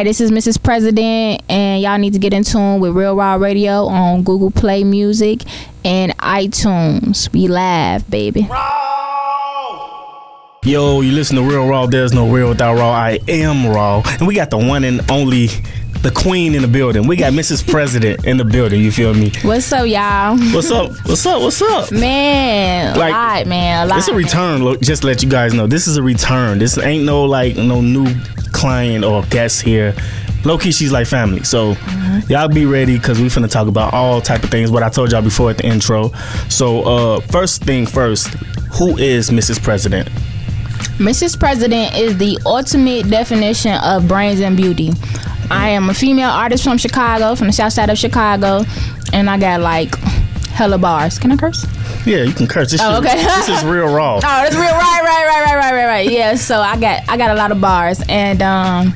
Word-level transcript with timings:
Hi, 0.00 0.04
this 0.04 0.22
is 0.22 0.30
Mrs. 0.30 0.62
President, 0.62 1.42
and 1.50 1.82
y'all 1.82 1.98
need 1.98 2.14
to 2.14 2.18
get 2.18 2.32
in 2.32 2.42
tune 2.42 2.80
with 2.80 2.96
Real 2.96 3.14
Raw 3.14 3.34
Radio 3.34 3.84
on 3.84 4.22
Google 4.22 4.50
Play 4.50 4.82
Music 4.82 5.42
and 5.84 6.16
iTunes. 6.16 7.30
We 7.34 7.48
live, 7.48 8.08
baby. 8.08 8.48
Yo, 10.64 11.02
you 11.02 11.12
listen 11.12 11.36
to 11.36 11.42
Real 11.42 11.68
Raw. 11.68 11.84
There's 11.84 12.14
no 12.14 12.32
real 12.32 12.48
without 12.48 12.78
Raw. 12.78 12.90
I 12.90 13.18
am 13.28 13.66
Raw, 13.66 14.02
and 14.06 14.26
we 14.26 14.34
got 14.34 14.48
the 14.48 14.56
one 14.56 14.84
and 14.84 15.02
only, 15.10 15.48
the 16.02 16.10
queen 16.10 16.54
in 16.54 16.62
the 16.62 16.68
building. 16.68 17.06
We 17.06 17.16
got 17.16 17.32
Mrs. 17.32 17.66
President 17.68 18.24
in 18.24 18.36
the 18.38 18.44
building. 18.44 18.80
You 18.80 18.90
feel 18.90 19.12
me? 19.12 19.32
What's 19.42 19.70
up, 19.72 19.86
y'all? 19.86 20.36
What's 20.54 20.70
up? 20.70 20.92
What's 21.06 21.26
up? 21.26 21.42
What's 21.42 21.60
up? 21.60 21.92
Man, 21.92 22.96
Like, 22.98 23.10
a 23.12 23.16
lot, 23.16 23.46
man. 23.46 23.86
A 23.86 23.88
lot. 23.88 23.98
It's 23.98 24.08
a 24.08 24.14
return. 24.14 24.64
Look, 24.64 24.80
just 24.80 25.02
to 25.02 25.08
let 25.08 25.22
you 25.22 25.28
guys 25.28 25.52
know, 25.52 25.66
this 25.66 25.86
is 25.86 25.96
a 25.98 26.02
return. 26.02 26.58
This 26.58 26.78
ain't 26.78 27.04
no 27.04 27.24
like 27.24 27.56
no 27.56 27.80
new 27.80 28.06
client 28.52 29.04
or 29.04 29.22
guest 29.24 29.60
here. 29.62 29.94
Low 30.44 30.56
key, 30.56 30.72
she's 30.72 30.90
like 30.90 31.06
family. 31.06 31.42
So 31.42 31.76
y'all 32.28 32.48
be 32.48 32.64
ready 32.64 32.96
because 32.96 33.20
we 33.20 33.26
finna 33.26 33.50
talk 33.50 33.68
about 33.68 33.92
all 33.92 34.22
type 34.22 34.42
of 34.42 34.50
things. 34.50 34.70
What 34.70 34.82
I 34.82 34.88
told 34.88 35.12
y'all 35.12 35.20
before 35.20 35.50
at 35.50 35.58
the 35.58 35.66
intro. 35.66 36.12
So 36.48 36.82
uh, 36.82 37.20
first 37.20 37.62
thing 37.62 37.84
first, 37.84 38.28
who 38.78 38.96
is 38.96 39.28
Mrs. 39.28 39.62
President? 39.62 40.08
Mrs. 40.98 41.38
President 41.38 41.96
is 41.96 42.16
the 42.18 42.38
ultimate 42.44 43.08
definition 43.08 43.72
of 43.82 44.06
brains 44.08 44.40
and 44.40 44.56
beauty. 44.56 44.90
I 45.50 45.70
am 45.70 45.90
a 45.90 45.94
female 45.94 46.30
artist 46.30 46.62
from 46.64 46.78
Chicago, 46.78 47.34
from 47.34 47.48
the 47.48 47.52
south 47.52 47.72
side 47.72 47.90
of 47.90 47.98
Chicago, 47.98 48.62
and 49.12 49.28
I 49.28 49.38
got 49.38 49.60
like 49.60 49.94
hella 50.52 50.78
bars. 50.78 51.18
Can 51.18 51.32
I 51.32 51.36
curse? 51.36 51.66
Yeah, 52.06 52.22
you 52.22 52.32
can 52.32 52.46
curse. 52.46 52.70
This, 52.70 52.80
Oh, 52.82 53.02
shit- 53.02 53.12
okay. 53.12 53.24
this 53.24 53.48
is 53.48 53.64
real 53.64 53.92
raw. 53.92 54.16
Oh, 54.16 54.20
that's 54.20 54.54
real. 54.54 54.62
Right, 54.64 55.00
right, 55.02 55.26
right, 55.26 55.44
right, 55.46 55.56
right, 55.56 55.72
right, 55.72 55.86
right. 55.86 56.10
Yeah. 56.10 56.34
So 56.36 56.60
I 56.60 56.78
got 56.78 57.02
I 57.08 57.16
got 57.16 57.30
a 57.30 57.34
lot 57.34 57.50
of 57.52 57.60
bars, 57.60 58.02
and 58.08 58.40
um, 58.42 58.94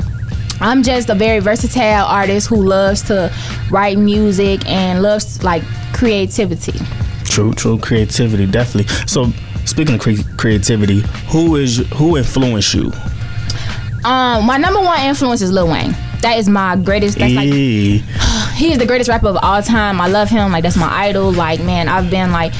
I'm 0.60 0.82
just 0.82 1.08
a 1.10 1.14
very 1.14 1.40
versatile 1.40 2.04
artist 2.06 2.48
who 2.48 2.56
loves 2.62 3.02
to 3.04 3.32
write 3.70 3.98
music 3.98 4.66
and 4.68 5.02
loves 5.02 5.42
like 5.42 5.62
creativity. 5.92 6.78
True, 7.24 7.52
true. 7.52 7.78
Creativity, 7.78 8.46
definitely. 8.46 8.94
So 9.06 9.32
speaking 9.64 9.94
of 9.94 10.00
cre- 10.00 10.36
creativity, 10.36 11.02
who 11.28 11.56
is 11.56 11.78
who 11.94 12.16
influenced 12.16 12.74
you? 12.74 12.92
Um, 14.04 14.46
my 14.46 14.58
number 14.58 14.80
one 14.80 15.00
influence 15.00 15.40
is 15.40 15.50
Lil 15.50 15.68
Wayne. 15.68 15.92
That 16.20 16.38
is 16.38 16.48
my 16.48 16.76
greatest. 16.76 17.18
That's 17.18 17.34
like 17.34 17.48
he 18.54 18.72
is 18.72 18.78
the 18.78 18.86
greatest 18.86 19.08
rapper 19.08 19.28
of 19.28 19.36
all 19.42 19.62
time. 19.62 20.00
I 20.00 20.08
love 20.08 20.28
him. 20.28 20.52
Like 20.52 20.62
that's 20.62 20.76
my 20.76 20.90
idol. 20.90 21.32
Like 21.32 21.60
man, 21.60 21.88
I've 21.88 22.10
been 22.10 22.30
like, 22.32 22.52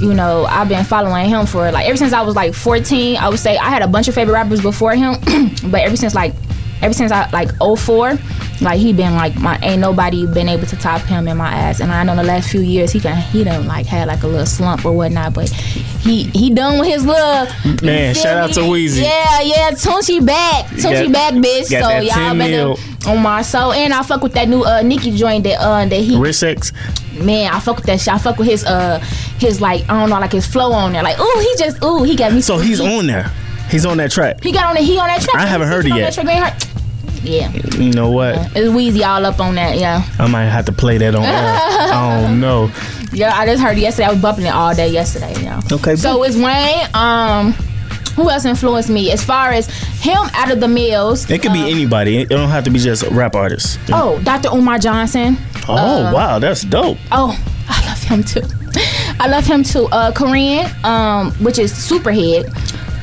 you 0.00 0.14
know, 0.14 0.44
I've 0.44 0.68
been 0.68 0.84
following 0.84 1.28
him 1.28 1.46
for 1.46 1.70
like 1.72 1.86
ever 1.86 1.96
since 1.96 2.12
I 2.12 2.22
was 2.22 2.36
like 2.36 2.54
14. 2.54 3.16
I 3.16 3.28
would 3.28 3.38
say 3.38 3.56
I 3.56 3.70
had 3.70 3.82
a 3.82 3.88
bunch 3.88 4.08
of 4.08 4.14
favorite 4.14 4.34
rappers 4.34 4.60
before 4.60 4.94
him, 4.94 5.14
but 5.70 5.80
ever 5.80 5.96
since 5.96 6.14
like 6.14 6.34
ever 6.82 6.92
since 6.92 7.12
I 7.12 7.28
like 7.30 7.50
04, 7.58 8.18
like 8.60 8.78
he 8.78 8.92
been 8.92 9.14
like 9.14 9.34
my 9.36 9.58
ain't 9.62 9.80
nobody 9.80 10.26
been 10.26 10.48
able 10.48 10.66
to 10.66 10.76
top 10.76 11.00
him 11.02 11.26
in 11.28 11.36
my 11.36 11.52
ass. 11.52 11.80
And 11.80 11.90
I 11.92 12.02
know 12.04 12.14
the 12.16 12.22
last 12.22 12.50
few 12.50 12.60
years 12.60 12.92
he 12.92 13.00
can 13.00 13.16
he 13.16 13.44
done 13.44 13.66
like 13.66 13.86
had 13.86 14.08
like 14.08 14.22
a 14.22 14.26
little 14.26 14.46
slump 14.46 14.84
or 14.84 14.92
whatnot, 14.92 15.34
but 15.34 15.48
he 15.48 16.24
he 16.30 16.50
done 16.50 16.78
with 16.78 16.88
his 16.88 17.06
little 17.06 17.46
Man, 17.82 18.14
shout 18.14 18.36
out 18.36 18.52
to 18.54 18.60
Weezy. 18.60 19.02
Yeah, 19.02 19.40
yeah, 19.42 19.70
Tunechi 19.70 20.24
back, 20.24 20.66
Tunechi 20.66 21.12
back, 21.12 21.34
bitch. 21.34 21.70
got 21.70 21.82
So 21.82 21.88
that 21.88 22.04
y'all 22.04 22.14
10 22.14 22.38
better 22.38 22.50
mil. 22.50 22.78
on 23.06 23.22
my 23.22 23.42
soul, 23.42 23.72
and 23.72 23.92
I 23.92 24.02
fuck 24.02 24.22
with 24.22 24.34
that 24.34 24.48
new 24.48 24.62
uh 24.64 24.82
Nicki 24.82 25.12
joint 25.16 25.44
that 25.44 25.60
uh 25.60 25.84
that 25.86 25.96
he 26.00 26.16
Rich 26.18 26.36
Sex. 26.36 26.72
man, 27.20 27.52
I 27.52 27.60
fuck 27.60 27.76
with 27.76 27.86
that 27.86 28.00
shit. 28.00 28.12
I 28.12 28.18
fuck 28.18 28.38
with 28.38 28.48
his 28.48 28.64
uh 28.64 28.98
his 29.38 29.60
like 29.60 29.82
I 29.88 30.00
don't 30.00 30.10
know 30.10 30.18
like 30.20 30.32
his 30.32 30.46
flow 30.46 30.72
on 30.72 30.92
there. 30.92 31.02
Like 31.02 31.18
ooh, 31.20 31.38
he 31.40 31.54
just 31.56 31.82
ooh 31.82 32.02
he 32.02 32.16
got 32.16 32.32
me. 32.32 32.40
So 32.40 32.58
he's 32.58 32.80
on 32.80 33.06
there. 33.06 33.30
He's 33.70 33.86
on 33.86 33.96
that 33.98 34.10
track. 34.10 34.42
He 34.42 34.52
got 34.52 34.66
on 34.66 34.76
it. 34.76 34.82
He 34.82 34.98
on 34.98 35.06
that 35.06 35.22
track. 35.22 35.36
I 35.36 35.46
haven't 35.46 35.68
heard 35.68 35.84
He 35.86 35.92
it 35.92 35.96
yet. 35.96 36.68
Yeah, 37.22 37.52
You 37.78 37.92
know 37.92 38.10
what? 38.10 38.34
it's 38.56 38.68
Weezy 38.70 39.06
all 39.06 39.24
up 39.24 39.38
on 39.40 39.54
that. 39.54 39.78
Yeah, 39.78 40.02
I 40.18 40.26
might 40.28 40.44
have 40.46 40.64
to 40.66 40.72
play 40.72 40.98
that 40.98 41.14
on. 41.14 41.22
I 41.26 42.20
don't 42.26 42.40
know. 42.40 42.70
yeah. 43.12 43.32
I 43.36 43.46
just 43.46 43.62
heard 43.62 43.76
it 43.78 43.80
yesterday. 43.80 44.08
I 44.08 44.10
was 44.12 44.20
bumping 44.20 44.46
it 44.46 44.52
all 44.54 44.74
day 44.74 44.88
yesterday. 44.88 45.34
Yeah. 45.42 45.60
Okay. 45.70 45.96
So 45.96 46.22
it's 46.24 46.36
Wayne. 46.36 46.88
Um, 46.94 47.52
who 48.16 48.28
else 48.28 48.44
influenced 48.44 48.90
me 48.90 49.10
as 49.10 49.24
far 49.24 49.50
as 49.50 49.66
him 50.02 50.18
out 50.34 50.50
of 50.50 50.60
the 50.60 50.68
mills? 50.68 51.30
it 51.30 51.40
could 51.42 51.52
be 51.52 51.70
anybody. 51.70 52.18
It 52.18 52.28
don't 52.28 52.50
have 52.50 52.64
to 52.64 52.70
be 52.70 52.78
just 52.78 53.04
rap 53.04 53.34
artists. 53.34 53.78
Oh, 53.90 54.20
Dr. 54.22 54.48
Umar 54.50 54.78
Johnson. 54.78 55.38
Oh, 55.68 56.12
wow, 56.12 56.38
that's 56.38 56.62
dope. 56.62 56.98
Oh, 57.12 57.38
I 57.68 57.86
love 57.86 58.02
him 58.02 58.22
too. 58.24 58.42
I 59.20 59.28
love 59.28 59.46
him 59.46 59.62
too. 59.62 59.86
Uh, 59.92 60.10
Karrine, 60.12 60.66
um, 60.84 61.30
which 61.44 61.58
is 61.58 61.72
Superhead. 61.72 62.52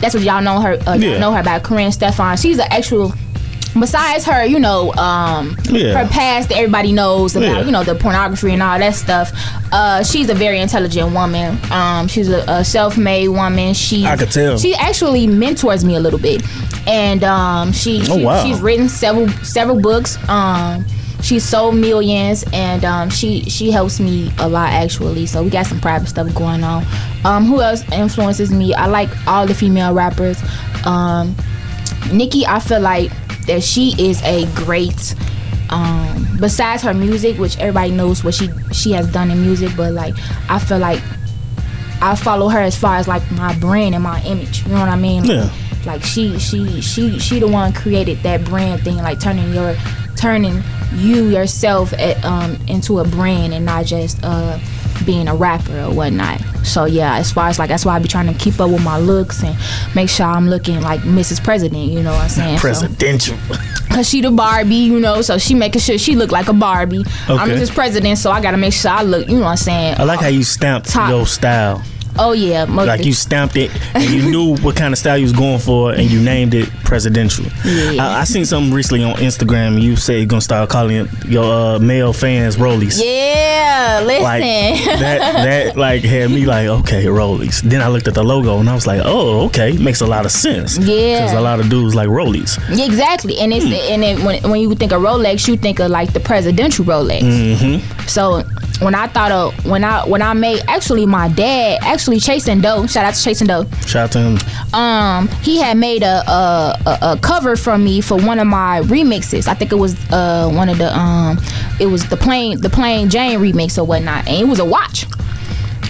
That's 0.01 0.13
what 0.13 0.23
y'all 0.23 0.41
know 0.41 0.59
her. 0.61 0.77
Uh, 0.87 0.93
Yeah. 0.95 1.17
know 1.19 1.31
her 1.33 1.39
about 1.41 1.63
Karrine 1.63 1.91
Stefan. 1.93 2.37
She's 2.37 2.59
an 2.59 2.67
actual. 2.69 3.13
Besides 3.77 4.25
her, 4.25 4.43
you 4.45 4.59
know, 4.59 4.91
um, 4.95 5.55
Yeah. 5.69 6.03
her 6.03 6.09
past 6.09 6.49
that 6.49 6.57
everybody 6.57 6.91
knows 6.91 7.35
about, 7.35 7.45
Yeah. 7.57 7.61
you 7.65 7.71
know, 7.71 7.83
the 7.83 7.95
pornography 7.95 8.51
and 8.53 8.63
all 8.63 8.79
that 8.79 8.95
stuff. 8.95 9.31
Uh, 9.71 10.03
she's 10.03 10.29
a 10.29 10.33
very 10.33 10.59
intelligent 10.59 11.13
woman. 11.13 11.57
Um, 11.71 12.07
she's 12.07 12.29
a, 12.29 12.43
a 12.47 12.65
self-made 12.65 13.27
woman. 13.29 13.73
She, 13.75 14.05
I 14.05 14.17
could 14.17 14.31
tell. 14.31 14.57
She 14.57 14.73
actually 14.75 15.27
mentors 15.27 15.85
me 15.85 15.95
a 15.95 15.99
little 15.99 16.19
bit, 16.19 16.41
and 16.87 17.23
um, 17.23 17.71
she, 17.71 18.01
Oh, 18.09 18.17
wow. 18.17 18.43
she's 18.43 18.59
written 18.59 18.89
several 18.89 19.27
several 19.43 19.79
books. 19.79 20.17
Um, 20.27 20.83
she's 21.21 21.43
sold 21.43 21.75
millions, 21.75 22.43
and 22.51 22.83
um, 22.83 23.09
she 23.11 23.43
she 23.43 23.69
helps 23.69 23.99
me 23.99 24.31
a 24.39 24.49
lot 24.49 24.73
actually. 24.73 25.27
So 25.27 25.43
we 25.43 25.51
got 25.51 25.67
some 25.67 25.79
private 25.79 26.07
stuff 26.09 26.33
going 26.33 26.63
on. 26.63 26.85
Um, 27.23 27.45
who 27.45 27.61
else 27.61 27.83
influences 27.91 28.51
me? 28.51 28.73
I 28.73 28.87
like 28.87 29.09
all 29.27 29.45
the 29.45 29.53
female 29.53 29.93
rappers. 29.93 30.41
Um, 30.85 31.35
Nicki, 32.11 32.45
I 32.47 32.59
feel 32.59 32.79
like 32.79 33.11
that 33.49 33.63
she 33.63 33.95
is 33.99 34.21
a 34.23 34.45
great. 34.55 35.15
Um, 35.71 36.25
besides 36.39 36.81
her 36.81 36.95
music, 36.95 37.37
which 37.37 37.55
everybody 37.59 37.91
knows 37.91 38.23
what 38.23 38.33
she 38.33 38.49
she 38.73 38.91
has 38.93 39.11
done 39.11 39.29
in 39.29 39.41
music, 39.41 39.71
but 39.77 39.93
like 39.93 40.15
I 40.49 40.57
feel 40.57 40.79
like 40.79 41.01
I 42.01 42.15
follow 42.15 42.47
her 42.49 42.59
as 42.59 42.75
far 42.75 42.95
as 42.95 43.07
like 43.07 43.21
my 43.31 43.53
brand 43.59 43.93
and 43.93 44.03
my 44.03 44.19
image. 44.23 44.63
You 44.65 44.69
know 44.73 44.79
what 44.79 44.89
I 44.89 44.95
mean? 44.95 45.23
Like, 45.23 45.29
Yeah. 45.37 45.49
Like 45.85 46.03
she 46.03 46.39
she 46.39 46.81
she 46.81 47.19
she 47.19 47.39
the 47.39 47.47
one 47.47 47.71
created 47.73 48.17
that 48.23 48.43
brand 48.45 48.81
thing, 48.83 48.97
like 48.97 49.19
turning 49.19 49.53
your 49.53 49.75
turning 50.17 50.61
you 50.95 51.29
yourself 51.29 51.93
at, 51.93 52.23
um 52.25 52.57
into 52.67 52.99
a 52.99 53.03
brand 53.07 53.53
and 53.53 53.63
not 53.65 53.85
just 53.85 54.19
uh 54.23 54.57
being 55.05 55.27
a 55.27 55.35
rapper 55.35 55.79
or 55.79 55.93
whatnot. 55.93 56.41
So 56.63 56.85
yeah, 56.85 57.15
as 57.17 57.31
far 57.31 57.47
as 57.47 57.57
like 57.57 57.69
that's 57.69 57.85
why 57.85 57.95
I 57.95 57.99
be 57.99 58.07
trying 58.07 58.31
to 58.31 58.37
keep 58.39 58.59
up 58.59 58.69
with 58.69 58.83
my 58.83 58.97
looks 58.99 59.43
and 59.43 59.57
make 59.95 60.09
sure 60.09 60.25
I'm 60.25 60.49
looking 60.49 60.81
like 60.81 61.01
Mrs. 61.01 61.43
President. 61.43 61.85
You 61.91 62.03
know 62.03 62.11
what 62.11 62.23
I'm 62.23 62.29
saying? 62.29 62.57
So- 62.57 62.61
Presidential. 62.61 63.37
Cause 63.89 64.07
she 64.07 64.21
the 64.21 64.29
Barbie, 64.29 64.75
you 64.75 64.99
know, 64.99 65.21
so 65.23 65.39
she 65.39 65.55
making 65.55 65.81
sure 65.81 65.97
she 65.97 66.15
look 66.15 66.31
like 66.31 66.47
a 66.47 66.53
Barbie. 66.53 67.03
I'm 67.27 67.49
Mrs. 67.49 67.73
President, 67.73 68.19
so 68.19 68.29
I 68.29 68.39
gotta 68.39 68.57
make 68.57 68.71
sure 68.73 68.91
I 68.91 69.01
look. 69.01 69.27
You 69.27 69.37
know 69.37 69.45
what 69.45 69.49
I'm 69.49 69.57
saying? 69.57 69.95
I 69.97 70.03
like 70.03 70.19
uh, 70.19 70.23
how 70.23 70.27
you 70.27 70.43
stamped 70.43 70.89
Top. 70.89 71.09
your 71.09 71.25
style. 71.25 71.81
Oh 72.21 72.33
yeah, 72.33 72.65
Like 72.65 73.05
you 73.05 73.13
stamped 73.13 73.55
it 73.55 73.71
and 73.95 74.03
you 74.03 74.29
knew 74.29 74.57
what 74.57 74.75
kind 74.75 74.93
of 74.93 74.97
style 74.97 75.17
you 75.17 75.23
was 75.23 75.31
going 75.33 75.59
for 75.59 75.93
and 75.93 76.09
you 76.11 76.19
named 76.21 76.53
it 76.53 76.69
presidential. 76.83 77.45
Yeah. 77.63 78.03
I, 78.05 78.21
I 78.21 78.23
seen 78.25 78.45
something 78.45 78.73
recently 78.73 79.03
on 79.05 79.15
Instagram. 79.15 79.81
You 79.81 79.95
say 79.95 80.17
you're 80.17 80.25
gonna 80.27 80.41
start 80.41 80.69
calling 80.69 81.07
your 81.25 81.45
uh, 81.45 81.79
male 81.79 82.11
fans 82.13 82.57
Rollies. 82.57 82.99
Yeah, 83.01 84.01
listen. 84.05 84.23
Like 84.23 84.43
that, 84.99 85.19
that 85.45 85.77
like 85.77 86.03
had 86.03 86.29
me 86.31 86.45
like 86.45 86.67
okay 86.67 87.05
Rollies. 87.05 87.61
Then 87.61 87.81
I 87.81 87.87
looked 87.87 88.07
at 88.07 88.15
the 88.15 88.23
logo 88.23 88.59
and 88.59 88.69
I 88.69 88.75
was 88.75 88.85
like, 88.85 89.01
oh 89.05 89.45
okay, 89.45 89.77
makes 89.77 90.01
a 90.01 90.07
lot 90.07 90.25
of 90.25 90.31
sense. 90.31 90.77
Yeah. 90.77 91.21
because 91.21 91.33
a 91.33 91.41
lot 91.41 91.59
of 91.59 91.69
dudes 91.69 91.95
like 91.95 92.09
Rollies. 92.09 92.59
Yeah, 92.75 92.85
exactly, 92.85 93.37
and 93.39 93.53
it's 93.53 93.65
Hmm. 93.65 93.93
and 93.93 94.03
it, 94.03 94.19
when 94.25 94.43
when 94.51 94.59
you 94.61 94.73
think 94.75 94.91
of 94.91 95.01
Rolex, 95.01 95.47
you 95.47 95.55
think 95.55 95.79
of 95.79 95.89
like 95.91 96.11
the 96.13 96.19
presidential 96.19 96.83
Rolex. 96.85 97.21
Mm-hmm. 97.21 98.07
So 98.07 98.43
when 98.81 98.95
I 98.95 99.07
thought 99.07 99.31
of 99.31 99.65
when 99.65 99.83
I 99.83 100.07
when 100.07 100.21
I 100.21 100.33
made 100.33 100.61
actually 100.67 101.05
my 101.05 101.27
dad 101.27 101.79
actually 101.81 102.19
chasing 102.19 102.61
dough. 102.61 102.85
Shout 102.87 103.05
out 103.05 103.13
to 103.13 103.23
chasing 103.23 103.47
dough. 103.47 103.65
Shout 103.85 104.05
out 104.05 104.11
to 104.13 104.19
him. 104.19 104.73
um 104.73 105.27
he 105.41 105.59
had 105.59 105.77
made 105.77 106.03
a 106.03 106.23
a, 106.29 106.75
a 106.85 106.97
a 107.13 107.19
cover 107.21 107.55
for 107.55 107.77
me 107.77 108.01
for 108.01 108.17
one 108.17 108.39
of 108.39 108.47
my 108.47 108.81
remixes. 108.83 109.47
I 109.47 109.53
think 109.53 109.71
it 109.71 109.75
was 109.77 109.95
uh 110.11 110.49
one 110.53 110.69
of 110.69 110.77
the 110.77 110.95
um 110.97 111.37
it 111.79 111.87
was 111.87 112.07
the 112.09 112.17
plain 112.17 112.59
the 112.61 112.69
plain 112.69 113.09
Jane 113.09 113.39
remix 113.39 113.77
or 113.77 113.83
whatnot, 113.83 114.27
and 114.27 114.37
it 114.37 114.47
was 114.47 114.59
a 114.59 114.65
watch. 114.65 115.05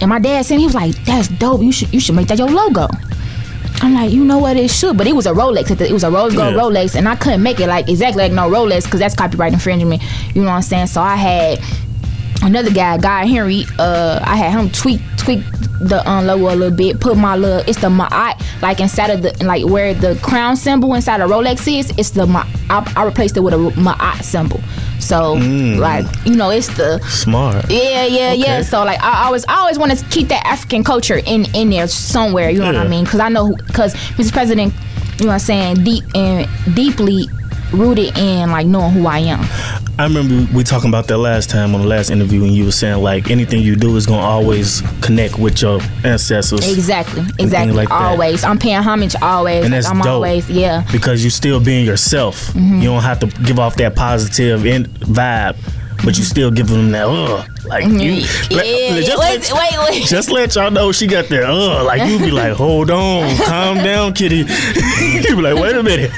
And 0.01 0.09
my 0.09 0.19
dad 0.19 0.45
said 0.45 0.59
he 0.59 0.65
was 0.65 0.75
like, 0.75 0.95
"That's 1.05 1.27
dope. 1.27 1.61
You 1.61 1.71
should 1.71 1.93
you 1.93 1.99
should 1.99 2.15
make 2.15 2.27
that 2.29 2.37
your 2.37 2.49
logo." 2.49 2.87
I'm 3.81 3.93
like, 3.93 4.11
you 4.11 4.25
know 4.25 4.39
what? 4.39 4.57
It 4.57 4.69
should, 4.69 4.97
but 4.97 5.07
it 5.07 5.15
was 5.15 5.25
a 5.25 5.31
Rolex. 5.31 5.71
It 5.79 5.91
was 5.91 6.03
a 6.03 6.11
rose 6.11 6.35
gold 6.35 6.53
Yeah. 6.53 6.59
Rolex, 6.61 6.95
and 6.95 7.07
I 7.07 7.15
couldn't 7.15 7.41
make 7.43 7.59
it 7.61 7.67
like 7.67 7.87
exactly 7.87 8.23
like 8.23 8.31
no 8.33 8.49
Rolex 8.49 8.83
because 8.83 8.99
that's 8.99 9.15
copyright 9.15 9.53
infringement. 9.53 10.01
You 10.35 10.41
know 10.41 10.49
what 10.49 10.55
I'm 10.55 10.61
saying? 10.63 10.87
So 10.87 11.01
I 11.01 11.15
had 11.15 11.59
another 12.41 12.71
guy, 12.71 12.97
Guy 12.97 13.25
Henry. 13.25 13.65
Uh, 13.77 14.19
I 14.23 14.35
had 14.35 14.51
him 14.51 14.69
tweak 14.71 15.01
tweak 15.17 15.43
the 15.81 16.01
um, 16.09 16.25
logo 16.27 16.53
a 16.53 16.55
little 16.55 16.75
bit. 16.75 16.99
Put 16.99 17.17
my 17.17 17.35
little, 17.35 17.59
it's 17.67 17.79
the 17.79 17.87
Ma'at 17.87 18.41
like 18.61 18.79
inside 18.79 19.09
of 19.09 19.21
the 19.21 19.45
like 19.45 19.65
where 19.65 19.93
the 19.93 20.19
crown 20.21 20.55
symbol 20.55 20.93
inside 20.93 21.21
of 21.21 21.29
Rolex 21.29 21.67
is. 21.67 21.91
It's 21.97 22.11
the 22.11 22.25
Ma. 22.25 22.45
I, 22.69 22.91
I 22.95 23.05
replaced 23.05 23.37
it 23.37 23.41
with 23.41 23.53
a 23.53 23.57
Ma'at 23.57 24.23
symbol. 24.23 24.59
So 24.99 25.33
like 25.33 26.05
you 26.25 26.35
know, 26.35 26.49
it's 26.49 26.67
the 26.75 26.99
Smart. 27.07 27.69
yeah, 27.69 28.05
yeah, 28.05 28.33
yeah. 28.33 28.61
So 28.61 28.83
like, 28.83 29.01
I 29.01 29.25
always, 29.25 29.45
I 29.47 29.55
always 29.55 29.79
want 29.79 29.97
to 29.97 30.05
keep 30.05 30.27
that 30.27 30.45
African 30.45 30.83
culture 30.83 31.19
in 31.25 31.45
in 31.55 31.69
there 31.69 31.87
somewhere. 31.87 32.49
You 32.49 32.59
know 32.59 32.65
what 32.67 32.75
I 32.75 32.87
mean? 32.87 33.05
Because 33.05 33.19
I 33.19 33.29
know, 33.29 33.55
because 33.67 33.93
Mr. 34.17 34.31
President, 34.33 34.73
you 35.19 35.25
know 35.25 35.27
what 35.27 35.33
I'm 35.35 35.39
saying, 35.39 35.83
deep 35.83 36.03
and 36.15 36.47
deeply 36.75 37.27
rooted 37.71 38.17
in 38.17 38.51
like 38.51 38.65
knowing 38.67 38.91
who 38.91 39.07
I 39.07 39.19
am. 39.19 39.39
I 39.99 40.03
remember 40.05 40.47
we 40.55 40.63
talking 40.63 40.87
about 40.89 41.07
that 41.07 41.17
last 41.17 41.49
time 41.49 41.75
on 41.75 41.81
the 41.81 41.87
last 41.87 42.09
interview, 42.09 42.43
and 42.45 42.53
you 42.53 42.65
were 42.65 42.71
saying 42.71 43.03
like 43.03 43.29
anything 43.29 43.61
you 43.61 43.75
do 43.75 43.95
is 43.97 44.05
gonna 44.05 44.21
always 44.21 44.81
connect 45.01 45.37
with 45.37 45.61
your 45.61 45.81
ancestors. 46.05 46.65
Exactly, 46.71 47.23
exactly. 47.37 47.73
like 47.73 47.89
that. 47.89 48.01
always, 48.01 48.43
I'm 48.45 48.57
paying 48.57 48.81
homage 48.81 49.15
always. 49.21 49.65
And 49.65 49.73
Like, 49.73 49.81
that's 49.83 49.87
I'm 49.87 49.97
dope. 49.97 50.07
always, 50.07 50.49
yeah. 50.49 50.85
because 50.91 51.21
you're 51.23 51.31
still 51.31 51.59
being 51.59 51.85
yourself. 51.85 52.47
Mm-hmm. 52.53 52.77
You 52.79 52.85
don't 52.85 53.03
have 53.03 53.19
to 53.19 53.27
give 53.43 53.59
off 53.59 53.75
that 53.75 53.95
positive 53.95 54.65
in- 54.65 54.85
vibe, 54.85 55.57
but 56.05 56.17
you 56.17 56.23
still 56.23 56.49
giving 56.51 56.75
them 56.77 56.91
that 56.91 57.05
ugh. 57.07 57.49
Like 57.65 57.85
you, 57.85 57.91
let- 57.91 57.99
Mm-hmm. 57.99 58.53
Yeah, 58.53 58.95
let- 58.95 59.05
just, 59.05 59.53
wait, 59.53 59.53
let, 59.53 59.79
wait, 59.89 59.89
wait. 59.99 60.07
just 60.07 60.31
let 60.31 60.55
y'all 60.55 60.71
know 60.71 60.91
she 60.91 61.07
got 61.07 61.27
that 61.29 61.43
ugh. 61.43 61.85
Like 61.85 62.09
you 62.09 62.17
be 62.19 62.31
like, 62.31 62.53
hold 62.53 62.89
on, 62.91 63.35
calm 63.45 63.77
down, 63.77 64.13
kitty. 64.13 64.37
you 65.01 65.35
be 65.35 65.41
like, 65.41 65.55
wait 65.61 65.75
a 65.75 65.83
minute. 65.83 66.11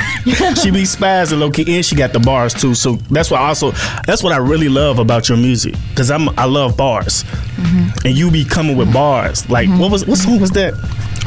She 0.58 0.70
be 0.72 0.84
spazzing 0.84 1.40
low 1.40 1.50
key, 1.52 1.76
and 1.76 1.86
she 1.86 1.96
got 1.96 2.14
the 2.14 2.20
bars 2.20 2.54
too. 2.54 2.76
So 2.76 2.94
that's 3.10 3.32
what 3.32 3.42
also 3.42 3.72
that's 4.06 4.24
what 4.24 4.34
I 4.34 4.38
really 4.38 4.70
love 4.70 5.00
about 5.00 5.28
your 5.30 5.38
music 5.38 5.76
because 5.90 6.12
I'm 6.12 6.30
I 6.38 6.46
love 6.46 6.78
bars, 6.78 7.24
Mm-hmm. 7.24 8.08
and 8.08 8.18
you 8.18 8.32
be 8.32 8.44
coming 8.46 8.76
with 8.78 8.92
bars. 8.94 9.50
Like 9.50 9.70
what 9.70 9.92
was 9.92 10.06
what 10.06 10.18
song 10.18 10.40
was 10.40 10.52
that? 10.52 10.74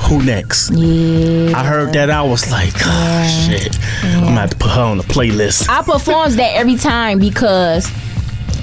Who 0.09 0.23
next? 0.23 0.71
Yeah. 0.71 1.57
I 1.57 1.65
heard 1.65 1.93
that. 1.95 2.11
I 2.11 2.23
was 2.23 2.51
like, 2.51 2.73
oh, 2.81 3.47
shit. 3.49 3.79
I'm 4.03 4.21
gonna 4.25 4.41
have 4.41 4.51
to 4.51 4.57
put 4.57 4.71
her 4.73 4.83
on 4.83 4.99
the 4.99 5.05
playlist. 5.05 5.69
I 5.69 5.83
performs 5.83 6.37
that 6.37 6.55
every 6.57 6.77
time 6.77 7.19
because 7.21 7.89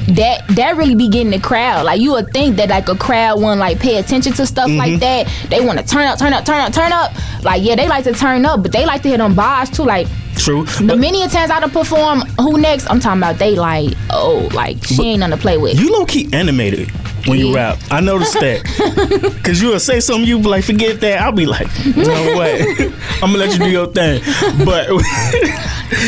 that 0.09 0.43
that 0.49 0.75
really 0.77 0.95
be 0.95 1.07
getting 1.07 1.31
the 1.31 1.39
crowd. 1.39 1.85
Like 1.85 2.01
you 2.01 2.11
would 2.13 2.31
think 2.31 2.57
that 2.57 2.69
like 2.69 2.89
a 2.89 2.95
crowd 2.95 3.39
want 3.41 3.59
like 3.59 3.79
pay 3.79 3.97
attention 3.97 4.33
to 4.33 4.45
stuff 4.45 4.67
Mm-hmm. 4.69 4.77
like 4.77 4.99
that. 4.99 5.27
They 5.49 5.65
want 5.65 5.79
to 5.79 5.85
turn 5.85 6.05
up, 6.05 6.17
turn 6.19 6.33
up, 6.33 6.45
turn 6.45 6.59
up, 6.59 6.73
turn 6.73 6.91
up. 6.91 7.11
Like 7.43 7.61
yeah, 7.63 7.75
they 7.75 7.87
like 7.87 8.03
to 8.05 8.13
turn 8.13 8.45
up, 8.45 8.61
but 8.63 8.71
they 8.71 8.85
like 8.85 9.01
to 9.03 9.09
hit 9.09 9.21
on 9.21 9.33
bars 9.35 9.69
too. 9.69 9.83
Like 9.83 10.07
True. 10.35 10.63
the 10.65 10.85
But 10.87 10.99
many 10.99 11.23
a 11.23 11.27
times 11.27 11.51
I 11.51 11.59
done 11.59 11.69
perform 11.71 12.21
who 12.39 12.57
next, 12.59 12.89
I'm 12.89 12.99
talking 12.99 13.19
about 13.19 13.37
they 13.37 13.55
like 13.55 13.93
oh 14.09 14.49
like 14.53 14.83
she 14.85 15.03
ain't 15.09 15.19
nothing 15.19 15.35
to 15.37 15.41
play 15.41 15.57
with. 15.57 15.79
you 15.79 15.91
low 15.91 16.05
key 16.05 16.29
animated 16.33 16.89
when 17.27 17.39
you 17.39 17.53
rap. 17.55 17.77
I 17.89 18.01
noticed 18.01 18.33
that. 18.39 19.41
Cause 19.43 19.61
you 19.61 19.69
will 19.69 19.79
say 19.79 19.99
something, 19.99 20.25
you 20.27 20.39
be 20.39 20.47
like, 20.47 20.63
forget 20.63 20.99
that. 21.01 21.21
I'll 21.21 21.31
be 21.31 21.45
like, 21.45 21.67
know 21.95 22.35
what? 22.35 22.61
I'm 23.23 23.31
gonna 23.31 23.37
let 23.37 23.53
you 23.53 23.59
do 23.59 23.69
your 23.69 23.87
thing. 23.87 24.21
But 24.65 24.87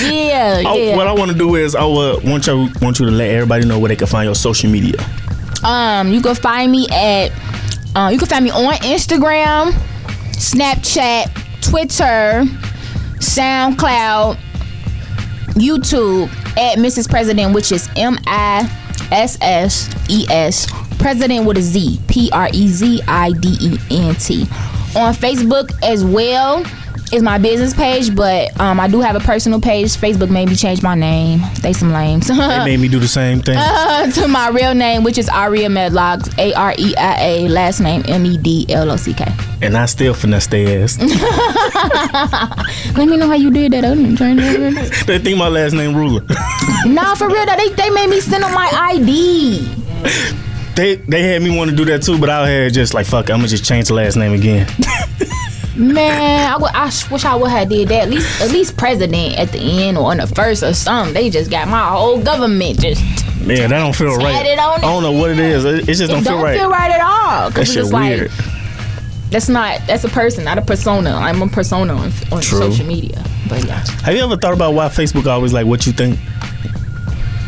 yeah, 0.09 0.61
I- 0.65 0.75
yeah. 0.77 0.95
what 0.97 1.07
I 1.07 1.13
want 1.13 1.31
to 1.31 1.37
do 1.37 1.55
is 1.55 1.75
I 1.75 1.85
would 1.85 2.23
want 2.23 2.47
you 2.47 2.69
want 2.81 2.99
you 2.99 3.05
to 3.05 3.11
let 3.11 3.29
everybody 3.29 3.65
know 3.65 3.79
where 3.79 3.89
they 3.89 3.95
can 3.95 4.07
find 4.07 4.25
your 4.25 4.35
social 4.35 4.69
media. 4.69 4.95
Um, 5.63 6.11
you 6.11 6.21
can 6.21 6.35
find 6.35 6.71
me 6.71 6.87
at 6.91 7.31
uh, 7.95 8.09
you 8.11 8.17
can 8.17 8.27
find 8.27 8.43
me 8.43 8.51
on 8.51 8.73
Instagram, 8.75 9.71
Snapchat, 10.33 11.31
Twitter, 11.61 12.43
SoundCloud, 13.19 14.37
YouTube 15.53 16.27
at 16.57 16.77
Mrs. 16.77 17.09
President, 17.09 17.53
which 17.53 17.71
is 17.71 17.89
M 17.95 18.17
I 18.27 18.69
S 19.11 19.37
S 19.41 19.89
E 20.09 20.25
S 20.29 20.67
President 20.99 21.45
with 21.45 21.57
a 21.57 21.61
Z, 21.61 21.99
P 22.07 22.29
R 22.31 22.49
E 22.53 22.67
Z 22.67 23.01
I 23.07 23.31
D 23.31 23.57
E 23.59 23.77
N 23.91 24.15
T. 24.15 24.43
On 24.95 25.13
Facebook 25.13 25.71
as 25.83 26.05
well 26.05 26.63
is 27.13 27.21
my 27.21 27.37
business 27.37 27.73
page, 27.73 28.15
but 28.15 28.59
um, 28.59 28.79
I 28.79 28.87
do 28.87 28.99
have 29.01 29.15
a 29.15 29.19
personal 29.19 29.61
page. 29.61 29.89
Facebook 29.95 30.29
made 30.31 30.49
me 30.49 30.55
change 30.55 30.81
my 30.81 30.95
name. 30.95 31.41
They 31.61 31.73
some 31.73 31.91
lames. 31.91 32.27
They 32.27 32.35
made 32.65 32.79
me 32.79 32.87
do 32.87 32.99
the 32.99 33.07
same 33.07 33.41
thing. 33.41 33.55
Uh, 33.57 34.09
to 34.11 34.27
my 34.27 34.49
real 34.49 34.73
name, 34.73 35.03
which 35.03 35.17
is 35.17 35.29
Areia 35.29 35.71
Medlock, 35.71 36.21
A 36.39 36.53
R 36.53 36.73
E 36.77 36.95
I 36.95 37.21
A, 37.21 37.47
last 37.49 37.79
name 37.79 38.03
M 38.07 38.25
E 38.25 38.37
D 38.37 38.65
L 38.69 38.91
O 38.91 38.95
C 38.95 39.13
K. 39.13 39.25
and 39.63 39.77
I 39.77 39.85
still 39.85 40.13
finesse 40.13 40.47
their 40.47 40.83
ass. 40.83 40.99
Let 42.97 43.07
me 43.07 43.17
know 43.17 43.27
how 43.27 43.35
you 43.35 43.49
did 43.49 43.71
that. 43.71 43.85
I 43.85 43.95
didn't 43.95 44.17
turn 44.17 44.37
it 44.39 45.07
they 45.07 45.19
think 45.19 45.37
my 45.37 45.47
last 45.47 45.73
name 45.73 45.95
ruler. 45.95 46.21
Nah, 46.85 47.15
for 47.15 47.27
real 47.27 47.45
though, 47.45 47.55
they, 47.55 47.69
they 47.69 47.89
made 47.89 48.09
me 48.09 48.19
send 48.19 48.43
them 48.43 48.53
my 48.53 48.69
ID. 48.73 49.61
they 50.75 50.95
they 50.95 51.23
had 51.23 51.41
me 51.41 51.55
want 51.55 51.69
to 51.69 51.75
do 51.75 51.85
that 51.85 52.03
too, 52.03 52.19
but 52.19 52.29
I 52.29 52.47
had 52.47 52.73
just 52.73 52.93
like 52.93 53.05
fuck. 53.05 53.29
it, 53.29 53.31
I'm 53.31 53.39
gonna 53.39 53.47
just 53.47 53.65
change 53.65 53.87
the 53.87 53.93
last 53.93 54.17
name 54.17 54.33
again. 54.33 54.67
Man, 55.75 56.51
I, 56.51 56.55
would, 56.57 56.69
I 56.71 56.89
sh- 56.89 57.09
wish 57.09 57.25
I 57.25 57.33
would 57.33 57.49
have 57.49 57.67
did 57.67 57.87
that. 57.87 58.03
At 58.03 58.09
least 58.09 58.41
at 58.41 58.51
least 58.51 58.77
president 58.77 59.39
at 59.39 59.51
the 59.51 59.59
end 59.59 59.97
or 59.97 60.11
on 60.11 60.17
the 60.17 60.27
first 60.27 60.61
or 60.61 60.73
something. 60.73 61.15
They 61.15 61.31
just 61.31 61.49
got 61.49 61.67
my 61.67 61.89
whole 61.89 62.21
government 62.21 62.79
just. 62.79 63.01
Yeah, 63.41 63.67
that 63.67 63.69
don't 63.69 63.95
feel 63.95 64.15
right. 64.17 64.57
On 64.59 64.59
I 64.59 64.81
don't 64.81 65.03
know 65.03 65.11
what 65.13 65.31
it 65.31 65.39
is. 65.39 65.65
It, 65.65 65.89
it 65.89 65.95
just 65.95 66.11
don't, 66.11 66.21
it 66.21 66.23
feel 66.23 66.33
don't 66.33 66.43
right. 66.43 66.59
feel 66.59 66.69
right 66.69 66.91
at 66.91 67.01
all. 67.01 67.49
That 67.49 67.55
Cause 67.55 67.73
shit 67.73 67.83
it's 67.83 67.91
like 67.91 68.19
weird. 68.19 68.31
That's 69.33 69.49
not 69.49 69.81
that's 69.87 70.03
a 70.03 70.09
person, 70.09 70.45
not 70.45 70.57
a 70.59 70.61
persona. 70.61 71.09
I'm 71.11 71.41
a 71.41 71.47
persona 71.47 71.93
on, 71.95 72.11
on 72.31 72.41
True. 72.41 72.59
social 72.59 72.85
media. 72.85 73.21
But 73.49 73.65
yeah, 73.65 73.83
Have 74.03 74.15
you 74.15 74.23
ever 74.23 74.37
thought 74.37 74.53
about 74.53 74.73
why 74.75 74.85
Facebook 74.87 75.25
always 75.25 75.51
like 75.51 75.65
what 75.65 75.85
you 75.85 75.91
think? 75.91 76.19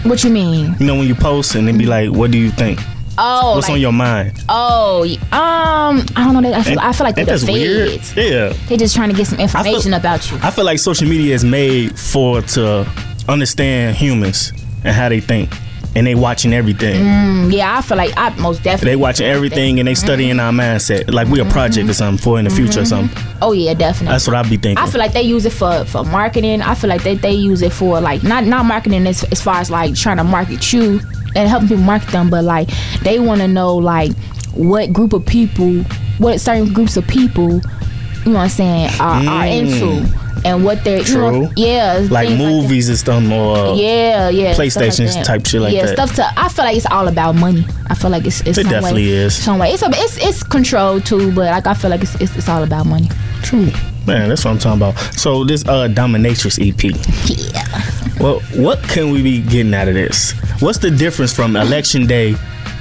what 0.04 0.24
you 0.24 0.30
mean? 0.32 0.76
You 0.80 0.86
know 0.86 0.96
when 0.96 1.08
you 1.08 1.16
post 1.16 1.56
and 1.56 1.68
they 1.68 1.72
be 1.72 1.86
like, 1.86 2.12
"What 2.12 2.32
do 2.32 2.38
you 2.38 2.52
think? 2.52 2.80
Oh, 3.18 3.56
What's 3.56 3.68
like, 3.68 3.76
on 3.76 3.82
your 3.82 3.94
mind?" 3.94 4.34
Oh, 4.50 5.04
um, 5.32 6.06
I 6.16 6.24
don't 6.26 6.34
know. 6.34 6.42
They, 6.42 6.54
I 6.54 6.64
feel, 6.64 6.80
I 6.80 6.92
feel 6.92 7.06
like 7.06 7.16
they're 7.16 7.26
the 7.26 7.52
weird? 7.52 8.02
Yeah. 8.16 8.54
they're 8.68 8.78
just 8.78 8.96
trying 8.96 9.10
to 9.10 9.16
get 9.16 9.28
some 9.28 9.40
information 9.40 9.94
about 9.94 10.30
you. 10.32 10.38
I 10.42 10.52
feel 10.52 10.66
like 10.66 10.80
social 10.80 11.08
media 11.08 11.34
is 11.34 11.44
made 11.44 11.98
for 11.98 12.42
to 12.42 12.88
understand 13.28 13.96
humans 13.96 14.52
and 14.84 14.96
how 14.96 15.10
they 15.10 15.20
think, 15.20 15.50
and 15.96 16.06
they 16.06 16.16
watching 16.16 16.54
everything. 16.54 17.04
Mm, 17.04 17.52
yeah, 17.54 17.78
I 17.78 17.82
feel 17.82 17.98
like 17.98 18.14
I 18.18 18.30
most 18.36 18.64
definitely. 18.64 18.92
They 18.92 18.96
watching 18.96 19.28
everything 19.28 19.80
and 19.80 19.88
they 19.88 19.96
studying 19.96 20.40
our 20.40 20.52
mindset, 20.52 21.12
like 21.14 21.28
we 21.30 21.40
a 21.40 21.46
project 21.46 21.90
or 21.90 21.94
something 21.94 22.22
for 22.22 22.38
in 22.38 22.46
the 22.46 22.52
future 22.52 22.82
or 22.82 22.86
something. 22.86 23.24
oh 23.42 23.54
yeah, 23.54 23.74
definitely. 23.74 24.14
That's 24.14 24.28
what 24.28 24.36
I 24.36 24.44
be 24.44 24.58
thinking. 24.58 24.78
I 24.78 24.88
feel 24.90 25.00
like 25.00 25.14
they 25.14 25.22
use 25.24 25.46
it 25.46 25.54
for 25.54 25.86
for 25.86 26.04
marketing. 26.04 26.62
I 26.62 26.76
feel 26.76 26.90
like 26.90 27.04
they, 27.04 27.16
they 27.16 27.34
use 27.34 27.62
it 27.62 27.72
for 27.72 28.02
like 28.02 28.24
not 28.24 28.44
not 28.44 28.66
marketing 28.66 29.08
as, 29.08 29.24
as 29.26 29.42
far 29.42 29.56
as 29.56 29.72
like 29.72 29.96
trying 29.96 30.18
to 30.18 30.24
market 30.24 30.74
you 30.74 31.00
and 31.36 31.50
helping 31.50 31.70
people 31.70 31.84
market 31.84 32.10
them, 32.12 32.30
but 32.30 32.44
like 32.44 32.70
they 33.02 33.20
want 33.20 33.42
to 33.42 33.48
know 33.48 33.76
like 33.76 34.12
what 34.54 34.92
group 34.92 35.14
of 35.14 35.26
people, 35.26 35.84
what 36.18 36.40
certain 36.40 36.74
groups 36.74 36.98
of 36.98 37.08
people, 37.08 37.52
you 37.52 38.32
know 38.32 38.34
what 38.34 38.40
I'm 38.40 38.50
saying, 38.50 38.90
are, 39.00 39.24
are 39.28 39.46
into 39.46 40.25
and 40.46 40.64
what 40.64 40.84
they're 40.84 41.02
you 41.02 41.18
know. 41.18 41.32
True. 41.32 41.54
yeah, 41.58 42.08
like 42.10 42.30
movies 42.30 42.88
and 42.88 42.98
stuff 42.98 43.24
or 43.24 43.76
Yeah, 43.76 44.30
yeah. 44.30 44.54
PlayStation 44.54 45.12
that. 45.14 45.26
type 45.26 45.46
shit 45.46 45.60
like 45.62 45.74
yeah, 45.74 45.88
that. 45.88 45.98
Yeah, 45.98 46.06
stuff 46.06 46.16
to. 46.16 46.40
I 46.40 46.48
feel 46.50 46.64
like 46.66 46.78
it's 46.78 46.86
all 46.86 47.08
about 47.08 47.34
money. 47.36 47.66
I 47.88 47.96
feel 47.96 48.12
like 48.12 48.26
it's. 48.26 48.42
it's 48.42 48.58
It 48.60 48.64
definitely 48.70 49.08
way, 49.08 49.26
is. 49.26 49.36
Some 49.44 49.58
way, 49.60 49.72
it's 49.72 49.82
a, 49.82 49.90
it's 49.92 50.18
it's 50.24 50.44
controlled 50.44 51.06
too, 51.06 51.32
but 51.34 51.48
like 51.52 51.68
I 51.68 51.74
feel 51.74 51.90
like 51.90 52.02
it's 52.04 52.16
it's, 52.22 52.36
it's 52.38 52.48
all 52.48 52.64
about 52.64 52.86
money. 52.86 53.10
True. 53.42 53.70
Man, 54.06 54.30
that's 54.30 54.46
what 54.46 54.52
I'm 54.52 54.60
talking 54.60 54.82
about. 54.82 54.98
So 55.16 55.44
this 55.44 55.66
uh 55.66 55.88
Dominatrix 55.88 56.60
EP. 56.62 56.84
Yeah. 57.28 58.22
Well, 58.24 58.40
what 58.64 58.82
can 58.84 59.10
we 59.12 59.22
be 59.24 59.42
getting 59.42 59.74
out 59.74 59.88
of 59.88 59.96
this? 59.96 60.32
What's 60.62 60.78
the 60.78 60.92
difference 60.92 61.34
from 61.34 61.56
election 61.56 62.06
day 62.06 62.36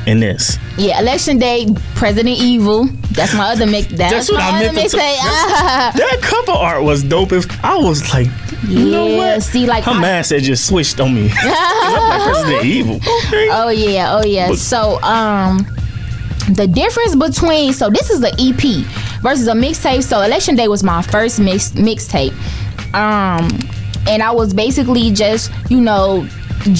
and 0.06 0.22
this? 0.22 0.58
Yeah, 0.76 1.00
election 1.00 1.38
day, 1.38 1.66
President 1.94 2.36
Evil. 2.38 2.86
That's 3.12 3.32
my 3.34 3.52
other 3.52 3.66
mix. 3.66 3.86
That's, 3.88 4.12
That's 4.12 4.30
what 4.30 4.38
my 4.38 4.58
I 4.58 4.60
meant 4.72 4.76
to 4.90 4.96
mixtape. 4.96 5.16
Ah. 5.20 5.92
That 5.96 6.18
cover 6.20 6.52
art 6.52 6.82
was 6.82 7.02
dope. 7.04 7.32
If 7.32 7.46
I 7.64 7.76
was 7.76 8.12
like, 8.12 8.26
you 8.66 8.90
know 8.90 9.06
Yeah, 9.06 9.34
what? 9.34 9.42
see, 9.42 9.66
like, 9.66 9.84
her 9.84 9.92
I- 9.92 10.22
had 10.22 10.26
just 10.42 10.66
switched 10.66 11.00
on 11.00 11.14
me. 11.14 11.28
Like 11.42 12.22
President 12.22 12.64
Evil. 12.64 12.96
Okay. 12.96 13.48
Oh 13.52 13.68
yeah, 13.68 14.16
oh 14.20 14.24
yeah. 14.24 14.48
But- 14.48 14.58
so 14.58 15.00
um 15.02 15.66
the 16.52 16.66
difference 16.66 17.14
between 17.16 17.72
so 17.72 17.88
this 17.88 18.10
is 18.10 18.20
the 18.20 18.28
EP 18.38 18.84
versus 19.22 19.46
a 19.48 19.52
mixtape. 19.54 20.02
So 20.02 20.20
election 20.20 20.56
day 20.56 20.68
was 20.68 20.82
my 20.82 21.00
first 21.02 21.38
mix 21.40 21.70
mixtape. 21.72 22.32
Um 22.94 23.48
and 24.06 24.22
I 24.22 24.32
was 24.32 24.52
basically 24.52 25.10
just, 25.12 25.50
you 25.70 25.80
know, 25.80 26.28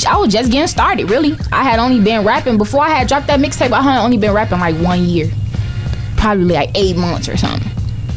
I 0.06 0.16
was 0.16 0.32
just 0.32 0.50
getting 0.50 0.66
started, 0.66 1.10
really. 1.10 1.36
I 1.52 1.62
had 1.62 1.78
only 1.78 2.00
been 2.00 2.24
rapping 2.24 2.56
before 2.58 2.82
I 2.82 2.90
had 2.90 3.08
dropped 3.08 3.26
that 3.26 3.40
mixtape. 3.40 3.72
I 3.72 3.82
had 3.82 4.02
only 4.02 4.16
been 4.16 4.32
rapping 4.32 4.58
like 4.60 4.76
one 4.76 5.04
year, 5.04 5.30
probably 6.16 6.54
like 6.54 6.70
eight 6.74 6.96
months 6.96 7.28
or 7.28 7.36
something. 7.36 7.70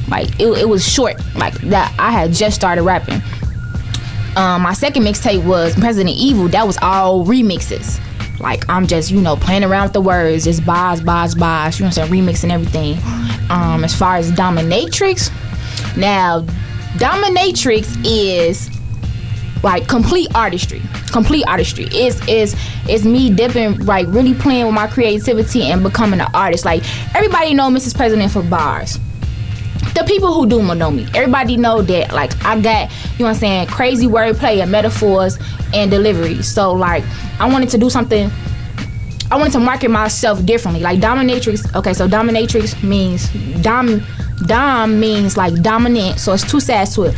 Like 0.10 0.40
it, 0.40 0.48
it 0.48 0.70
was 0.70 0.88
short, 0.88 1.16
like 1.36 1.54
that. 1.62 1.94
I 2.00 2.12
had 2.12 2.32
just 2.32 2.56
started 2.56 2.84
rapping. 2.84 3.22
Um, 4.38 4.62
my 4.62 4.74
second 4.74 5.04
mixtape 5.04 5.44
was 5.46 5.76
President 5.76 6.16
Evil. 6.16 6.48
That 6.48 6.66
was 6.66 6.78
all 6.82 7.26
remixes. 7.26 8.00
Like 8.40 8.70
I'm 8.70 8.88
just, 8.88 9.12
you 9.12 9.20
know, 9.20 9.36
playing 9.36 9.64
around 9.64 9.84
with 9.84 9.94
the 9.94 10.02
words, 10.02 10.46
just 10.46 10.66
bars, 10.66 11.02
bars, 11.02 11.36
bars. 11.36 11.80
You 11.80 11.84
know 11.84 11.90
what 11.90 11.98
I'm 11.98 12.08
saying? 12.08 12.26
Remixing 12.26 12.52
everything. 12.52 12.98
Um, 13.50 13.84
as 13.84 13.96
far 13.96 14.16
as 14.16 14.32
Dominatrix, 14.32 15.32
now 15.98 16.42
Dominatrix 16.98 17.98
is 18.06 18.70
like 19.64 19.88
complete 19.88 20.30
artistry. 20.36 20.82
Complete 21.12 21.46
artistry. 21.48 21.88
It's 21.92 22.26
is 22.28 22.56
it's 22.88 23.04
me 23.04 23.34
dipping 23.34 23.86
like 23.86 24.08
really 24.10 24.34
playing 24.34 24.66
with 24.66 24.76
my 24.76 24.88
creativity 24.88 25.64
and 25.64 25.84
becoming 25.84 26.20
an 26.20 26.28
artist. 26.34 26.66
Like 26.66 26.84
everybody 27.16 27.54
know 27.54 27.70
Mrs. 27.70 27.96
President 27.96 28.32
for 28.32 28.44
bars 28.44 29.00
the 29.96 30.04
people 30.04 30.32
who 30.32 30.48
do 30.48 30.62
know 30.76 30.92
me. 30.92 31.08
Everybody 31.16 31.58
know 31.58 31.82
that 31.82 32.14
like 32.14 32.32
I 32.46 32.60
got, 32.60 32.92
you 33.14 33.20
know 33.20 33.26
what 33.26 33.30
I'm 33.30 33.36
saying, 33.36 33.68
crazy 33.68 34.06
wordplay 34.06 34.62
and 34.62 34.72
metaphors 34.72 35.40
and 35.74 35.90
delivery. 35.90 36.44
So 36.44 36.74
like 36.74 37.04
I 37.40 37.52
wanted 37.52 37.70
to 37.70 37.80
do 37.80 37.90
something 37.90 38.30
I 39.30 39.36
wanted 39.36 39.52
to 39.54 39.60
market 39.60 39.92
myself 39.92 40.46
differently. 40.46 40.82
Like 40.82 41.00
dominatrix, 41.00 41.76
okay, 41.76 41.94
so 41.94 42.08
dominatrix 42.08 42.82
means 42.82 43.30
dom 43.62 44.02
dom 44.46 45.00
means 45.00 45.36
like 45.36 45.62
dominant, 45.62 46.20
so 46.20 46.34
it's 46.34 46.50
two 46.50 46.60
sides 46.60 46.96
to 46.96 47.04
it. 47.06 47.16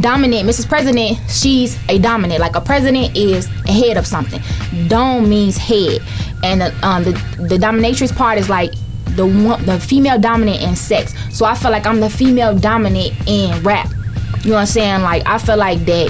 Dominant. 0.00 0.48
Mrs 0.48 0.68
president 0.68 1.18
she's 1.28 1.78
a 1.88 1.98
dominant. 1.98 2.40
Like 2.40 2.56
a 2.56 2.60
president 2.60 3.16
is 3.16 3.46
head 3.66 3.96
of 3.96 4.06
something. 4.06 4.40
Dome 4.88 5.28
means 5.28 5.56
head. 5.56 6.00
And 6.42 6.60
the, 6.60 6.86
um, 6.86 7.04
the, 7.04 7.12
the 7.48 7.56
dominatrix 7.56 8.14
part 8.14 8.38
is 8.38 8.48
like 8.48 8.72
the 9.16 9.26
the 9.64 9.80
female 9.80 10.18
dominant 10.18 10.62
in 10.62 10.76
sex. 10.76 11.14
So 11.30 11.44
i 11.44 11.54
feel 11.54 11.70
like 11.70 11.86
i'm 11.86 12.00
the 12.00 12.10
female 12.10 12.56
dominant 12.56 13.12
in 13.26 13.62
rap. 13.62 13.90
You 14.44 14.50
know 14.50 14.56
what 14.56 14.60
i'm 14.60 14.66
saying? 14.66 15.02
Like 15.02 15.26
i 15.26 15.38
feel 15.38 15.56
like 15.56 15.80
that 15.86 16.08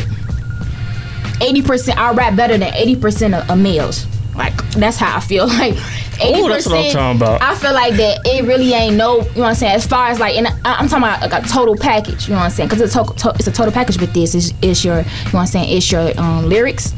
80% 1.41 1.97
i 1.97 2.13
rap 2.13 2.37
better 2.37 2.59
than 2.59 2.73
80% 2.73 3.41
of, 3.41 3.51
of 3.51 3.59
males. 3.59 4.07
Like 4.35 4.57
that's 4.73 4.97
how 4.97 5.17
i 5.17 5.21
feel. 5.21 5.47
Like 5.59 5.75
80% 6.19 6.37
Ooh, 6.45 6.49
that's 6.49 6.67
what 6.67 6.77
I'm 6.79 6.91
talking 6.93 7.17
about. 7.21 7.43
I 7.43 7.55
feel 7.55 7.73
like 7.73 7.95
that 7.95 8.21
it 8.25 8.45
really 8.45 8.73
ain't 8.73 8.97
no, 8.97 9.19
you 9.19 9.23
know 9.23 9.41
what 9.43 9.49
I'm 9.49 9.55
saying. 9.55 9.75
As 9.75 9.87
far 9.87 10.09
as 10.09 10.19
like, 10.21 10.37
and 10.37 10.47
I- 10.49 10.75
I'm 10.75 10.89
talking 10.89 11.05
about 11.05 11.21
like 11.31 11.45
a 11.45 11.47
total 11.49 11.77
package. 11.77 12.27
You 12.29 12.35
know 12.35 12.41
what 12.41 12.45
I'm 12.47 12.51
saying? 12.51 12.69
Because 12.69 12.83
it's 12.83 12.97
a 12.97 13.05
to- 13.05 13.35
it's 13.39 13.47
a 13.47 13.53
total 13.53 13.73
package 13.73 14.01
with 14.01 14.13
this. 14.13 14.35
It's, 14.35 14.53
it's 14.63 14.85
your, 14.85 14.99
you 14.99 15.05
know 15.05 15.11
what 15.33 15.41
I'm 15.41 15.47
saying? 15.47 15.77
It's 15.77 15.91
your 15.91 16.19
um, 16.21 16.47
lyrics. 16.49 16.93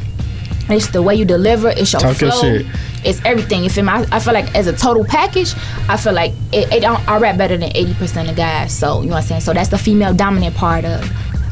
It's 0.68 0.88
the 0.88 1.02
way 1.02 1.16
you 1.16 1.24
deliver. 1.24 1.70
It's 1.70 1.92
your 1.92 2.00
Talk 2.00 2.20
your 2.20 2.30
flow. 2.30 2.40
shit. 2.42 2.66
It's 3.04 3.20
everything. 3.24 3.64
You 3.64 3.70
feel 3.70 3.84
me? 3.84 3.90
I, 3.90 4.06
I 4.12 4.20
feel 4.20 4.32
like 4.34 4.54
as 4.54 4.66
a 4.68 4.72
total 4.72 5.04
package, 5.04 5.54
I 5.88 5.96
feel 5.96 6.12
like 6.12 6.32
it, 6.52 6.72
it 6.72 6.84
I 6.84 7.18
rap 7.18 7.36
better 7.38 7.56
than 7.56 7.70
80% 7.70 8.30
of 8.30 8.36
guys. 8.36 8.72
So 8.76 9.00
you 9.00 9.06
know 9.08 9.14
what 9.14 9.22
I'm 9.22 9.28
saying. 9.28 9.40
So 9.40 9.52
that's 9.52 9.70
the 9.70 9.78
female 9.78 10.14
dominant 10.14 10.54
part 10.54 10.84
of, 10.84 11.02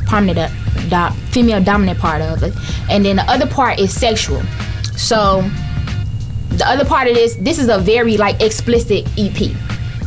prominent, 0.06 0.52
do, 0.88 1.10
female 1.32 1.62
dominant 1.62 1.98
part 1.98 2.22
of 2.22 2.42
it, 2.44 2.54
and 2.88 3.04
then 3.04 3.16
the 3.16 3.22
other 3.24 3.46
part 3.46 3.80
is 3.80 3.92
sexual. 3.92 4.40
So 4.96 5.42
the 6.50 6.66
other 6.66 6.84
part 6.84 7.08
of 7.08 7.14
this, 7.14 7.36
this 7.36 7.58
is 7.58 7.68
a 7.68 7.78
very 7.78 8.16
like 8.16 8.40
explicit 8.40 9.06
EP. 9.18 9.52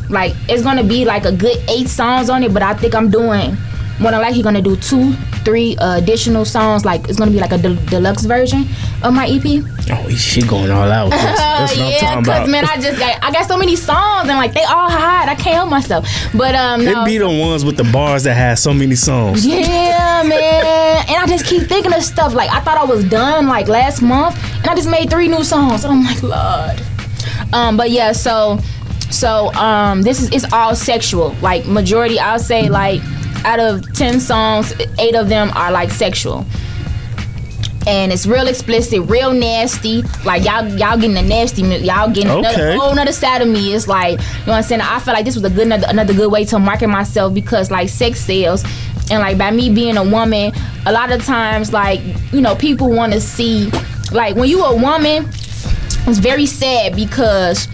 Like 0.10 0.34
it's 0.50 0.64
gonna 0.64 0.84
be 0.84 1.06
like 1.06 1.26
a 1.26 1.32
good 1.32 1.58
eight 1.70 1.88
songs 1.88 2.30
on 2.30 2.44
it, 2.44 2.54
but 2.54 2.62
I 2.62 2.74
think 2.74 2.94
I'm 2.94 3.10
doing 3.10 3.56
more 4.00 4.12
than 4.12 4.22
likely 4.22 4.42
gonna 4.42 4.62
do 4.62 4.76
two, 4.76 5.14
three 5.46 5.78
uh, 5.78 5.98
additional 5.98 6.44
songs. 6.44 6.84
Like 6.84 7.08
it's 7.08 7.18
gonna 7.18 7.32
be 7.32 7.40
like 7.40 7.52
a 7.52 7.58
de- 7.58 7.76
deluxe 7.86 8.26
version 8.26 8.66
of 9.04 9.14
my 9.14 9.28
EP. 9.28 9.64
Oh, 9.92 10.10
she 10.10 10.42
going 10.42 10.72
all 10.72 10.92
out. 10.92 11.12
this. 11.12 11.22
That's 11.22 11.78
what 11.78 11.86
I'm 11.86 11.92
yeah, 11.92 11.98
talking 12.00 12.24
about. 12.24 12.50
man, 12.50 12.66
I 12.66 12.80
just 12.80 13.00
got, 13.00 13.24
I 13.24 13.32
got 13.32 13.48
so 13.48 13.58
many 13.58 13.76
songs 13.76 14.28
and 14.28 14.38
like 14.38 14.54
they 14.54 14.64
all 14.64 14.90
hot. 14.90 15.28
I 15.30 15.36
can't 15.36 15.56
help 15.56 15.70
myself. 15.70 16.08
But 16.34 16.56
um, 16.56 16.84
no. 16.84 17.04
it 17.04 17.06
be 17.06 17.18
the 17.18 17.30
ones 17.30 17.64
with 17.64 17.78
the 17.78 17.84
bars 17.86 18.24
that 18.24 18.34
have 18.34 18.60
so 18.60 18.74
many 18.74 18.96
songs. 18.96 19.46
Yeah, 19.46 19.91
man. 20.28 21.06
And 21.08 21.16
I 21.18 21.26
just 21.28 21.46
keep 21.46 21.64
thinking 21.68 21.94
of 21.94 22.04
stuff. 22.04 22.34
Like 22.34 22.50
I 22.50 22.60
thought 22.62 22.78
I 22.78 22.84
was 22.84 23.04
done 23.10 23.48
like 23.48 23.68
last 23.68 24.02
month, 24.02 24.36
and 24.60 24.68
I 24.68 24.76
just 24.76 24.90
made 24.90 25.10
three 25.10 25.28
new 25.28 25.44
songs. 25.44 25.84
And 25.84 25.94
I'm 25.94 26.04
like, 26.04 26.22
Lord. 26.24 26.82
Um, 27.54 27.78
but 27.78 27.92
yeah, 27.92 28.12
so 28.14 28.60
so 29.10 29.54
um, 29.56 30.02
this 30.02 30.22
is 30.22 30.30
it's 30.32 30.52
all 30.54 30.76
sexual. 30.76 31.36
Like 31.42 31.66
majority, 31.66 32.20
I'll 32.20 32.40
say 32.40 32.70
like 32.70 33.02
out 33.46 33.60
of 33.60 33.92
ten 33.94 34.20
songs, 34.20 34.74
eight 35.00 35.16
of 35.16 35.30
them 35.30 35.50
are 35.56 35.72
like 35.72 35.92
sexual. 35.92 36.46
And 37.88 38.12
it's 38.14 38.28
real 38.28 38.48
explicit, 38.48 39.10
real 39.10 39.34
nasty. 39.34 40.04
Like 40.24 40.46
y'all, 40.46 40.68
y'all 40.78 40.98
getting 40.98 41.16
the 41.16 41.24
nasty, 41.24 41.64
y'all 41.64 42.12
getting 42.12 42.30
Okay. 42.30 42.54
another 42.54 42.76
whole 42.76 42.92
another 42.92 43.12
side 43.12 43.42
of 43.42 43.48
me. 43.48 43.74
It's 43.74 43.88
like 43.88 44.12
you 44.12 44.18
know 44.18 44.52
what 44.52 44.58
I'm 44.58 44.64
saying. 44.64 44.82
I 44.82 45.00
feel 45.00 45.16
like 45.16 45.26
this 45.26 45.34
was 45.34 45.44
a 45.46 45.50
good 45.50 45.66
another, 45.66 45.88
another 45.90 46.14
good 46.14 46.32
way 46.32 46.46
to 46.46 46.60
market 46.60 46.90
myself 46.90 47.34
because 47.34 47.72
like 47.72 47.90
sex 47.90 48.20
sales, 48.20 48.64
and 49.10 49.20
like 49.20 49.38
by 49.38 49.52
me 49.52 49.70
being 49.74 49.98
a 49.98 50.04
woman, 50.04 50.52
a 50.86 50.92
lot 50.92 51.12
of 51.12 51.24
times 51.26 51.74
like 51.74 52.02
you 52.32 52.42
know 52.42 52.56
people 52.56 52.90
want 52.90 53.14
to 53.14 53.22
see 53.22 53.70
like 54.12 54.36
when 54.36 54.50
you 54.50 54.64
a 54.64 54.76
woman, 54.76 55.28
it's 56.08 56.20
very 56.20 56.46
sad 56.46 56.96
because 56.96 57.68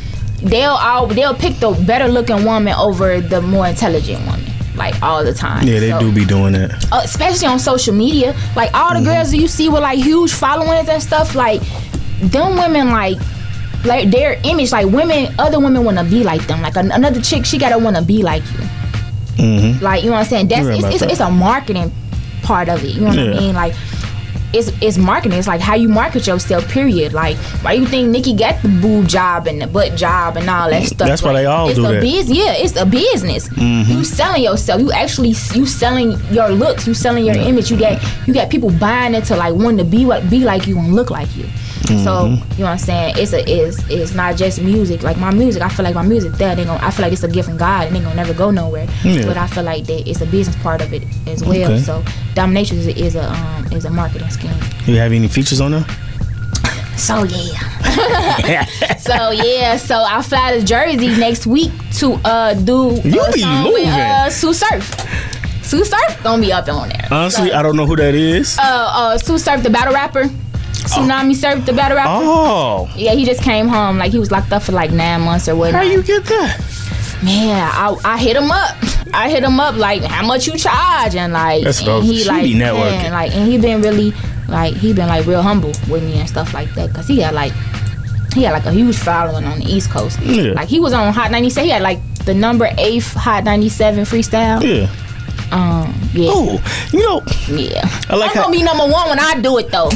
they'll 0.44 0.72
all 0.72 1.08
they'll 1.08 1.34
pick 1.36 1.58
the 1.60 1.72
better 1.86 2.08
looking 2.08 2.44
woman 2.46 2.74
over 2.76 3.20
the 3.22 3.42
more 3.42 3.68
intelligent 3.68 4.24
woman. 4.26 4.44
Like 4.76 5.02
all 5.02 5.24
the 5.24 5.34
time. 5.34 5.66
Yeah, 5.68 5.80
they 5.80 5.90
So- 5.90 6.00
do 6.00 6.12
be 6.12 6.24
doing 6.24 6.54
that. 6.54 6.86
uh, 6.92 7.02
especially 7.04 7.48
on 7.48 7.58
social 7.58 7.96
media. 7.96 8.36
Like 8.56 8.72
all 8.76 8.94
the 8.94 9.02
girls 9.04 9.32
that 9.32 9.38
you 9.38 9.48
see 9.48 9.70
with 9.70 9.82
like 9.82 9.98
huge 9.98 10.32
followings 10.32 10.88
and 10.88 11.02
stuff, 11.02 11.34
like 11.34 11.62
them 12.22 12.56
women 12.58 12.92
like 12.92 13.18
like 13.86 14.12
their 14.12 14.40
image, 14.44 14.72
like 14.72 14.86
women, 14.88 15.34
other 15.40 15.60
women 15.60 15.84
want 15.84 15.98
to 15.98 16.04
be 16.04 16.24
like 16.24 16.46
them. 16.46 16.62
Like 16.62 16.76
an- 16.76 16.92
another 16.92 17.22
chick, 17.22 17.44
she 17.46 17.58
gotta 17.58 17.78
want 17.80 17.96
to 17.96 18.04
be 18.04 18.22
like 18.22 18.44
you. 18.54 18.60
Mm-hmm. 19.38 19.84
Like 19.84 20.04
you 20.04 20.10
know 20.10 20.16
what 20.16 20.24
I'm 20.24 20.30
saying? 20.30 20.48
That's 20.48 20.68
it's, 20.68 20.86
it's, 20.86 21.00
that. 21.00 21.12
it's 21.12 21.20
a 21.20 21.30
marketing 21.30 21.92
part 22.44 22.70
of 22.70 22.84
it. 22.84 22.96
You 22.96 23.02
know 23.02 23.10
what 23.10 23.20
I 23.20 23.40
mean? 23.40 23.56
Like 23.56 23.74
it's 24.54 24.72
it's 24.82 24.98
marketing. 24.98 25.38
It's 25.38 25.48
like 25.48 25.62
how 25.62 25.76
you 25.76 25.90
market 25.90 26.26
yourself. 26.26 26.68
Period. 26.70 27.14
Like 27.14 27.38
why 27.62 27.74
you 27.74 27.86
think 27.86 28.10
Nicki 28.10 28.34
got 28.34 28.62
the 28.62 28.70
boob 28.70 29.08
job 29.08 29.48
and 29.48 29.62
the 29.62 29.68
butt 29.68 29.96
job 29.96 30.38
and 30.38 30.50
all 30.50 30.70
that 30.70 30.84
stuff? 30.84 31.08
That's 31.08 31.22
why 31.22 31.34
they 31.34 31.46
all 31.46 31.68
it's 31.68 31.78
do 31.78 31.86
a 31.86 31.90
that. 31.90 32.04
Mm-hmm. 32.04 32.30
Biz, 32.30 32.32
yeah, 32.32 32.54
it's 32.54 32.76
a 32.76 32.86
business. 32.86 33.50
You 33.58 34.04
selling 34.04 34.44
yourself. 34.44 34.82
You 34.82 34.92
actually 34.92 35.30
you 35.54 35.66
selling 35.66 36.18
your 36.32 36.50
looks. 36.50 36.88
You 36.88 36.94
selling 36.94 37.26
your 37.26 37.36
image. 37.36 37.70
You 37.70 37.78
got 37.78 38.02
you 38.28 38.34
got 38.34 38.50
people 38.50 38.72
buying 38.72 39.14
into 39.14 39.36
like 39.36 39.54
wanting 39.54 39.78
to 39.80 39.86
be 39.86 40.06
what 40.06 40.30
be 40.30 40.40
like 40.40 40.68
you 40.68 40.78
and 40.78 40.96
look 40.96 41.12
like 41.12 41.36
you. 41.36 41.46
So 41.88 41.94
Mm-hmm. 42.28 42.52
you 42.54 42.58
know 42.60 42.66
what 42.66 42.72
I'm 42.72 42.78
saying? 42.78 43.16
It's 43.18 43.34
a 43.34 43.40
it's 43.50 43.78
it's 43.90 44.14
not 44.14 44.36
just 44.36 44.62
music. 44.62 45.04
Like 45.04 45.18
my 45.18 45.32
music, 45.32 45.62
I 45.62 45.70
feel 45.70 45.86
like 45.86 45.96
my 45.96 46.02
music 46.04 46.34
that 46.34 46.56
they 46.56 46.66
gonna 46.66 46.84
I 46.86 46.92
feel 46.92 47.04
like 47.04 47.14
it's 47.14 47.24
a 47.24 47.28
gift 47.28 47.48
from 47.50 47.58
God 47.58 47.88
and 47.88 47.96
they 47.96 48.00
gonna 48.02 48.16
never 48.16 48.34
go 48.34 48.52
nowhere. 48.52 48.88
Yeah. 49.04 49.26
But 49.26 49.38
I 49.38 49.48
feel 49.48 49.64
like 49.64 49.86
that 49.86 50.08
it's 50.10 50.22
a 50.22 50.26
business 50.26 50.56
part 50.58 50.82
of 50.82 50.92
it 50.94 51.04
as 51.28 51.44
well. 51.44 51.72
Okay. 51.72 51.80
So 51.80 52.04
domination 52.36 52.78
is 52.78 52.88
a, 52.88 52.98
is 53.00 53.16
a 53.16 53.32
um 53.32 53.68
is 53.72 53.86
a 53.86 53.90
marketing 53.90 54.30
scheme. 54.30 54.52
You 54.86 54.98
have 54.98 55.12
any 55.14 55.28
features 55.28 55.62
on 55.62 55.72
there? 55.72 55.86
So 56.98 57.24
yeah. 57.24 58.66
so 58.98 59.32
yeah. 59.32 59.78
So 59.78 59.96
I 60.04 60.22
fly 60.22 60.58
to 60.58 60.66
Jersey 60.66 61.16
next 61.18 61.48
week 61.48 61.72
to 62.00 62.14
uh 62.26 62.54
do 62.54 63.00
You 63.04 63.22
a 63.22 63.32
be 63.32 63.42
song 63.42 63.64
with 63.72 63.88
uh, 63.88 64.30
Tsu 64.30 64.54
Surf. 64.54 64.84
Tsu 65.62 65.84
Surf 65.84 66.24
gonna 66.24 66.42
be 66.42 66.52
up 66.52 66.68
on 66.70 66.90
there. 66.90 67.08
Honestly, 67.12 67.50
So, 67.50 67.58
I 67.58 67.62
don't 67.62 67.76
know 67.76 67.86
who 67.86 67.96
that 67.98 68.16
is. 68.16 68.58
uh, 68.58 68.62
uh, 68.64 69.18
Tsu 69.18 69.38
Surf, 69.38 69.64
the 69.64 69.70
battle 69.70 69.94
rapper. 69.94 70.30
Tsunami 70.88 71.36
Surf 71.36 71.66
the 71.66 71.74
battle 71.74 71.98
rapper. 71.98 72.10
oh, 72.14 72.90
Yeah, 72.96 73.14
he 73.14 73.26
just 73.26 73.42
came 73.44 73.68
home. 73.68 73.98
Like 73.98 74.12
he 74.12 74.20
was 74.20 74.32
locked 74.32 74.52
up 74.52 74.64
for 74.64 74.72
like 74.72 74.92
nine 74.92 75.22
months 75.22 75.48
or 75.48 75.56
whatever. 75.56 75.78
how 75.78 75.84
you 75.84 76.02
get 76.04 76.24
that? 76.26 77.20
Man, 77.24 77.70
I, 77.74 77.96
I 78.04 78.18
hit 78.18 78.36
him 78.36 78.52
up. 78.52 78.76
I 79.14 79.30
hit 79.30 79.44
him 79.44 79.60
up 79.60 79.76
like, 79.76 80.04
how 80.04 80.26
much 80.26 80.46
you 80.48 80.58
charge? 80.58 81.16
And 81.16 81.34
like, 81.34 81.64
That's 81.64 81.82
and 81.86 82.04
he 82.04 82.24
like, 82.26 82.44
be 82.44 82.54
networking. 82.54 83.02
man, 83.04 83.12
like, 83.12 83.34
and 83.36 83.48
he 83.52 83.58
been 83.58 83.82
really, 83.82 84.14
like, 84.48 84.76
he 84.76 84.94
been 84.94 85.08
like 85.08 85.26
real 85.26 85.42
humble 85.42 85.70
with 85.90 86.04
me 86.04 86.20
and 86.20 86.30
stuff 86.30 86.54
like 86.54 86.72
that. 86.76 86.94
Cause 86.94 87.08
he 87.08 87.18
got 87.18 87.34
like, 87.34 87.54
he 88.34 88.44
had 88.44 88.52
like 88.52 88.66
a 88.66 88.72
huge 88.72 88.98
following 88.98 89.46
on 89.46 89.60
the 89.60 89.66
East 89.66 89.90
Coast. 89.90 90.20
Yeah. 90.22 90.52
Like 90.52 90.68
he 90.68 90.80
was 90.80 90.94
on 90.94 91.12
Hot 91.14 91.32
97. 91.32 91.64
He 91.66 91.72
had 91.72 91.82
like 91.82 92.00
the 92.26 92.34
number 92.36 92.70
eight 92.78 93.04
Hot 93.04 93.44
97 93.46 94.04
freestyle. 94.04 94.62
Yeah. 94.62 94.88
Um, 95.50 95.96
yeah, 96.14 96.30
Oh, 96.32 96.90
you 96.92 97.00
know, 97.00 97.22
yeah. 97.58 97.82
I 98.10 98.16
like 98.18 98.32
I'm 98.32 98.36
how- 98.36 98.44
gonna 98.44 98.58
be 98.58 98.64
number 98.64 98.84
one 98.86 99.10
when 99.10 99.18
I 99.20 99.40
do 99.40 99.58
it 99.58 99.72
though. 99.72 99.90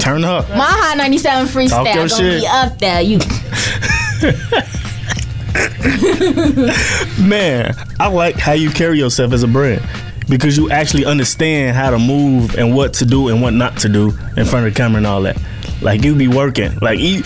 Turn 0.00 0.24
up. 0.24 0.48
My 0.50 0.66
Hot 0.66 0.96
97 0.96 1.46
freestyle 1.46 1.84
Talk 1.84 1.94
gonna 1.94 2.08
shit. 2.08 2.42
be 2.42 2.46
up 2.46 2.78
there. 2.78 3.00
You. 3.00 3.18
Man, 7.28 7.74
I 8.00 8.08
like 8.08 8.36
how 8.36 8.52
you 8.52 8.70
carry 8.70 8.98
yourself 8.98 9.32
as 9.32 9.42
a 9.42 9.48
brand 9.48 9.82
because 10.28 10.56
you 10.56 10.70
actually 10.70 11.04
understand 11.04 11.76
how 11.76 11.90
to 11.90 11.98
move 11.98 12.56
and 12.56 12.74
what 12.74 12.94
to 12.94 13.04
do 13.04 13.28
and 13.28 13.42
what 13.42 13.52
not 13.54 13.76
to 13.78 13.88
do 13.88 14.08
in 14.36 14.44
front 14.44 14.66
of 14.66 14.72
the 14.72 14.76
camera 14.76 14.98
and 14.98 15.06
all 15.06 15.22
that. 15.22 15.36
Like 15.82 16.02
you 16.02 16.14
be 16.14 16.28
working, 16.28 16.76
like 16.80 16.98
you, 16.98 17.22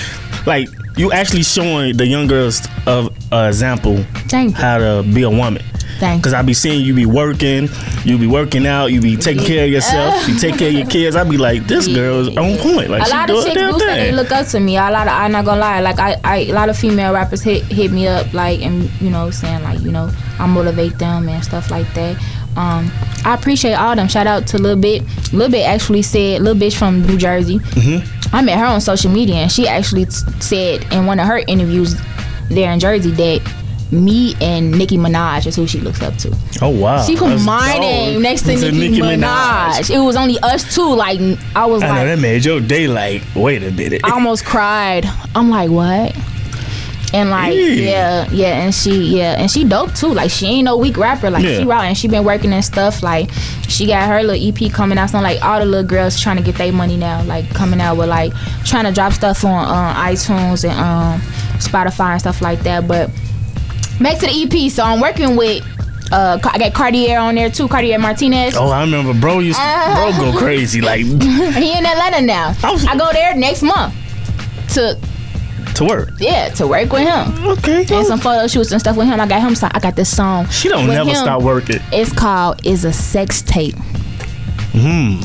like 0.47 0.69
you 0.97 1.13
actually 1.13 1.45
showing 1.45 1.97
the 1.97 2.07
young 2.07 2.27
girls 2.27 2.67
of 2.87 3.15
uh, 3.33 3.47
example 3.49 4.03
Thank 4.29 4.51
you. 4.51 4.57
how 4.57 4.79
to 4.79 5.03
be 5.15 5.23
a 5.23 5.31
woman. 5.31 5.63
Cause 5.99 6.35
I 6.35 6.43
be 6.43 6.55
seeing 6.55 6.85
you 6.85 6.95
be 6.95 7.07
working, 7.07 7.69
you 8.05 8.19
be 8.19 8.27
working 8.27 8.67
out, 8.67 8.87
you 8.87 9.01
be 9.01 9.17
taking 9.17 9.45
care 9.45 9.65
of 9.65 9.71
yourself, 9.71 10.29
you 10.29 10.39
take 10.39 10.59
care 10.59 10.69
of 10.69 10.75
your 10.75 10.87
kids. 10.87 11.17
I 11.17 11.25
be 11.25 11.37
like, 11.37 11.67
this 11.67 11.89
girl 11.89 12.21
is 12.21 12.37
on 12.37 12.57
point. 12.59 12.91
Like 12.91 13.03
a 13.03 13.07
she 13.07 13.13
lot 13.13 13.31
of 13.31 13.45
chicks 13.45 13.55
do 13.55 13.79
say 13.81 14.11
they 14.11 14.13
look 14.13 14.31
up 14.31 14.47
to 14.49 14.61
me. 14.61 14.77
A 14.77 14.91
lot 14.91 15.07
of 15.07 15.13
I'm 15.13 15.33
not 15.33 15.45
gonna 15.45 15.61
lie. 15.61 15.81
Like 15.81 15.99
I, 15.99 16.17
I 16.25 16.37
a 16.37 16.53
lot 16.53 16.69
of 16.69 16.77
female 16.79 17.13
rappers 17.13 17.43
hit 17.43 17.65
hit 17.65 17.91
me 17.91 18.07
up 18.07 18.33
like 18.33 18.61
and 18.61 18.91
you 19.01 19.11
know 19.11 19.31
saying 19.31 19.63
like 19.63 19.81
you 19.81 19.91
know 19.91 20.11
I 20.39 20.47
motivate 20.47 20.99
them 20.99 21.29
and 21.29 21.45
stuff 21.45 21.71
like 21.71 21.93
that. 21.95 22.17
Um, 22.57 22.91
I 23.25 23.35
appreciate 23.35 23.75
all 23.75 23.95
them. 23.95 24.09
Shout 24.09 24.27
out 24.27 24.47
to 24.49 24.59
Lil 24.59 24.77
Bit. 24.77 25.05
Lil 25.33 25.51
Bit 25.51 25.67
actually 25.67 26.03
said 26.03 26.43
Lil 26.43 26.55
Bitch 26.55 26.77
from 26.77 27.07
New 27.07 27.17
Jersey. 27.17 27.59
Mm-hmm. 27.59 28.35
I 28.35 28.43
met 28.43 28.59
her 28.59 28.65
on 28.65 28.81
social 28.81 29.11
media 29.11 29.37
and 29.37 29.53
she 29.53 29.67
actually 29.69 30.07
t- 30.07 30.13
said 30.41 30.93
in 30.93 31.07
one 31.07 31.19
of 31.21 31.27
her 31.27 31.39
interviews 31.47 31.97
there 32.49 32.73
in 32.73 32.81
Jersey 32.81 33.11
that 33.13 33.41
me 33.91 34.35
and 34.41 34.71
Nicki 34.73 34.99
Minaj 34.99 35.47
is 35.47 35.57
who 35.57 35.67
she 35.67 35.81
looks 35.81 36.03
up 36.03 36.15
to. 36.19 36.37
Oh 36.61 36.69
wow. 36.69 37.03
She 37.03 37.17
put 37.17 37.29
That's 37.31 37.45
my 37.45 37.73
dope. 37.73 37.81
name 37.81 38.23
next 38.23 38.43
to 38.43 38.57
To 38.57 38.71
Nicki, 38.73 39.01
Minaj. 39.01 39.91
It 39.95 39.99
was 39.99 40.17
only 40.17 40.39
us 40.41 40.75
two. 40.75 40.95
Like 40.95 41.19
I 41.57 41.65
was 41.67 41.83
I 41.83 41.87
know 41.89 41.93
like, 41.95 42.05
that 42.07 42.19
made 42.19 42.45
your 42.45 42.61
day. 42.61 42.87
Like, 42.89 43.23
wait 43.35 43.63
a 43.63 43.71
minute. 43.71 44.03
I 44.05 44.11
almost 44.11 44.45
cried. 44.45 45.07
I'm 45.35 45.49
like, 45.51 45.71
what? 45.71 46.15
And 47.15 47.31
like, 47.31 47.55
Yeah. 47.55 47.63
yeah, 47.65 48.31
yeah, 48.31 48.61
and 48.65 48.75
she, 48.75 49.17
yeah, 49.17 49.37
and 49.41 49.51
she 49.51 49.65
dope 49.65 49.95
too. 49.95 50.09
Like, 50.13 50.31
she 50.31 50.45
ain't 50.47 50.67
no 50.67 50.77
weak 50.77 50.99
rapper. 50.99 51.31
Like, 51.31 51.43
Yeah. 51.43 51.61
she 51.61 51.65
raw, 51.65 51.81
and 51.81 51.97
she 51.97 52.07
been 52.07 52.23
working 52.23 52.53
and 52.53 52.63
stuff. 52.63 53.03
Like, 53.03 53.31
she 53.67 53.87
got 53.87 54.07
her 54.09 54.23
little 54.23 54.47
EP 54.47 54.71
coming 54.71 54.99
out. 54.99 55.09
So 55.09 55.21
like, 55.21 55.43
all 55.43 55.59
the 55.59 55.65
little 55.65 55.89
girls 55.89 56.21
trying 56.21 56.37
to 56.37 56.43
get 56.43 56.57
their 56.57 56.71
money 56.71 56.99
now. 56.99 57.23
Like, 57.23 57.49
coming 57.55 57.81
out 57.81 57.97
with 57.97 58.11
like 58.11 58.35
trying 58.67 58.85
to 58.85 58.93
drop 58.93 59.15
stuff 59.15 59.43
on 59.43 59.65
uh, 59.65 59.95
iTunes 59.95 60.69
and 60.69 60.79
um, 60.79 61.21
Spotify 61.61 62.11
and 62.13 62.21
stuff 62.21 62.43
like 62.43 62.61
that. 62.65 62.87
But 62.87 63.11
back 64.01 64.19
to 64.19 64.27
the 64.27 64.43
EP. 64.67 64.71
So 64.71 64.83
I'm 64.83 65.01
working 65.01 65.37
with 65.37 65.65
Uh, 66.11 66.39
I 66.43 66.57
got 66.59 66.73
Cartier 66.73 67.19
on 67.19 67.35
there 67.35 67.51
too. 67.51 67.69
Cartier 67.69 67.99
Martinez. 67.99 68.57
Oh, 68.57 68.69
I 68.71 68.81
remember, 68.81 69.13
bro. 69.13 69.41
Used 69.41 69.59
to, 69.61 69.93
bro 70.17 70.33
go 70.33 70.39
crazy 70.39 70.81
like 70.81 71.01
He 71.61 71.77
in 71.77 71.85
Atlanta 71.85 72.23
now. 72.23 72.55
I 72.65 72.73
was- 72.73 72.87
I 72.87 72.97
go 72.97 73.11
there 73.13 73.35
next 73.35 73.63
month 73.63 73.93
to 74.75 74.99
to 75.75 75.85
work. 75.85 76.09
yeah 76.19 76.49
to 76.49 76.67
work 76.67 76.91
with 76.93 77.03
him 77.07 77.47
Okay. 77.47 77.85
and 77.95 78.07
some 78.07 78.19
photo 78.19 78.47
shoots 78.49 78.73
and 78.73 78.81
stuff 78.81 78.97
with 78.97 79.07
him. 79.07 79.21
I 79.21 79.27
got 79.29 79.43
him. 79.43 79.55
So 79.55 79.69
I 79.71 79.79
got 79.81 79.97
this 79.97 80.09
song. 80.15 80.49
She 80.49 80.69
don't 80.71 80.87
never 80.87 81.11
him. 81.11 81.17
stop 81.17 81.43
working. 81.43 81.79
It's 81.93 82.11
called 82.13 82.65
"Is 82.67 82.85
a 82.87 82.93
Sex 82.93 83.43
Tape." 83.43 83.77
Hmm. 84.73 85.21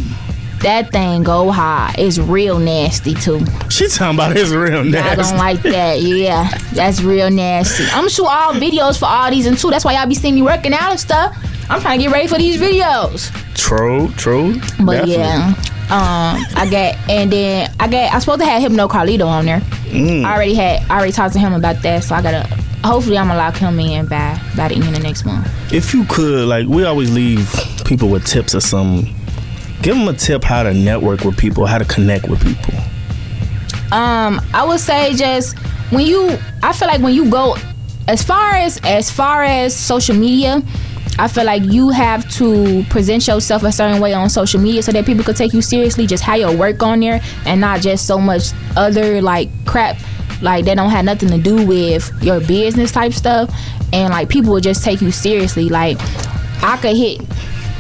That 0.64 0.92
thing 0.94 1.24
go 1.24 1.52
high. 1.52 1.94
It's 1.98 2.18
real 2.18 2.58
nasty 2.58 3.14
too. 3.14 3.42
She 3.70 3.90
talking 3.90 4.16
about 4.16 4.38
it's 4.38 4.52
real 4.52 4.84
nasty. 4.84 4.98
I 5.10 5.16
don't 5.16 5.38
like 5.38 5.62
that. 5.64 6.02
Yeah, 6.02 6.50
that's 6.74 7.02
real 7.02 7.30
nasty. 7.30 7.84
I'm 7.92 8.08
shoot 8.08 8.26
all 8.26 8.54
videos 8.54 8.98
for 8.98 9.06
all 9.06 9.30
these 9.30 9.46
and 9.46 9.58
too. 9.58 9.70
That's 9.72 9.84
why 9.84 9.94
y'all 9.94 10.08
be 10.08 10.16
seeing 10.16 10.36
me 10.36 10.42
working 10.42 10.74
out 10.74 10.92
and 10.92 11.00
stuff. 11.00 11.36
I'm 11.70 11.82
trying 11.82 12.00
to 12.00 12.06
get 12.06 12.14
ready 12.14 12.28
for 12.28 12.38
these 12.38 12.60
videos. 12.62 13.30
True, 13.56 14.10
true. 14.16 14.54
But 14.86 15.06
Definitely. 15.06 15.14
yeah, 15.16 15.48
um, 15.90 16.46
I 16.56 16.68
got 16.72 17.10
and 17.10 17.32
then 17.32 17.70
I 17.80 17.88
got 17.90 18.14
I 18.14 18.20
supposed 18.20 18.40
to 18.40 18.46
have 18.46 18.62
Hypno 18.62 18.88
Carlito 18.88 19.28
on 19.28 19.46
there. 19.46 19.60
Mm. 19.60 20.24
I 20.24 20.34
already 20.34 20.54
had 20.56 20.90
I 20.90 20.96
already 20.96 21.12
talked 21.12 21.34
to 21.34 21.40
him 21.40 21.54
about 21.54 21.82
that, 21.84 22.04
so 22.06 22.16
I 22.16 22.22
gotta. 22.22 22.48
Hopefully, 22.86 23.18
I'm 23.18 23.28
gonna 23.28 23.40
lock 23.40 23.56
him 23.56 23.80
in 23.80 24.06
by 24.08 24.40
by 24.58 24.68
the 24.70 24.76
end 24.76 24.96
of 24.96 25.04
next 25.04 25.26
month. 25.26 25.48
If 25.74 25.94
you 25.94 26.04
could, 26.06 26.48
like, 26.50 26.68
we 26.68 26.84
always 26.84 27.10
leave 27.14 27.50
people 27.86 28.10
with 28.10 28.26
tips 28.26 28.54
or 28.56 28.60
something. 28.60 29.14
Give 29.84 29.98
them 29.98 30.08
a 30.08 30.14
tip 30.14 30.46
how 30.46 30.64
to 30.64 30.74
network 30.74 31.26
with 31.26 31.38
people, 31.38 31.66
how 31.66 31.78
to 31.78 31.86
connect 31.86 32.30
with 32.30 32.42
people. 32.42 32.74
Um, 33.92 34.42
I 34.54 34.66
would 34.66 34.80
say 34.80 35.14
just 35.14 35.58
when 35.92 36.06
you, 36.06 36.38
I 36.64 36.72
feel 36.72 36.88
like 36.88 37.02
when 37.02 37.14
you 37.14 37.30
go 37.30 37.58
as 38.08 38.24
far 38.24 38.52
as 38.52 38.80
as 38.84 39.12
far 39.12 39.44
as 39.44 39.76
social 39.76 40.16
media, 40.16 40.62
I 41.20 41.28
feel 41.28 41.44
like 41.44 41.64
you 41.64 41.90
have 41.90 42.30
to 42.36 42.84
present 42.90 43.28
yourself 43.28 43.64
a 43.64 43.72
certain 43.72 44.02
way 44.02 44.14
on 44.14 44.30
social 44.30 44.60
media 44.60 44.82
so 44.82 44.92
that 44.94 45.06
people 45.06 45.24
could 45.24 45.36
take 45.36 45.54
you 45.54 45.62
seriously. 45.62 46.08
Just 46.08 46.24
how 46.24 46.36
your 46.36 46.56
work 46.56 46.82
on 46.82 47.02
there 47.02 47.22
and 47.46 47.62
not 47.62 47.82
just 47.82 48.08
so 48.08 48.18
much 48.18 48.52
other 48.76 49.22
like 49.22 49.50
crap 49.66 49.98
like 50.42 50.66
that 50.66 50.76
don't 50.76 50.90
have 50.90 51.06
nothing 51.06 51.30
to 51.30 51.38
do 51.38 51.66
with 51.66 52.12
your 52.24 52.40
business 52.40 52.92
type 52.92 53.14
stuff. 53.14 53.54
And 53.92 54.12
like 54.12 54.30
people 54.30 54.54
will 54.54 54.62
just 54.62 54.84
take 54.84 55.02
you 55.02 55.12
seriously. 55.12 55.70
Like 55.70 55.98
I 56.64 56.78
could 56.78 56.96
hit 56.96 57.22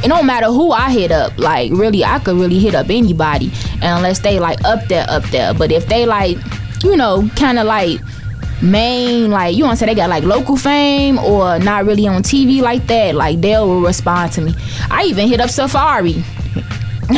it 0.03 0.09
don't 0.09 0.25
matter 0.25 0.47
who 0.47 0.71
I 0.71 0.91
hit 0.91 1.11
up. 1.11 1.37
Like 1.37 1.71
really, 1.71 2.03
I 2.03 2.19
could 2.19 2.35
really 2.35 2.59
hit 2.59 2.75
up 2.75 2.89
anybody, 2.89 3.51
unless 3.81 4.19
they 4.19 4.39
like 4.39 4.63
up 4.65 4.87
there, 4.87 5.05
up 5.09 5.23
there. 5.25 5.53
But 5.53 5.71
if 5.71 5.87
they 5.87 6.05
like, 6.05 6.37
you 6.83 6.97
know, 6.97 7.29
kind 7.35 7.57
of 7.57 7.65
like 7.65 7.99
main, 8.61 9.31
like 9.31 9.55
you 9.55 9.63
want 9.63 9.77
to 9.77 9.79
say 9.79 9.85
they 9.85 9.95
got 9.95 10.09
like 10.09 10.23
local 10.23 10.57
fame 10.57 11.17
or 11.19 11.59
not 11.59 11.85
really 11.85 12.07
on 12.07 12.21
TV 12.23 12.61
like 12.61 12.85
that, 12.87 13.15
like 13.15 13.39
they'll 13.41 13.81
respond 13.81 14.31
to 14.33 14.41
me. 14.41 14.53
I 14.89 15.05
even 15.05 15.27
hit 15.27 15.39
up 15.39 15.49
Safari. 15.49 16.23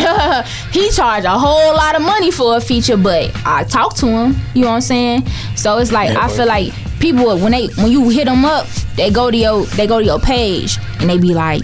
he 0.71 0.89
charged 0.91 1.25
a 1.25 1.37
whole 1.37 1.73
lot 1.73 1.95
of 1.95 2.01
money 2.01 2.31
for 2.31 2.57
a 2.57 2.61
feature, 2.61 2.97
but 2.97 3.31
I 3.45 3.63
talked 3.63 3.97
to 3.97 4.07
him. 4.07 4.35
You 4.53 4.61
know 4.61 4.69
what 4.69 4.75
I'm 4.75 4.81
saying? 4.81 5.27
So 5.55 5.77
it's 5.77 5.91
like 5.91 6.15
I 6.15 6.27
feel 6.27 6.47
like 6.47 6.73
people 6.99 7.37
when 7.39 7.51
they 7.51 7.67
when 7.67 7.91
you 7.91 8.09
hit 8.09 8.25
them 8.25 8.45
up, 8.45 8.67
they 8.95 9.09
go 9.11 9.29
to 9.31 9.37
your 9.37 9.65
they 9.77 9.87
go 9.87 9.99
to 9.99 10.05
your 10.05 10.19
page 10.19 10.77
and 10.99 11.09
they 11.09 11.17
be 11.17 11.33
like, 11.33 11.63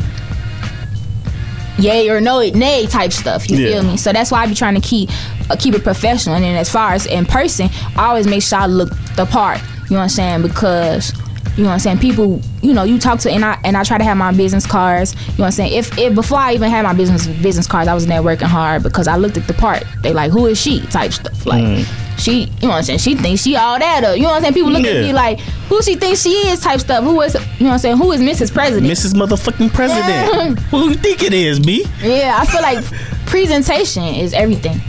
yay 1.81 2.09
or 2.09 2.21
no 2.21 2.39
it 2.39 2.55
nay 2.55 2.85
type 2.87 3.11
stuff. 3.11 3.49
You 3.49 3.57
Yeah. 3.57 3.71
feel 3.73 3.83
me? 3.83 3.97
So 3.97 4.11
that's 4.13 4.31
why 4.31 4.43
I 4.43 4.47
be 4.47 4.55
trying 4.55 4.75
to 4.75 4.81
keep 4.81 5.09
uh, 5.49 5.55
keep 5.57 5.73
it 5.75 5.83
professional. 5.83 6.35
And 6.35 6.43
then 6.43 6.55
as 6.55 6.69
far 6.69 6.93
as 6.93 7.05
in 7.05 7.25
person, 7.25 7.69
I 7.97 8.05
always 8.07 8.27
make 8.27 8.43
sure 8.43 8.59
I 8.59 8.65
look 8.67 8.89
the 9.15 9.25
part. 9.25 9.59
You 9.89 9.91
know 9.91 9.97
what 9.97 10.03
I'm 10.03 10.09
saying? 10.09 10.41
Because 10.43 11.13
you 11.57 11.63
know 11.63 11.69
what 11.69 11.73
I'm 11.73 11.79
saying. 11.79 11.97
People, 11.99 12.39
you 12.61 12.73
know, 12.73 12.83
you 12.83 12.97
talk 12.97 13.19
to 13.19 13.31
and 13.31 13.43
I 13.43 13.59
and 13.65 13.75
I 13.75 13.83
try 13.83 13.97
to 13.97 14.03
have 14.05 14.15
my 14.15 14.31
business 14.31 14.65
cards. 14.65 15.13
You 15.13 15.19
know 15.19 15.33
what 15.39 15.45
I'm 15.47 15.51
saying. 15.51 15.73
If 15.73 15.97
if 15.97 16.15
before 16.15 16.37
I 16.37 16.53
even 16.53 16.69
had 16.69 16.83
my 16.83 16.93
business 16.93 17.27
business 17.27 17.67
cards, 17.67 17.89
I 17.89 17.93
was 17.93 18.03
in 18.03 18.09
there 18.09 18.23
working 18.23 18.47
hard 18.47 18.83
because 18.83 19.07
I 19.09 19.17
looked 19.17 19.35
at 19.37 19.47
the 19.47 19.53
part. 19.53 19.83
They 20.01 20.13
like, 20.13 20.31
who 20.31 20.45
is 20.45 20.57
she? 20.59 20.79
Type 20.87 21.11
stuff 21.11 21.45
like. 21.45 21.85
She, 22.17 22.43
you 22.43 22.47
know 22.61 22.69
what 22.69 22.75
I'm 22.75 22.83
saying? 22.83 22.99
She 22.99 23.15
thinks 23.15 23.41
she 23.41 23.55
all 23.55 23.79
that. 23.79 24.03
Up. 24.03 24.15
You 24.15 24.23
know 24.23 24.29
what 24.29 24.35
I'm 24.35 24.41
saying? 24.43 24.53
People 24.53 24.71
look 24.71 24.83
at 24.83 25.03
me 25.03 25.13
like, 25.13 25.39
who 25.39 25.81
she 25.81 25.95
thinks 25.95 26.21
she 26.21 26.29
is? 26.29 26.59
Type 26.59 26.79
stuff. 26.79 27.03
Who 27.03 27.19
is, 27.21 27.33
you 27.33 27.39
know 27.39 27.45
what 27.67 27.71
I'm 27.73 27.79
saying? 27.79 27.97
Who 27.97 28.11
is 28.11 28.21
Mrs. 28.21 28.53
President? 28.53 28.91
Mrs. 28.91 29.13
Motherfucking 29.13 29.73
President. 29.73 30.59
Who 30.71 30.89
you 30.89 30.95
think 30.95 31.23
it 31.23 31.33
is, 31.33 31.59
B? 31.59 31.85
Yeah, 32.01 32.37
I 32.39 32.45
feel 32.45 32.61
like 32.61 32.83
presentation 33.25 34.03
is 34.03 34.33
everything. 34.33 34.79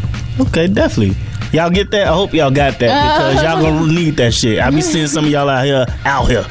Okay, 0.41 0.67
definitely. 0.69 1.17
Y'all 1.53 1.71
get 1.71 1.91
that? 1.91 2.09
I 2.09 2.13
hope 2.13 2.33
y'all 2.33 2.51
got 2.51 2.79
that 2.79 2.91
uh-huh. 2.91 3.31
because 3.31 3.43
y'all 3.43 3.63
gonna 3.63 3.93
need 4.01 4.17
that 4.17 4.33
shit. 4.33 4.59
I 4.59 4.71
be 4.71 4.81
seeing 4.81 5.07
some 5.07 5.25
of 5.25 5.31
y'all 5.31 5.49
out 5.49 5.65
here, 5.65 5.87
out 6.05 6.27
here. 6.29 6.47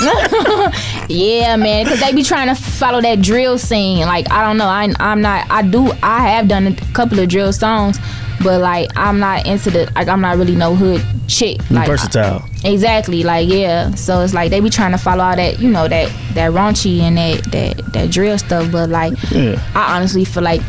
Yeah, 1.10 1.56
man, 1.56 1.86
because 1.86 1.98
they 1.98 2.12
be 2.12 2.22
trying 2.22 2.46
to 2.46 2.54
follow 2.54 3.00
that 3.00 3.20
drill 3.20 3.58
scene. 3.58 4.06
Like 4.06 4.30
I 4.30 4.44
don't 4.44 4.58
know, 4.58 4.68
I 4.68 4.94
I'm 5.00 5.20
not. 5.20 5.50
I 5.50 5.62
do. 5.62 5.90
I 6.04 6.28
have 6.28 6.46
done 6.46 6.68
a 6.68 6.74
couple 6.92 7.18
of 7.18 7.28
drill 7.28 7.52
songs, 7.52 7.98
but 8.42 8.60
like 8.60 8.90
I'm 8.96 9.18
not 9.18 9.46
into 9.46 9.70
the. 9.70 9.90
Like 9.94 10.08
I'm 10.08 10.20
not 10.20 10.36
really 10.36 10.56
no 10.56 10.74
hood 10.74 11.04
chick. 11.28 11.58
Like 11.70 11.88
Versatile. 11.88 12.44
exactly. 12.64 13.22
Like 13.22 13.48
yeah. 13.48 13.90
So 13.94 14.20
it's 14.20 14.34
like 14.34 14.50
they 14.50 14.60
be 14.60 14.70
trying 14.70 14.92
to 14.92 14.98
follow 14.98 15.24
all 15.24 15.36
that. 15.36 15.58
You 15.60 15.68
know 15.70 15.88
that 15.88 16.08
that 16.34 16.52
raunchy 16.52 17.00
and 17.00 17.16
that 17.18 17.44
that 17.52 17.92
that 17.92 18.10
drill 18.10 18.38
stuff. 18.38 18.70
But 18.72 18.90
like 18.90 19.12
Yeah. 19.30 19.62
I 19.74 19.96
honestly 19.96 20.24
feel 20.24 20.42
like 20.42 20.62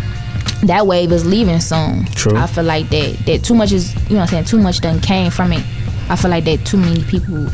that 0.63 0.85
wave 0.85 1.11
is 1.11 1.25
leaving 1.25 1.59
soon. 1.59 2.05
True. 2.07 2.35
I 2.37 2.45
feel 2.47 2.63
like 2.63 2.89
that 2.89 3.17
that 3.25 3.43
too 3.43 3.55
much 3.55 3.71
is 3.71 3.93
you 4.09 4.15
know 4.15 4.21
what 4.21 4.21
I'm 4.21 4.27
saying 4.27 4.45
too 4.45 4.59
much 4.59 4.79
done 4.81 4.99
came 4.99 5.31
from 5.31 5.53
it. 5.53 5.63
I 6.09 6.15
feel 6.15 6.31
like 6.31 6.43
that 6.45 6.65
too 6.65 6.77
many 6.77 7.03
people 7.05 7.47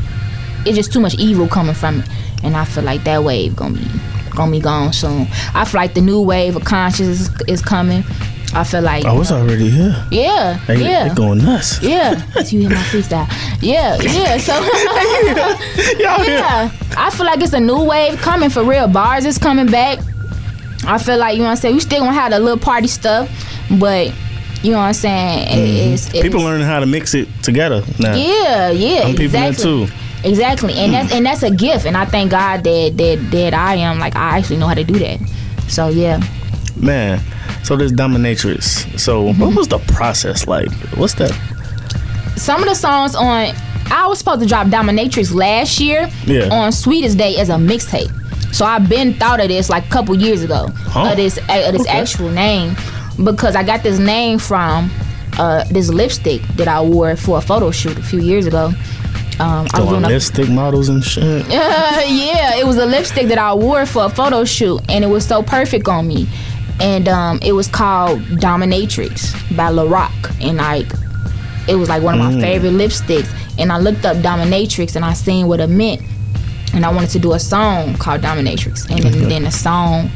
it's 0.65 0.75
just 0.75 0.91
too 0.91 0.99
much 0.99 1.15
evil 1.15 1.47
coming 1.47 1.75
from 1.75 1.99
it. 2.01 2.09
And 2.43 2.57
I 2.57 2.65
feel 2.65 2.83
like 2.83 3.03
that 3.05 3.23
wave 3.23 3.55
gonna 3.55 3.77
be 3.77 3.87
gonna 4.35 4.51
be 4.51 4.59
gone 4.59 4.93
soon. 4.93 5.27
I 5.53 5.63
feel 5.65 5.79
like 5.79 5.93
the 5.93 6.01
new 6.01 6.21
wave 6.21 6.55
of 6.55 6.65
conscious 6.65 7.07
is, 7.07 7.41
is 7.47 7.61
coming. 7.61 8.03
I 8.53 8.63
feel 8.63 8.81
like 8.81 9.03
Oh, 9.05 9.21
it's 9.21 9.31
already 9.31 9.69
here. 9.69 9.93
yeah, 10.09 10.59
They, 10.67 10.77
yeah. 10.83 11.09
they 11.09 11.15
going 11.15 11.39
nuts. 11.39 11.81
yeah, 11.83 12.15
you 12.47 12.61
hear 12.61 12.69
my 12.69 12.75
freestyle. 12.77 13.27
Yeah, 13.61 13.97
yeah. 14.01 14.37
So 14.37 14.53
Y'all 15.99 16.25
yeah, 16.25 16.71
I 16.97 17.09
feel 17.11 17.25
like 17.25 17.41
it's 17.41 17.53
a 17.53 17.59
new 17.59 17.83
wave 17.83 18.17
coming 18.21 18.49
for 18.49 18.63
real. 18.63 18.87
Bars 18.87 19.25
is 19.25 19.37
coming 19.37 19.67
back. 19.67 19.99
I 20.85 20.97
feel 20.97 21.17
like 21.17 21.33
you 21.35 21.39
know 21.39 21.45
what 21.45 21.51
I'm 21.51 21.57
saying. 21.57 21.75
We 21.75 21.81
still 21.81 21.99
gonna 21.99 22.13
have 22.13 22.31
the 22.31 22.39
little 22.39 22.59
party 22.59 22.87
stuff, 22.87 23.29
but 23.79 24.13
you 24.63 24.71
know 24.71 24.77
what 24.77 24.85
I'm 24.85 24.93
saying. 24.93 25.47
It- 25.49 25.93
It's, 25.93 26.05
it's 26.07 26.13
Mm-hmm. 26.13 26.21
People 26.21 26.41
learning 26.41 26.65
how 26.67 26.79
to 26.79 26.85
mix 26.85 27.13
it 27.13 27.27
together 27.43 27.83
now. 27.99 28.15
Yeah, 28.15 28.71
yeah, 28.71 29.01
Some 29.03 29.11
people 29.15 29.31
that 29.39 29.49
exactly. 29.49 29.87
too. 29.87 29.93
Exactly, 30.23 30.73
and 30.73 30.93
that's 30.93 31.11
and 31.13 31.25
that's 31.25 31.43
a 31.43 31.51
gift, 31.51 31.85
and 31.85 31.95
I 31.95 32.05
thank 32.05 32.31
God 32.31 32.63
that 32.63 32.93
that 32.97 33.31
that 33.31 33.53
I 33.53 33.75
am 33.75 33.99
like 33.99 34.15
I 34.15 34.37
actually 34.37 34.57
know 34.57 34.67
how 34.67 34.73
to 34.73 34.83
do 34.83 34.97
that. 34.99 35.19
So 35.67 35.89
yeah, 35.89 36.19
Man, 36.75 37.21
so 37.63 37.75
this 37.75 37.91
dominatrix. 37.91 38.99
So 38.99 39.25
Mm-hmm. 39.25 39.41
what 39.41 39.55
was 39.55 39.67
the 39.67 39.79
process 39.79 40.47
like? 40.47 40.71
What's 40.95 41.13
that? 41.15 41.31
some 42.35 42.61
of 42.61 42.69
the 42.69 42.75
songs 42.75 43.15
on 43.15 43.53
I 43.89 44.05
was 44.07 44.19
supposed 44.19 44.41
to 44.41 44.45
drop 44.47 44.67
Dominatrix 44.67 45.33
last 45.33 45.79
year 45.79 46.09
Yeah. 46.25 46.49
on 46.51 46.71
Sweetest 46.71 47.17
Day 47.17 47.37
as 47.37 47.49
a 47.49 47.53
mixtape. 47.53 48.11
So 48.53 48.65
I've 48.65 48.87
been 48.89 49.13
thought 49.15 49.39
of 49.39 49.47
this 49.47 49.69
like 49.69 49.85
a 49.85 49.89
couple 49.89 50.15
years 50.15 50.43
ago 50.43 50.67
Huh. 50.71 51.11
of 51.11 51.17
this 51.17 51.37
of 51.37 51.71
this 51.73 51.81
Okay. 51.81 51.89
actual 51.89 52.29
name 52.29 52.75
because 53.23 53.55
I 53.55 53.63
got 53.63 53.81
this 53.83 53.97
name 53.99 54.39
from 54.39 54.91
uh, 55.39 55.63
this 55.71 55.89
lipstick 55.89 56.41
that 56.57 56.67
I 56.67 56.81
wore 56.81 57.15
for 57.15 57.37
a 57.37 57.41
photo 57.41 57.71
shoot 57.71 57.97
a 57.97 58.01
few 58.03 58.19
years 58.19 58.45
ago. 58.47 58.71
Um, 59.39 59.67
I 59.73 59.79
was 59.79 59.89
Doing 59.89 59.89
doing 59.89 60.03
a 60.05 60.07
lipstick 60.09 60.49
models 60.49 60.89
and 60.89 61.03
shit. 61.03 61.45
Uh, 61.45 61.49
yeah, 61.51 62.55
it 62.55 62.65
was 62.65 62.77
a 62.77 62.85
lipstick 62.87 63.27
that 63.27 63.37
I 63.37 63.53
wore 63.53 63.85
for 63.85 64.05
a 64.05 64.09
photo 64.09 64.43
shoot, 64.45 64.81
and 64.89 65.03
it 65.03 65.07
was 65.07 65.25
so 65.27 65.43
perfect 65.43 65.87
on 65.87 66.07
me. 66.07 66.27
And 66.79 67.07
um, 67.07 67.39
it 67.43 67.53
was 67.53 67.67
called 67.67 68.19
Dominatrix 68.39 69.33
by 69.57 69.71
Laroc, 69.71 70.11
and 70.41 70.57
like 70.57 70.87
it 71.67 71.75
was 71.75 71.89
like 71.89 72.03
one 72.03 72.19
of 72.19 72.19
my 72.19 72.39
favorite 72.39 72.73
lipsticks. 72.73 73.29
And 73.59 73.71
I 73.71 73.77
looked 73.79 74.05
up 74.05 74.17
Dominatrix, 74.17 74.95
and 74.95 75.03
I 75.03 75.13
seen 75.13 75.47
what 75.47 75.59
it 75.59 75.67
meant, 75.67 76.01
and 76.73 76.85
I 76.85 76.91
wanted 76.93 77.09
to 77.11 77.19
do 77.19 77.33
a 77.33 77.39
song 77.39 77.95
called 77.95 78.21
Dominatrix, 78.21 78.89
and 78.91 79.01
then, 79.03 79.27
then 79.29 79.43
the 79.43 79.51
song 79.51 80.09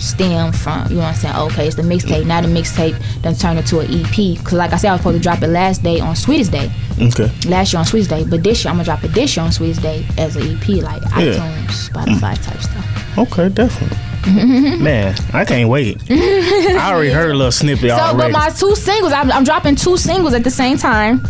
stem 0.00 0.52
from 0.52 0.86
you 0.90 0.94
know 0.96 1.02
what 1.02 1.08
I'm 1.08 1.14
saying. 1.14 1.36
Okay, 1.36 1.66
it's 1.66 1.76
the 1.76 1.82
mixtape, 1.82 2.24
now 2.26 2.40
the 2.40 2.46
mixtape 2.48 2.96
then 3.22 3.34
turned 3.34 3.58
into 3.58 3.78
an 3.80 3.86
EP. 3.92 4.42
Cause 4.44 4.52
like 4.54 4.72
I 4.72 4.76
said, 4.76 4.90
I 4.90 4.92
was 4.92 5.00
supposed 5.00 5.16
to 5.18 5.22
drop 5.22 5.42
it 5.42 5.48
last 5.48 5.82
day 5.82 5.98
on 6.00 6.14
Sweetest 6.16 6.50
Day 6.52 6.70
Okay. 7.00 7.30
last 7.48 7.72
year 7.72 7.78
on 7.80 7.84
Sweetest 7.86 8.10
Day, 8.10 8.24
but 8.24 8.42
this 8.42 8.64
year 8.64 8.70
I'm 8.70 8.76
gonna 8.76 8.84
drop 8.84 9.02
it 9.04 9.08
this 9.08 9.36
year 9.36 9.44
on 9.44 9.52
Sweetest 9.52 9.82
Day 9.82 10.04
as 10.16 10.36
an 10.36 10.42
EP, 10.56 10.68
like 10.82 11.02
iTunes, 11.02 11.88
Spotify 11.90 12.34
type 12.44 12.60
stuff. 12.60 13.18
Okay, 13.18 13.48
definitely. 13.48 13.98
Man, 14.82 15.14
I 15.32 15.44
can't 15.44 15.68
wait. 15.68 16.02
I 16.10 16.90
already 16.92 17.10
heard 17.10 17.30
a 17.30 17.34
little 17.34 17.52
snippet 17.52 17.90
So, 17.90 17.96
already. 17.96 18.32
but 18.32 18.38
my 18.38 18.50
two 18.50 18.74
singles, 18.76 19.12
I'm, 19.12 19.30
I'm 19.32 19.44
dropping 19.44 19.76
two 19.76 19.96
singles 19.96 20.34
at 20.34 20.44
the 20.44 20.50
same 20.50 20.76
time. 20.78 21.20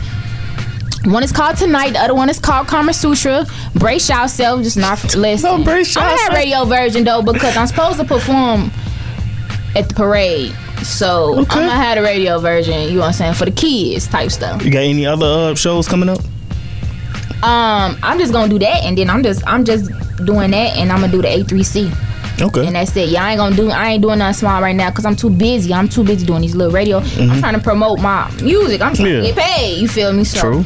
One 1.04 1.22
is 1.22 1.30
called 1.32 1.56
Tonight, 1.56 1.90
the 1.92 2.00
other 2.00 2.14
one 2.14 2.28
is 2.28 2.38
called 2.40 2.66
Karma 2.66 2.92
Sutra. 2.92 3.46
Brace 3.74 4.08
yourself, 4.10 4.62
just 4.62 4.76
not 4.76 5.02
listen. 5.16 5.58
No, 5.58 5.64
brace 5.64 5.96
I'm 5.96 6.02
gonna 6.08 6.20
have 6.22 6.32
radio 6.34 6.64
version 6.64 7.04
though 7.04 7.22
because 7.22 7.56
I'm 7.56 7.66
supposed 7.68 7.98
to 8.00 8.04
perform 8.04 8.70
at 9.76 9.88
the 9.88 9.94
parade. 9.94 10.52
So 10.82 11.38
Okay. 11.40 11.60
I'm 11.60 11.66
gonna 11.68 11.70
have 11.70 11.96
the 11.96 12.02
radio 12.02 12.38
version, 12.40 12.82
you 12.88 12.94
know 12.94 13.00
what 13.00 13.06
I'm 13.08 13.12
saying, 13.12 13.34
for 13.34 13.44
the 13.44 13.50
kids 13.52 14.06
type 14.08 14.30
stuff. 14.30 14.64
you 14.64 14.70
got 14.72 14.80
any 14.80 15.06
other 15.06 15.24
uh, 15.52 15.54
shows 15.54 15.86
coming 15.88 16.08
up? 16.08 16.18
Um, 17.42 17.96
I'm 18.02 18.18
just 18.18 18.32
gonna 18.32 18.48
do 18.48 18.58
that 18.58 18.82
and 18.82 18.98
then 18.98 19.08
I'm 19.08 19.22
just 19.22 19.46
I'm 19.46 19.64
just 19.64 19.90
doing 20.24 20.50
that 20.50 20.76
and 20.76 20.90
I'm 20.90 21.00
gonna 21.00 21.12
do 21.12 21.22
the 21.22 21.28
A3C. 21.28 21.94
Okay. 22.40 22.66
And 22.66 22.76
that's 22.76 22.96
it. 22.96 23.14
I 23.16 23.32
ain't 23.32 23.38
gonna 23.38 23.56
do. 23.56 23.70
I 23.70 23.90
ain't 23.92 24.02
doing 24.02 24.18
nothing 24.18 24.34
small 24.34 24.60
right 24.62 24.74
now 24.76 24.90
because 24.90 25.04
I'm 25.04 25.16
too 25.16 25.30
busy. 25.30 25.72
I'm 25.74 25.88
too 25.88 26.04
busy 26.04 26.24
doing 26.24 26.42
these 26.42 26.54
little 26.54 26.72
radio. 26.72 26.98
I'm 26.98 27.40
trying 27.40 27.54
to 27.54 27.60
promote 27.60 28.00
my 28.00 28.30
music. 28.42 28.80
I'm 28.80 28.94
trying 28.94 29.08
Mm-hmm. 29.08 29.24
Yeah. 29.24 29.30
to 29.30 29.34
get 29.34 29.44
paid. 29.56 29.78
You 29.80 29.88
feel 29.88 30.12
me? 30.12 30.24
So 30.24 30.40
True. 30.40 30.64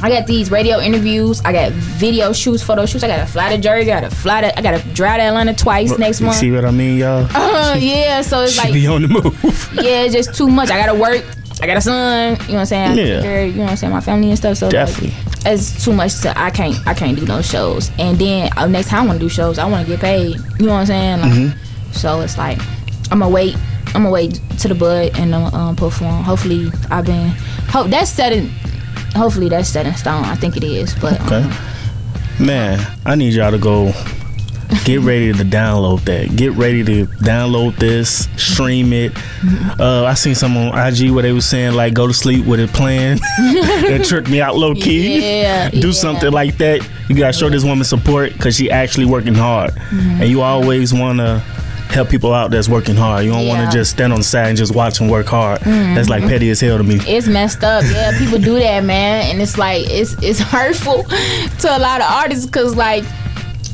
I 0.00 0.08
got 0.10 0.26
these 0.28 0.50
radio 0.52 0.78
interviews. 0.78 1.40
I 1.44 1.52
got 1.52 1.72
video 1.72 2.32
shoots, 2.32 2.62
photo 2.62 2.86
shoots. 2.86 3.02
I 3.02 3.08
got 3.08 3.16
to 3.16 3.26
fly 3.26 3.54
to 3.54 3.60
Jersey. 3.60 3.90
I 3.92 4.00
got 4.00 4.08
to 4.08 4.14
fly 4.16 4.40
to. 4.42 4.56
I 4.58 4.62
got 4.62 4.80
to 4.80 4.88
drive 4.94 5.18
to 5.18 5.24
Atlanta 5.24 5.54
twice 5.54 5.98
next 5.98 6.20
You 6.20 6.26
month. 6.26 6.38
see 6.38 6.50
what 6.52 6.64
I 6.64 6.70
mean, 6.70 6.98
y'all? 6.98 7.26
Uh, 7.34 7.74
yeah, 7.78 8.22
so 8.22 8.42
it's 8.42 8.56
like 8.56 8.72
be 8.72 8.86
on 8.86 9.02
the 9.02 9.08
move. 9.08 9.34
yeah, 9.74 10.04
it's 10.04 10.14
just 10.14 10.34
too 10.36 10.46
much. 10.48 10.70
I 10.70 10.78
gotta 10.84 10.98
work. 10.98 11.24
I 11.60 11.66
got 11.66 11.76
a 11.78 11.80
son. 11.80 12.36
You 12.42 12.46
know 12.46 12.54
what 12.54 12.60
I'm 12.60 12.66
saying? 12.66 12.90
I 12.92 12.94
Yeah. 13.02 13.22
care 13.22 13.44
you 13.46 13.54
know 13.54 13.62
what 13.64 13.70
I'm 13.72 13.76
saying? 13.76 13.92
My 13.92 14.00
family 14.00 14.28
and 14.28 14.38
stuff. 14.38 14.56
So 14.58 14.66
like, 14.66 14.72
Definitely. 14.72 15.14
It's 15.46 15.84
too 15.84 15.92
much. 15.92 16.20
To, 16.22 16.38
I 16.38 16.50
can't. 16.50 16.76
I 16.86 16.94
can't 16.94 17.16
do 17.18 17.24
no 17.26 17.42
shows. 17.42 17.90
And 17.98 18.18
then 18.18 18.50
uh, 18.56 18.66
next 18.66 18.88
time 18.88 19.04
I 19.04 19.06
want 19.08 19.20
to 19.20 19.24
do 19.26 19.28
shows, 19.28 19.58
I 19.58 19.66
want 19.68 19.86
to 19.86 19.92
get 19.92 20.00
paid. 20.00 20.36
You 20.58 20.66
know 20.66 20.72
what 20.72 20.80
I'm 20.80 20.86
saying? 20.86 21.20
Like, 21.20 21.32
Mm-hmm. 21.32 21.92
So 21.92 22.20
it's 22.20 22.36
like 22.38 22.58
I'm 23.10 23.20
gonna 23.20 23.30
wait. 23.30 23.56
I'm 23.88 24.02
gonna 24.02 24.10
wait 24.10 24.40
to 24.60 24.68
the 24.68 24.74
bud 24.74 25.18
and 25.18 25.34
um, 25.34 25.54
um, 25.54 25.76
perform. 25.76 26.22
Hopefully, 26.22 26.70
I've 26.90 27.06
been. 27.06 27.28
Hope 27.70 27.88
that's 27.88 28.10
set 28.10 28.32
in. 28.32 28.48
Hopefully, 29.16 29.48
that's 29.48 29.68
set 29.68 29.86
in 29.86 29.94
stone. 29.94 30.24
I 30.24 30.34
think 30.34 30.56
it 30.56 30.64
is. 30.64 30.94
But 30.96 31.20
Okay. 31.22 31.42
um, 31.42 31.52
Man, 32.46 32.78
I 33.06 33.14
need 33.16 33.32
y'all 33.32 33.50
to 33.50 33.58
go 33.58 33.90
get 34.84 35.00
ready 35.00 35.32
to 35.32 35.44
download 35.44 36.00
that. 36.04 36.34
Get 36.36 36.52
ready 36.52 36.84
to 36.84 37.06
download 37.06 37.76
this, 37.76 38.28
stream 38.36 38.92
it. 38.92 39.12
Uh, 39.80 40.04
I 40.04 40.14
seen 40.14 40.34
some 40.34 40.56
on 40.56 40.76
IG 40.76 41.10
where 41.10 41.22
they 41.22 41.32
was 41.32 41.46
saying 41.46 41.74
like 41.74 41.94
go 41.94 42.06
to 42.06 42.12
sleep 42.14 42.44
with 42.46 42.60
it 42.60 42.70
playing. 42.72 43.18
that 43.38 44.04
tricked 44.06 44.28
me 44.30 44.40
out 44.40 44.56
low 44.56 44.74
key. 44.74 45.20
Yeah, 45.42 45.70
Do 45.70 45.88
yeah. 45.88 45.92
something 45.92 46.30
like 46.32 46.58
that. 46.58 46.88
You 47.08 47.16
gotta 47.16 47.32
show 47.32 47.48
this 47.48 47.64
woman 47.64 47.84
support 47.84 48.32
because 48.32 48.56
she 48.56 48.70
actually 48.70 49.06
working 49.06 49.34
hard, 49.34 49.70
Mm-hmm. 49.72 50.22
and 50.22 50.28
you 50.30 50.42
always 50.42 50.92
wanna 50.92 51.42
help 51.88 52.10
people 52.10 52.34
out 52.34 52.50
that's 52.50 52.68
working 52.68 52.96
hard. 52.96 53.24
You 53.24 53.30
don't 53.32 53.46
want 53.46 53.60
Yeah. 53.60 53.64
Mm-hmm. 53.64 53.70
to 53.70 53.76
just 53.78 53.90
stand 53.92 54.12
on 54.12 54.18
the 54.20 54.24
side 54.24 54.48
and 54.48 54.58
just 54.58 54.74
watch 54.74 54.98
them 54.98 55.08
work 55.08 55.26
hard. 55.26 55.60
That's 55.62 56.10
like 56.10 56.22
petty 56.24 56.50
as 56.50 56.60
hell 56.60 56.76
to 56.76 56.84
me. 56.84 56.96
it's 57.06 57.26
messed 57.26 57.64
up. 57.64 57.82
Yeah, 57.90 58.16
people 58.18 58.38
do 58.38 58.58
that, 58.58 58.84
man, 58.84 59.30
and 59.30 59.40
it's 59.40 59.56
like 59.56 59.86
it's 59.88 60.14
it's 60.22 60.38
hurtful 60.40 61.04
to 61.60 61.74
a 61.74 61.78
lot 61.78 62.02
of 62.02 62.10
artists 62.10 62.44
because 62.44 62.76
like 62.76 63.04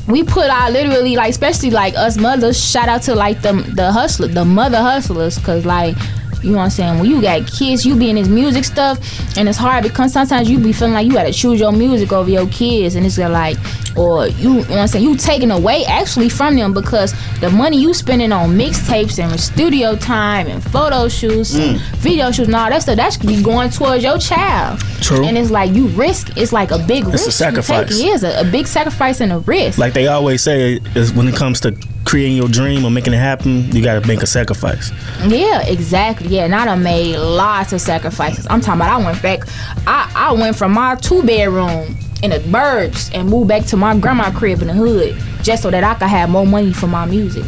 we 0.07 0.23
put 0.23 0.49
out 0.49 0.71
literally 0.71 1.15
like 1.15 1.31
especially 1.31 1.71
like 1.71 1.95
us 1.95 2.17
mothers. 2.17 2.63
Shout 2.63 2.89
out 2.89 3.01
to 3.03 3.15
like 3.15 3.41
the 3.41 3.53
the 3.75 3.91
hustler, 3.91 4.27
the 4.27 4.45
mother 4.45 4.81
hustlers, 4.81 5.37
because 5.37 5.65
like. 5.65 5.95
You 6.45 6.51
know 6.51 6.57
what 6.57 6.63
I'm 6.65 6.69
saying? 6.69 6.99
When 6.99 7.09
you 7.09 7.21
got 7.21 7.47
kids, 7.47 7.85
you 7.85 7.95
be 7.95 8.09
in 8.09 8.17
this 8.17 8.27
music 8.27 8.65
stuff, 8.65 8.99
and 9.35 9.49
it's 9.49 9.57
hard 9.57 9.83
because 9.83 10.13
sometimes 10.13 10.49
you 10.49 10.59
be 10.59 10.71
feeling 10.73 10.93
like 10.93 11.07
you 11.07 11.13
gotta 11.13 11.33
choose 11.33 11.59
your 11.59 11.71
music 11.71 12.13
over 12.13 12.29
your 12.29 12.47
kids, 12.47 12.93
and 12.93 13.03
it's 13.05 13.17
like, 13.17 13.57
or 13.97 14.27
you, 14.27 14.49
you 14.49 14.53
know 14.55 14.59
what 14.59 14.77
I'm 14.77 14.87
saying? 14.87 15.03
You 15.03 15.15
taking 15.15 15.51
away 15.51 15.85
actually 15.85 16.29
from 16.29 16.55
them 16.55 16.73
because 16.73 17.13
the 17.39 17.49
money 17.49 17.81
you 17.81 17.93
spending 17.93 18.31
on 18.31 18.51
mixtapes 18.51 19.23
and 19.23 19.39
studio 19.39 19.95
time 19.95 20.47
and 20.47 20.63
photo 20.63 21.07
shoots 21.07 21.55
and 21.55 21.79
mm. 21.79 21.95
video 21.97 22.29
shoots 22.31 22.47
and 22.47 22.55
all 22.55 22.69
that 22.69 22.83
stuff, 22.83 22.97
that 22.97 23.13
should 23.13 23.25
be 23.25 23.41
going 23.41 23.69
towards 23.69 24.03
your 24.03 24.17
child. 24.17 24.79
True. 25.01 25.25
And 25.25 25.37
it's 25.37 25.49
like 25.49 25.73
you 25.73 25.87
risk. 25.87 26.37
It's 26.37 26.53
like 26.53 26.71
a 26.71 26.79
big 26.79 27.05
risk. 27.05 27.25
It's 27.25 27.27
a 27.27 27.31
sacrifice. 27.31 27.99
It 27.99 28.05
is 28.05 28.23
a, 28.23 28.41
a 28.41 28.43
big 28.43 28.67
sacrifice 28.67 29.19
and 29.21 29.31
a 29.31 29.39
risk. 29.39 29.77
Like 29.79 29.93
they 29.93 30.07
always 30.07 30.43
say, 30.43 30.79
is 30.95 31.11
when 31.13 31.27
it 31.27 31.35
comes 31.35 31.59
to 31.61 31.71
creating 32.05 32.37
your 32.37 32.47
dream 32.47 32.85
or 32.85 32.91
making 32.91 33.13
it 33.13 33.17
happen, 33.17 33.71
you 33.75 33.83
gotta 33.83 34.05
make 34.07 34.21
a 34.21 34.27
sacrifice. 34.27 34.91
Yeah, 35.25 35.61
exactly. 35.67 36.27
Yeah, 36.29 36.45
and 36.45 36.55
I 36.55 36.65
done 36.65 36.83
made 36.83 37.17
lots 37.17 37.73
of 37.73 37.81
sacrifices. 37.81 38.45
I'm 38.49 38.61
talking 38.61 38.81
about 38.81 39.01
I 39.01 39.03
went 39.05 39.21
back 39.21 39.41
I, 39.87 40.11
I 40.15 40.31
went 40.33 40.55
from 40.55 40.73
my 40.73 40.95
two 40.95 41.23
bedroom 41.23 41.97
in 42.23 42.29
the 42.31 42.39
burbs 42.39 43.13
and 43.13 43.29
moved 43.29 43.47
back 43.49 43.65
to 43.65 43.77
my 43.77 43.97
grandma 43.97 44.31
crib 44.31 44.61
in 44.61 44.67
the 44.67 44.73
hood 44.73 45.15
just 45.43 45.61
so 45.63 45.69
that 45.71 45.83
I 45.83 45.93
could 45.95 46.07
have 46.07 46.29
more 46.29 46.45
money 46.45 46.73
for 46.73 46.87
my 46.87 47.05
music. 47.05 47.43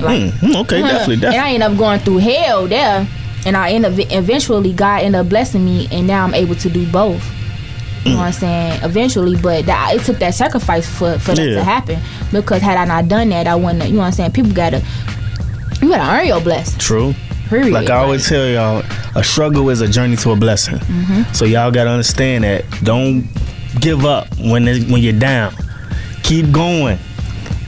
Like 0.00 0.32
Hmm, 0.34 0.56
okay, 0.56 0.80
definitely, 0.82 1.16
definitely. 1.20 1.34
and. 1.36 1.44
I 1.44 1.50
ended 1.54 1.70
up 1.72 1.78
going 1.78 2.00
through 2.00 2.18
hell 2.18 2.66
there. 2.66 3.06
And 3.44 3.56
I 3.56 3.70
end 3.70 3.86
up 3.86 3.92
eventually 3.96 4.72
God 4.72 5.02
ended 5.02 5.20
up 5.20 5.28
blessing 5.28 5.64
me 5.64 5.86
and 5.92 6.06
now 6.08 6.24
I'm 6.24 6.34
able 6.34 6.56
to 6.56 6.68
do 6.68 6.84
both. 6.90 7.22
You 8.06 8.12
know 8.12 8.18
what 8.18 8.26
I'm 8.26 8.32
saying? 8.32 8.80
Eventually, 8.82 9.36
but 9.40 9.66
that, 9.66 9.94
it 9.94 10.02
took 10.02 10.18
that 10.18 10.34
sacrifice 10.34 10.88
for, 10.88 11.18
for 11.18 11.34
that 11.34 11.44
to 11.44 11.64
happen. 11.64 12.00
Because 12.32 12.62
had 12.62 12.76
I 12.76 12.84
not 12.84 13.08
done 13.08 13.28
that, 13.30 13.46
I 13.46 13.54
wouldn't. 13.54 13.84
You 13.84 13.92
know 13.94 13.98
what 13.98 14.06
I'm 14.06 14.12
saying? 14.12 14.32
People 14.32 14.52
gotta, 14.52 14.82
you 15.80 15.88
gotta 15.88 16.20
earn 16.20 16.26
your 16.26 16.40
blessing. 16.40 16.78
True. 16.78 17.14
Period. 17.48 17.72
Like 17.72 17.90
I 17.90 17.96
always 17.96 18.28
tell 18.28 18.46
y'all, 18.46 18.82
a 19.14 19.22
struggle 19.22 19.70
is 19.70 19.80
a 19.80 19.88
journey 19.88 20.16
to 20.16 20.32
a 20.32 20.36
blessing. 20.36 20.78
Mm-hmm. 20.78 21.32
So 21.32 21.44
y'all 21.44 21.70
gotta 21.70 21.90
understand 21.90 22.44
that. 22.44 22.64
Don't 22.82 23.28
give 23.80 24.04
up 24.04 24.28
when 24.38 24.66
it, 24.66 24.90
when 24.90 25.02
you're 25.02 25.12
down. 25.12 25.54
Keep 26.22 26.50
going. 26.50 26.98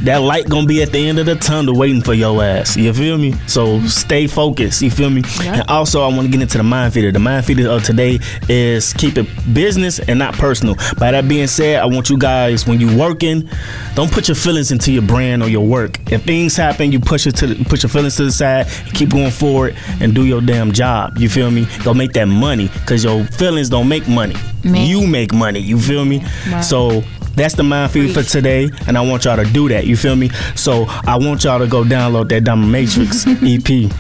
That 0.03 0.19
light 0.19 0.49
gonna 0.49 0.67
be 0.67 0.83
at 0.83 0.93
the 0.93 1.09
end 1.09 1.19
of 1.19 1.27
the 1.27 1.35
tunnel 1.35 1.75
waiting 1.77 2.03
for 2.03 2.15
your 2.15 2.43
ass. 2.43 2.77
You 2.77 2.93
feel 2.93 3.19
me? 3.19 3.33
So 3.47 3.81
stay 3.87 4.27
focused. 4.27 4.81
You 4.83 4.91
feel 4.91 5.11
me? 5.11 5.23
Yeah. 5.43 5.55
And 5.61 5.63
also, 5.69 6.03
I 6.03 6.09
want 6.09 6.23
to 6.23 6.29
get 6.29 6.41
into 6.41 6.59
the 6.59 6.65
mind 6.65 6.95
feeder. 6.95 7.11
The 7.11 7.19
mind 7.19 7.45
feeder 7.45 7.69
of 7.69 7.83
today 7.83 8.19
is 8.49 8.93
keep 8.93 9.19
it 9.19 9.27
business 9.53 9.99
and 9.99 10.19
not 10.19 10.35
personal. 10.35 10.77
By 10.99 11.11
that 11.11 11.29
being 11.29 11.47
said, 11.47 11.81
I 11.81 11.87
want 11.87 12.11
you 12.11 12.19
guys 12.19 12.67
when 12.67 12.81
you 12.81 12.97
working, 12.97 13.49
don't 13.95 14.11
put 14.11 14.29
your 14.29 14.35
feelings 14.35 14.71
into 14.71 14.93
your 14.93 15.03
brand 15.03 15.43
or 15.43 15.49
your 15.49 15.67
work. 15.67 15.99
If 16.13 16.25
things 16.25 16.57
happen, 16.57 16.93
you 16.93 17.01
push 17.01 17.27
it 17.27 17.33
to 17.37 17.47
the, 17.49 17.65
put 17.65 17.83
your 17.83 17.91
feelings 17.91 18.17
to 18.17 18.25
the 18.25 18.33
side, 18.33 18.67
keep 18.95 19.11
going 19.11 19.31
forward, 19.31 19.77
and 20.01 20.15
do 20.15 20.25
your 20.25 20.41
damn 20.41 20.73
job. 20.73 21.19
You 21.19 21.29
feel 21.29 21.51
me? 21.51 21.67
Go 21.83 21.93
make 21.93 22.13
that 22.13 22.27
money, 22.27 22.69
cause 22.87 23.03
your 23.03 23.25
feelings 23.25 23.69
don't 23.69 23.89
make 23.89 24.09
money. 24.09 24.37
Man. 24.65 24.87
You 24.87 25.07
make 25.07 25.33
money. 25.33 25.61
You 25.61 25.79
feel 25.79 26.05
me? 26.05 26.25
Right. 26.51 26.61
So 26.61 27.03
that's 27.39 27.55
the 27.55 27.63
mind 27.63 27.93
feed 27.93 28.13
for 28.15 28.23
today, 28.23 28.71
and 28.87 28.97
I 28.99 29.01
want 29.01 29.25
y'all 29.25 29.37
to 29.37 29.45
do 29.45 29.69
that. 29.69 29.87
You 29.87 29.97
feel 29.97 30.17
me? 30.17 30.29
So 30.55 30.87
I 30.89 31.17
want 31.17 31.45
y'all 31.45 31.59
to 31.59 31.67
go 31.67 31.83
download 31.85 32.29
that 32.31 32.45
Diamond 32.45 32.73
Matrix 32.73 33.27
EP. 33.43 33.91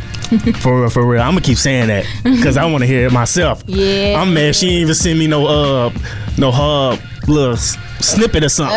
For 0.61 0.81
real, 0.83 0.91
for 0.91 1.07
real. 1.07 1.23
I'm 1.23 1.31
gonna 1.31 1.41
keep 1.41 1.57
saying 1.57 1.89
that 1.89 2.05
because 2.23 2.57
I 2.59 2.67
want 2.67 2.83
to 2.83 2.87
hear 2.87 3.07
it 3.07 3.13
myself. 3.13 3.63
Yeah. 3.67 4.21
I'm 4.21 4.35
mad. 4.35 4.55
She 4.55 4.67
ain't 4.67 4.83
even 4.83 4.95
send 4.95 5.19
me 5.19 5.27
no 5.27 5.47
uh 5.47 5.91
no 6.37 6.51
hub 6.51 6.99
little 7.27 7.55
s- 7.55 7.79
snippet 8.01 8.45
or 8.45 8.49
something. 8.51 8.77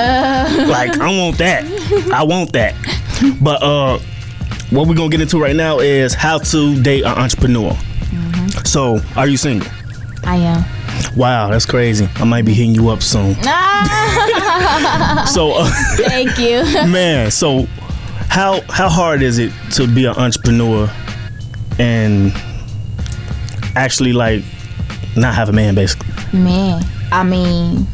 like 0.69 0.97
I 1.00 1.08
want 1.19 1.38
that. 1.39 1.65
I 2.13 2.24
want 2.24 2.54
that. 2.54 2.74
But 3.41 3.62
uh, 3.62 4.00
what 4.69 4.88
we're 4.88 4.95
gonna 4.95 5.10
get 5.10 5.19
into 5.21 5.39
right 5.41 5.56
now 5.56 5.80
is 5.80 6.13
how 6.13 6.38
to 6.38 6.82
date 6.82 7.04
an 7.04 7.17
entrepreneur. 7.17 7.76
So, 8.65 9.00
are 9.17 9.28
you 9.28 9.36
single? 9.38 9.69
I 10.24 10.38
am. 10.38 10.63
Wow, 11.15 11.50
that's 11.50 11.65
crazy. 11.65 12.08
I 12.15 12.24
might 12.24 12.45
be 12.45 12.54
hitting 12.54 12.74
you 12.76 12.89
up 12.89 13.02
soon. 13.02 13.36
Ah, 14.63 15.26
So, 15.28 15.54
uh, 15.54 15.69
thank 15.97 16.38
you. 16.38 16.63
man, 16.91 17.32
so 17.32 17.65
how 18.30 18.62
how 18.69 18.88
hard 18.89 19.21
is 19.21 19.39
it 19.39 19.52
to 19.74 19.88
be 19.88 20.06
an 20.06 20.15
entrepreneur 20.15 20.89
and 21.80 22.32
actually 23.76 24.13
like 24.13 24.43
not 25.15 25.34
have 25.36 25.50
a 25.50 25.52
man, 25.52 25.76
basically? 25.76 26.10
Man, 26.38 26.84
I 27.12 27.24
mean, 27.24 27.88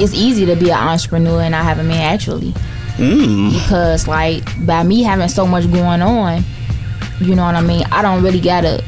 it's 0.00 0.14
easy 0.14 0.46
to 0.46 0.56
be 0.56 0.70
an 0.70 0.78
entrepreneur 0.78 1.40
and 1.42 1.52
not 1.52 1.64
have 1.64 1.78
a 1.78 1.84
man 1.84 2.14
actually. 2.14 2.52
Mm. 2.96 3.52
Because 3.52 4.06
like 4.08 4.44
by 4.66 4.82
me 4.82 5.02
having 5.02 5.28
so 5.28 5.46
much 5.46 5.70
going 5.72 6.02
on, 6.02 6.42
you 7.20 7.34
know 7.34 7.44
what 7.44 7.54
I 7.54 7.60
mean. 7.60 7.84
I 7.92 8.00
don't 8.02 8.22
really 8.22 8.40
gotta 8.40 8.82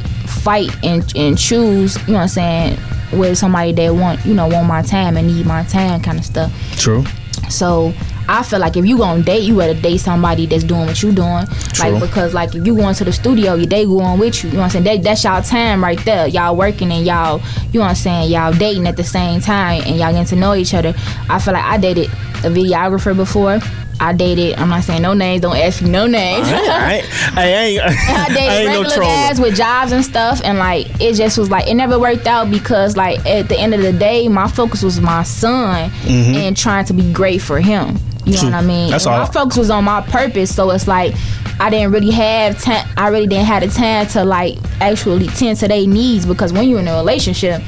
fight 0.48 0.70
and 0.82 1.04
and 1.14 1.36
choose. 1.36 1.96
You 2.06 2.14
know 2.14 2.20
what 2.20 2.22
I'm 2.22 2.28
saying 2.28 2.78
with 3.12 3.36
somebody 3.36 3.72
that 3.72 3.94
want 3.94 4.24
you 4.24 4.32
know 4.32 4.48
want 4.48 4.66
my 4.66 4.80
time 4.80 5.18
and 5.18 5.26
need 5.26 5.44
my 5.44 5.62
time 5.64 6.00
kind 6.00 6.18
of 6.18 6.24
stuff. 6.24 6.50
True. 6.78 7.04
So 7.50 7.92
I 8.28 8.42
feel 8.42 8.58
like 8.58 8.76
if 8.78 8.86
you 8.86 8.96
gonna 8.96 9.22
date, 9.22 9.42
you 9.42 9.58
better 9.58 9.78
date 9.78 9.98
somebody 9.98 10.46
that's 10.46 10.64
doing 10.64 10.86
what 10.86 11.02
you 11.02 11.12
doing. 11.12 11.46
True. 11.46 11.90
Like 11.90 12.02
because 12.02 12.32
like 12.32 12.54
if 12.54 12.66
you 12.66 12.74
going 12.76 12.94
to 12.94 13.04
the 13.04 13.12
studio, 13.12 13.54
you 13.54 13.66
they 13.66 13.84
going 13.84 14.18
with 14.18 14.42
you. 14.42 14.48
You 14.48 14.56
know 14.56 14.62
what 14.62 14.74
I'm 14.76 14.84
saying? 14.84 15.02
That, 15.02 15.02
that's 15.02 15.24
y'all 15.24 15.42
time 15.42 15.84
right 15.84 16.02
there. 16.06 16.26
Y'all 16.26 16.56
working 16.56 16.90
and 16.92 17.04
y'all, 17.04 17.42
you 17.72 17.80
know 17.80 17.84
what 17.84 17.90
I'm 17.90 17.94
saying? 17.96 18.30
Y'all 18.30 18.52
dating 18.52 18.86
at 18.86 18.96
the 18.96 19.04
same 19.04 19.42
time 19.42 19.82
and 19.84 19.96
y'all 19.96 20.12
getting 20.12 20.24
to 20.26 20.36
know 20.36 20.54
each 20.54 20.72
other. 20.72 20.94
I 21.28 21.38
feel 21.40 21.52
like 21.52 21.64
I 21.64 21.76
dated 21.76 22.06
a 22.06 22.50
videographer 22.50 23.14
before. 23.14 23.60
I 24.00 24.12
dated. 24.12 24.56
I'm 24.58 24.68
not 24.68 24.84
saying 24.84 25.02
no 25.02 25.12
names. 25.14 25.42
Don't 25.42 25.56
ask 25.56 25.82
me 25.82 25.90
no 25.90 26.06
names. 26.06 26.46
I, 26.48 26.52
I, 26.54 27.02
I 27.36 27.46
ain't. 27.48 27.82
I 27.82 28.24
dated 28.28 28.38
I 28.48 28.56
ain't 28.58 28.66
regular 28.68 28.84
troller. 28.96 29.02
guys 29.12 29.40
with 29.40 29.56
jobs 29.56 29.92
and 29.92 30.04
stuff, 30.04 30.40
and 30.44 30.58
like 30.58 30.86
it 31.00 31.14
just 31.14 31.36
was 31.38 31.50
like 31.50 31.66
it 31.68 31.74
never 31.74 31.98
worked 31.98 32.26
out 32.26 32.50
because 32.50 32.96
like 32.96 33.24
at 33.26 33.48
the 33.48 33.58
end 33.58 33.74
of 33.74 33.82
the 33.82 33.92
day, 33.92 34.28
my 34.28 34.48
focus 34.48 34.82
was 34.82 35.00
my 35.00 35.22
son 35.22 35.90
and 36.06 36.56
trying 36.56 36.84
to 36.86 36.92
be 36.92 37.12
great 37.12 37.38
for 37.42 37.60
him. 37.60 37.96
You 38.24 38.34
know 38.34 38.40
Mm-hmm. 38.40 38.40
True. 38.40 38.50
what 38.50 38.54
I 38.54 38.60
mean? 38.62 38.90
That's 38.90 39.06
And 39.06 39.14
all. 39.14 39.20
My 39.26 39.30
focus 39.32 39.56
was 39.56 39.70
on 39.70 39.84
my 39.84 40.00
purpose, 40.02 40.54
so 40.54 40.70
it's 40.70 40.86
like 40.86 41.14
I 41.60 41.70
didn't 41.70 41.92
really 41.92 42.10
have 42.10 42.60
time. 42.62 42.86
I 42.96 43.08
really 43.08 43.26
didn't 43.26 43.46
have 43.46 43.62
the 43.62 43.68
time 43.68 44.06
to 44.08 44.24
like 44.24 44.58
actually 44.80 45.26
tend 45.28 45.58
to 45.58 45.68
their 45.68 45.86
needs 45.86 46.24
because 46.26 46.52
when 46.52 46.68
you're 46.68 46.78
in 46.80 46.88
a 46.88 46.94
relationship, 46.96 47.62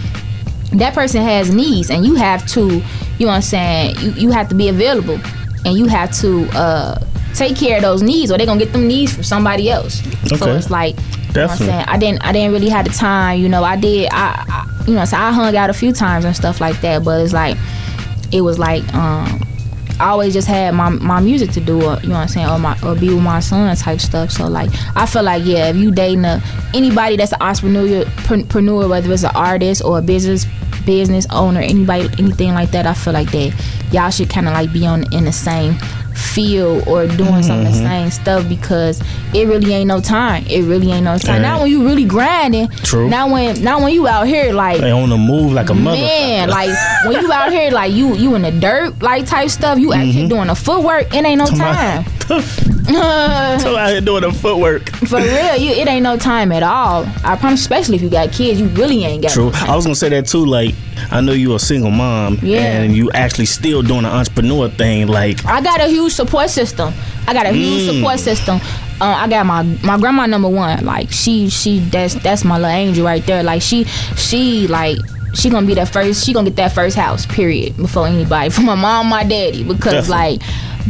that 0.72 0.94
person 0.94 1.22
has 1.22 1.52
needs 1.52 1.90
and 1.90 2.04
you 2.06 2.14
have 2.14 2.46
to 2.46 2.60
you 3.18 3.26
know 3.26 3.32
what 3.32 3.34
i'm 3.34 3.42
saying 3.42 3.94
you, 3.98 4.12
you 4.12 4.30
have 4.30 4.48
to 4.48 4.54
be 4.54 4.68
available 4.68 5.18
and 5.64 5.76
you 5.76 5.86
have 5.86 6.12
to 6.20 6.48
uh 6.52 6.98
take 7.34 7.56
care 7.56 7.76
of 7.76 7.82
those 7.82 8.02
needs 8.02 8.30
or 8.32 8.36
they're 8.36 8.46
gonna 8.46 8.58
get 8.58 8.72
them 8.72 8.86
needs 8.88 9.12
from 9.14 9.22
somebody 9.22 9.70
else. 9.70 10.02
So 10.38 10.54
it's 10.54 10.70
like 10.70 10.96
you 10.98 11.42
know 11.42 11.46
what 11.46 11.50
i'm 11.52 11.56
saying? 11.58 11.84
I 11.86 11.96
didn't 11.96 12.24
i 12.24 12.32
didn't 12.32 12.52
really 12.52 12.68
have 12.70 12.84
the 12.86 12.92
time 12.92 13.40
you 13.40 13.48
know 13.48 13.62
i 13.62 13.76
did 13.76 14.08
i, 14.10 14.44
I 14.48 14.84
you 14.86 14.94
know 14.94 15.04
so 15.04 15.16
i 15.16 15.30
hung 15.30 15.54
out 15.54 15.70
a 15.70 15.72
few 15.72 15.92
times 15.92 16.24
and 16.24 16.34
stuff 16.34 16.60
like 16.60 16.80
that 16.80 17.04
but 17.04 17.20
it's 17.22 17.32
like 17.32 17.56
it 18.32 18.40
was 18.40 18.58
like 18.58 18.82
um 18.94 19.40
I 20.00 20.08
always 20.08 20.32
just 20.32 20.48
had 20.48 20.74
my 20.74 20.88
my 20.88 21.20
music 21.20 21.50
to 21.52 21.60
do, 21.60 21.76
or, 21.76 22.00
you 22.00 22.08
know 22.08 22.14
what 22.14 22.22
I'm 22.22 22.28
saying, 22.28 22.48
or 22.48 22.58
my 22.58 22.78
or 22.82 22.94
be 22.94 23.12
with 23.12 23.22
my 23.22 23.40
son 23.40 23.74
type 23.76 24.00
stuff. 24.00 24.30
So 24.30 24.48
like, 24.48 24.70
I 24.96 25.06
feel 25.06 25.22
like 25.22 25.44
yeah, 25.44 25.68
if 25.68 25.76
you 25.76 25.90
dating 25.90 26.24
a, 26.24 26.42
anybody 26.74 27.16
that's 27.16 27.32
an 27.32 27.42
entrepreneur, 27.42 28.88
whether 28.88 29.12
it's 29.12 29.24
an 29.24 29.32
artist 29.34 29.82
or 29.84 29.98
a 29.98 30.02
business 30.02 30.46
business 30.86 31.26
owner, 31.30 31.60
anybody, 31.60 32.08
anything 32.18 32.54
like 32.54 32.70
that, 32.70 32.86
I 32.86 32.94
feel 32.94 33.12
like 33.12 33.30
that 33.32 33.54
y'all 33.92 34.10
should 34.10 34.30
kind 34.30 34.48
of 34.48 34.54
like 34.54 34.72
be 34.72 34.86
on 34.86 35.12
in 35.12 35.24
the 35.24 35.32
same 35.32 35.74
feel 36.14 36.88
or 36.88 37.06
doing 37.06 37.18
mm-hmm. 37.18 37.42
some 37.42 37.58
of 37.60 37.64
the 37.66 37.72
same 37.72 38.10
stuff 38.10 38.48
because 38.48 39.00
it 39.34 39.46
really 39.46 39.72
ain't 39.72 39.88
no 39.88 40.00
time. 40.00 40.44
It 40.46 40.62
really 40.62 40.90
ain't 40.92 41.04
no 41.04 41.18
time. 41.18 41.42
Now 41.42 41.62
when 41.62 41.70
you 41.70 41.84
really 41.84 42.04
grinding. 42.04 42.68
True. 42.68 43.08
Now 43.08 43.32
when 43.32 43.62
now 43.62 43.82
when 43.82 43.92
you 43.92 44.06
out 44.06 44.26
here 44.26 44.52
like 44.52 44.80
they 44.80 44.90
on 44.90 45.08
the 45.08 45.18
move 45.18 45.52
like 45.52 45.70
a 45.70 45.74
mother. 45.74 46.00
Man, 46.00 46.48
like 46.48 46.70
when 47.06 47.22
you 47.22 47.32
out 47.32 47.52
here 47.52 47.70
like 47.70 47.92
you 47.92 48.14
you 48.14 48.34
in 48.34 48.42
the 48.42 48.52
dirt 48.52 49.02
like 49.02 49.26
type 49.26 49.50
stuff, 49.50 49.78
you 49.78 49.90
mm-hmm. 49.90 50.08
actually 50.08 50.28
doing 50.28 50.48
the 50.48 50.54
footwork. 50.54 51.14
It 51.14 51.24
ain't 51.24 51.38
no 51.38 51.46
time. 51.46 52.04
so 53.60 53.76
out 53.76 53.90
here 53.90 54.00
doing 54.00 54.22
the 54.22 54.32
footwork. 54.32 54.90
For 54.90 55.18
real, 55.18 55.56
you 55.56 55.72
it 55.72 55.88
ain't 55.88 56.02
no 56.02 56.16
time 56.16 56.52
at 56.52 56.62
all. 56.62 57.06
I 57.24 57.36
promise, 57.36 57.60
especially 57.60 57.96
if 57.96 58.02
you 58.02 58.10
got 58.10 58.32
kids, 58.32 58.60
you 58.60 58.66
really 58.68 59.04
ain't 59.04 59.22
got. 59.22 59.32
True. 59.32 59.50
No 59.50 59.58
I 59.58 59.76
was 59.76 59.84
gonna 59.84 59.94
say 59.94 60.08
that 60.10 60.26
too. 60.26 60.44
Like 60.44 60.74
I 61.10 61.20
know 61.20 61.32
you 61.32 61.54
a 61.54 61.58
single 61.58 61.90
mom, 61.90 62.38
yeah. 62.42 62.60
and 62.60 62.94
you 62.96 63.10
actually 63.12 63.46
still 63.46 63.82
doing 63.82 64.00
an 64.00 64.06
entrepreneur 64.06 64.68
thing. 64.68 65.08
Like 65.08 65.44
I 65.44 65.60
got 65.60 65.80
a 65.80 65.86
huge 65.86 66.12
support 66.12 66.50
system. 66.50 66.92
I 67.26 67.32
got 67.32 67.46
a 67.46 67.52
huge 67.52 67.82
mm. 67.82 67.96
support 67.96 68.18
system. 68.18 68.58
Uh, 69.00 69.14
I 69.16 69.28
got 69.28 69.46
my 69.46 69.62
my 69.84 69.98
grandma 69.98 70.26
number 70.26 70.48
one. 70.48 70.84
Like 70.84 71.10
she 71.10 71.48
she 71.48 71.78
that's 71.78 72.14
that's 72.14 72.44
my 72.44 72.56
little 72.56 72.70
angel 72.70 73.04
right 73.04 73.24
there. 73.24 73.42
Like 73.42 73.62
she 73.62 73.84
she 73.84 74.66
like 74.66 74.98
she 75.34 75.48
gonna 75.48 75.66
be 75.66 75.74
that 75.74 75.88
first. 75.88 76.24
She 76.24 76.32
gonna 76.32 76.50
get 76.50 76.56
that 76.56 76.72
first 76.72 76.96
house. 76.96 77.26
Period. 77.26 77.76
Before 77.76 78.06
anybody, 78.06 78.50
for 78.50 78.62
my 78.62 78.74
mom, 78.74 79.08
my 79.08 79.24
daddy, 79.24 79.62
because 79.62 80.08
Definitely. 80.08 80.38
like 80.38 80.42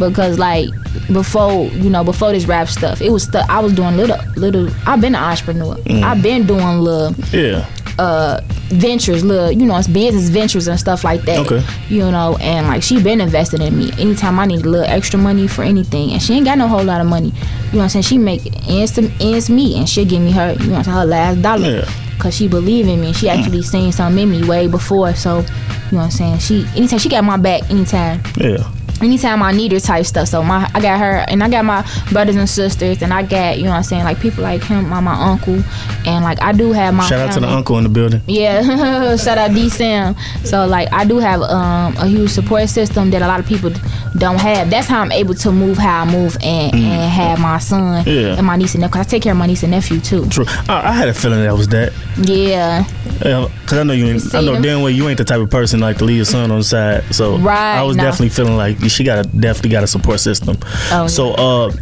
because 0.09 0.39
like 0.39 0.69
before 1.13 1.65
you 1.67 1.91
know 1.91 2.03
before 2.03 2.33
this 2.33 2.47
rap 2.47 2.69
stuff 2.69 3.01
it 3.01 3.11
was 3.11 3.25
stuff 3.25 3.47
i 3.49 3.61
was 3.61 3.73
doing 3.73 3.97
little 3.97 4.19
little 4.37 4.69
i've 4.87 5.01
been 5.01 5.15
an 5.15 5.23
entrepreneur 5.23 5.75
mm. 5.75 6.03
i've 6.03 6.23
been 6.23 6.47
doing 6.47 6.79
little 6.79 7.15
yeah 7.33 7.69
uh 7.99 8.41
ventures 8.69 9.25
little 9.25 9.51
you 9.51 9.67
know 9.67 9.77
it's 9.77 9.89
business 9.89 10.29
ventures 10.29 10.69
and 10.69 10.79
stuff 10.79 11.05
like 11.05 11.23
that 11.23 11.39
okay 11.41 11.63
you 11.89 11.99
know 11.99 12.37
and 12.41 12.67
like 12.69 12.83
she 12.83 13.03
been 13.03 13.21
investing 13.21 13.61
in 13.61 13.77
me 13.77 13.91
anytime 13.99 14.39
i 14.39 14.47
need 14.47 14.65
a 14.65 14.69
little 14.69 14.89
extra 14.89 15.19
money 15.19 15.47
for 15.47 15.63
anything 15.63 16.13
and 16.13 16.23
she 16.23 16.35
ain't 16.35 16.47
got 16.47 16.57
no 16.57 16.67
whole 16.69 16.85
lot 16.85 17.01
of 17.01 17.07
money 17.07 17.29
you 17.29 17.73
know 17.73 17.79
what 17.79 17.83
i'm 17.83 17.89
saying 17.89 18.03
she 18.03 18.17
make 18.17 18.41
ends 18.69 18.93
to 18.93 19.11
ends 19.21 19.51
me 19.51 19.77
and 19.77 19.89
she'll 19.89 20.07
give 20.07 20.23
me 20.23 20.31
her 20.31 20.53
you 20.61 20.69
know 20.69 20.77
what 20.77 20.87
her 20.87 21.05
last 21.05 21.43
dollar 21.43 21.69
yeah 21.69 21.91
because 22.21 22.37
she 22.37 22.49
believe 22.49 22.87
in 22.87 23.01
me. 23.01 23.15
She 23.15 23.29
mm. 23.29 23.39
actually 23.39 23.63
seen 23.63 23.91
something 23.93 24.25
in 24.25 24.31
me 24.31 24.47
way 24.47 24.67
before. 24.67 25.15
So, 25.15 25.39
you 25.39 25.43
know 25.43 25.99
what 25.99 26.03
I'm 26.03 26.11
saying? 26.11 26.39
She 26.41 26.67
anytime 26.77 26.99
she 26.99 27.09
got 27.09 27.25
my 27.25 27.39
back 27.39 27.69
anytime. 27.71 28.21
Yeah 28.37 28.71
anytime 29.01 29.43
I 29.43 29.53
need 29.53 29.73
her 29.73 29.81
type 29.81 30.07
stuff. 30.07 30.29
So 30.29 30.43
my 30.43 30.71
I 30.75 30.81
got 30.81 30.99
her 30.99 31.25
and 31.29 31.43
I 31.43 31.49
got 31.49 31.65
my 31.65 31.87
brothers 32.13 32.37
and 32.37 32.49
sisters 32.49 33.03
and 33.03 33.13
I 33.13 33.23
got, 33.23 33.59
you 33.59 33.65
know 33.65 33.71
what 33.71 33.77
I'm 33.77 33.83
saying, 33.83 34.05
like 34.05 34.21
people 34.21 34.43
like 34.43 34.63
him, 34.63 34.89
my 34.89 35.01
my 35.01 35.15
uncle. 35.15 35.63
And 36.07 36.25
like 36.25 36.41
I 36.43 36.53
do 36.53 36.73
have 36.73 36.95
my 36.95 37.07
Shout 37.07 37.21
out 37.21 37.35
to 37.35 37.41
the 37.41 37.49
uncle 37.49 37.79
in 37.79 37.85
the 37.85 37.91
building. 37.91 38.23
Yeah. 38.27 39.17
Shout 39.17 39.39
out 39.39 39.53
D 39.55 39.69
Sam. 39.69 40.17
So 40.45 40.67
like 40.67 40.93
I 40.93 41.05
do 41.05 41.19
have 41.19 41.43
um, 41.43 41.97
a 41.97 42.07
huge 42.07 42.31
support 42.31 42.69
system 42.69 43.11
that 43.11 43.23
a 43.23 43.27
lot 43.27 43.41
of 43.41 43.47
people 43.47 43.71
don't 44.19 44.39
have. 44.39 44.71
That's 44.71 44.87
how 44.87 45.01
I'm 45.01 45.13
able 45.13 45.35
to 45.35 45.53
move 45.53 45.79
how 45.79 46.03
I 46.03 46.11
move 46.11 46.37
and, 46.43 46.73
mm. 46.73 46.81
and 46.81 47.11
have 47.11 47.41
my 47.41 47.59
son 47.59 48.05
yeah. 48.07 48.37
and 48.37 48.47
my 48.47 48.57
niece 48.57 48.75
and 48.75 48.83
nephew. 48.83 49.01
I 49.01 49.05
take 49.05 49.23
care 49.23 49.33
of 49.33 49.39
my 49.39 49.47
niece 49.47 49.63
and 49.63 49.71
nephew 49.71 50.01
too. 50.01 50.29
True. 50.29 50.45
I, 50.69 50.89
I 50.89 50.93
had 50.93 51.09
a 51.09 51.15
feeling 51.15 51.43
that 51.43 51.57
was 51.57 51.69
that. 51.69 51.93
Yeah. 52.17 52.85
Yeah, 53.25 53.49
cause 53.67 53.79
I 53.79 53.83
know 53.83 53.93
you. 53.93 54.07
Ain't, 54.07 54.35
I 54.35 54.41
know 54.41 54.61
damn 54.61 54.81
well 54.81 54.91
you 54.91 55.09
ain't 55.09 55.19
the 55.19 55.25
type 55.25 55.41
of 55.41 55.51
person 55.51 55.79
like 55.79 55.99
to 55.99 56.05
leave 56.05 56.17
your 56.17 56.25
son 56.25 56.51
on 56.51 56.59
the 56.59 56.65
side. 56.65 57.15
So 57.15 57.37
right, 57.37 57.77
I 57.77 57.83
was 57.83 57.97
no. 57.97 58.05
definitely 58.05 58.31
feeling 58.31 58.57
like 58.57 58.81
she 58.91 59.05
got 59.05 59.25
a 59.25 59.29
definitely 59.29 59.71
got 59.71 59.83
a 59.85 59.87
support 59.87 60.21
system. 60.21 60.57
Oh, 60.91 61.07
so 61.07 61.33
uh, 61.35 61.73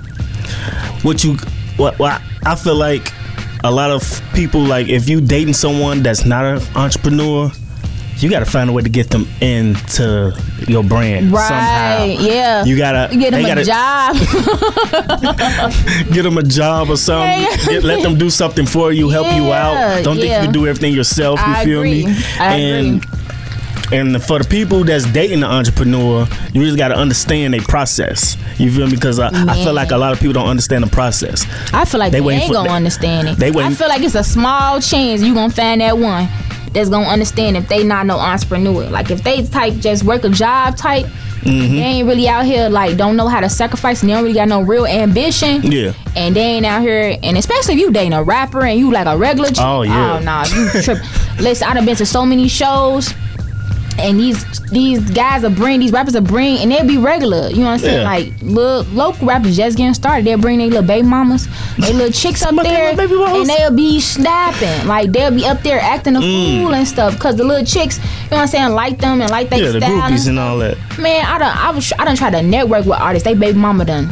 what 1.02 1.24
you 1.24 1.36
what, 1.76 1.98
what 1.98 2.20
I 2.44 2.54
feel 2.54 2.76
like 2.76 3.12
a 3.64 3.70
lot 3.70 3.90
of 3.90 4.22
people 4.34 4.60
like 4.60 4.88
if 4.88 5.08
you 5.08 5.20
dating 5.20 5.54
someone 5.54 6.02
that's 6.02 6.24
not 6.24 6.44
an 6.44 6.62
entrepreneur 6.76 7.50
you 8.18 8.28
got 8.28 8.40
to 8.40 8.46
find 8.46 8.68
a 8.68 8.72
way 8.72 8.82
to 8.82 8.88
get 8.88 9.10
them 9.10 9.28
into 9.40 10.36
your 10.66 10.82
brand 10.82 11.30
right, 11.30 11.48
somehow. 11.48 12.04
Yeah, 12.04 12.64
you 12.64 12.76
gotta 12.76 13.14
get 13.16 13.30
them 13.30 13.44
a 13.44 13.46
gotta, 13.46 13.64
job. 13.64 14.16
get 16.12 16.22
them 16.22 16.36
a 16.36 16.42
job 16.42 16.90
or 16.90 16.96
something. 16.96 17.46
Get, 17.66 17.84
let 17.84 18.02
them 18.02 18.18
do 18.18 18.28
something 18.28 18.66
for 18.66 18.92
you, 18.92 19.08
help 19.08 19.26
yeah, 19.26 19.36
you 19.36 19.52
out. 19.52 20.02
Don't 20.02 20.16
yeah. 20.16 20.22
think 20.22 20.32
you 20.32 20.40
can 20.46 20.52
do 20.52 20.66
everything 20.66 20.94
yourself. 20.94 21.38
You 21.38 21.46
I 21.46 21.64
feel 21.64 21.78
agree. 21.80 22.06
me? 22.06 22.16
I 22.40 22.54
and 22.54 23.04
agree. 23.04 23.17
And 23.92 24.22
for 24.22 24.38
the 24.38 24.48
people 24.48 24.84
that's 24.84 25.10
dating 25.12 25.38
an 25.38 25.50
entrepreneur, 25.50 26.26
you 26.52 26.64
just 26.64 26.76
got 26.76 26.88
to 26.88 26.96
understand 26.96 27.54
a 27.54 27.60
process. 27.60 28.36
You 28.58 28.70
feel 28.70 28.86
me? 28.86 28.94
Because 28.94 29.18
I, 29.18 29.28
I, 29.32 29.54
feel 29.64 29.72
like 29.72 29.92
a 29.92 29.96
lot 29.96 30.12
of 30.12 30.18
people 30.18 30.34
don't 30.34 30.48
understand 30.48 30.84
the 30.84 30.90
process. 30.90 31.46
I 31.72 31.84
feel 31.84 32.00
like 32.00 32.12
they, 32.12 32.20
they 32.20 32.34
ain't 32.34 32.52
gonna 32.52 32.70
understand 32.70 33.28
it. 33.28 33.38
They 33.38 33.48
I 33.48 33.72
feel 33.72 33.88
like 33.88 34.02
it's 34.02 34.14
a 34.14 34.24
small 34.24 34.80
chance 34.80 35.22
you 35.22 35.34
gonna 35.34 35.52
find 35.52 35.80
that 35.80 35.96
one 35.96 36.28
that's 36.72 36.90
gonna 36.90 37.08
understand 37.08 37.56
if 37.56 37.68
they 37.68 37.82
not 37.84 38.06
no 38.06 38.18
entrepreneur. 38.18 38.84
Like 38.90 39.10
if 39.10 39.22
they 39.22 39.44
type 39.46 39.74
just 39.74 40.04
work 40.04 40.24
a 40.24 40.28
job 40.28 40.76
type, 40.76 41.06
mm-hmm. 41.06 41.74
they 41.74 41.82
ain't 41.82 42.08
really 42.08 42.28
out 42.28 42.44
here 42.44 42.68
like 42.68 42.96
don't 42.96 43.16
know 43.16 43.28
how 43.28 43.40
to 43.40 43.48
sacrifice 43.48 44.02
and 44.02 44.10
they 44.10 44.14
don't 44.14 44.22
really 44.22 44.34
got 44.34 44.48
no 44.48 44.60
real 44.60 44.86
ambition. 44.86 45.62
Yeah. 45.62 45.94
And 46.14 46.36
they 46.36 46.42
ain't 46.42 46.66
out 46.66 46.82
here 46.82 47.16
and 47.22 47.38
especially 47.38 47.74
if 47.74 47.80
you 47.80 47.90
dating 47.90 48.12
a 48.12 48.22
rapper 48.22 48.64
and 48.64 48.78
you 48.78 48.90
like 48.90 49.06
a 49.06 49.16
regular 49.16 49.50
Oh 49.58 49.82
yeah. 49.82 50.16
Oh 50.16 50.22
nah, 50.22 50.44
you 50.46 50.82
trip. 50.82 50.98
Listen, 51.40 51.68
I 51.68 51.74
done 51.74 51.86
been 51.86 51.96
to 51.96 52.06
so 52.06 52.26
many 52.26 52.48
shows 52.48 53.14
and 53.98 54.18
these 54.18 54.44
these 54.70 55.00
guys 55.10 55.44
are 55.44 55.50
bring 55.50 55.80
these 55.80 55.92
rappers 55.92 56.14
are 56.14 56.20
bring 56.20 56.58
and 56.58 56.70
they'll 56.70 56.86
be 56.86 56.98
regular. 56.98 57.48
You 57.48 57.58
know 57.58 57.64
what 57.64 57.72
I'm 57.72 57.78
saying? 57.78 58.02
Yeah. 58.02 58.04
Like 58.04 58.32
little 58.42 58.82
local 58.94 59.26
rappers 59.26 59.56
just 59.56 59.76
getting 59.76 59.94
started. 59.94 60.24
They'll 60.26 60.38
bring 60.38 60.58
their 60.58 60.68
little 60.68 60.82
baby 60.82 61.06
mamas, 61.06 61.48
their 61.78 61.92
little 61.92 62.12
chicks 62.12 62.42
up 62.42 62.54
there, 62.54 62.90
and 62.90 63.48
they'll 63.48 63.74
be 63.74 64.00
snapping. 64.00 64.86
Like 64.86 65.12
they'll 65.12 65.34
be 65.34 65.44
up 65.44 65.62
there 65.62 65.80
acting 65.80 66.16
a 66.16 66.20
mm. 66.20 66.62
fool 66.62 66.74
and 66.74 66.86
stuff. 66.86 67.18
Cause 67.18 67.36
the 67.36 67.44
little 67.44 67.66
chicks, 67.66 67.98
you 67.98 68.04
know 68.04 68.36
what 68.36 68.42
I'm 68.42 68.48
saying, 68.48 68.70
like 68.70 68.98
them 68.98 69.20
and 69.20 69.30
like 69.30 69.50
they 69.50 69.62
yeah, 69.62 69.70
the 69.70 69.80
groupies 69.80 70.28
and 70.28 70.38
all 70.38 70.58
that. 70.58 70.76
Man, 70.98 71.24
I 71.24 71.38
don't 71.38 71.56
I 71.56 71.70
was 71.70 71.92
I 71.98 72.04
don't 72.04 72.16
try 72.16 72.30
to 72.30 72.42
network 72.42 72.84
with 72.86 72.98
artists. 72.98 73.26
They 73.26 73.34
baby 73.34 73.58
mama 73.58 73.84
done. 73.84 74.08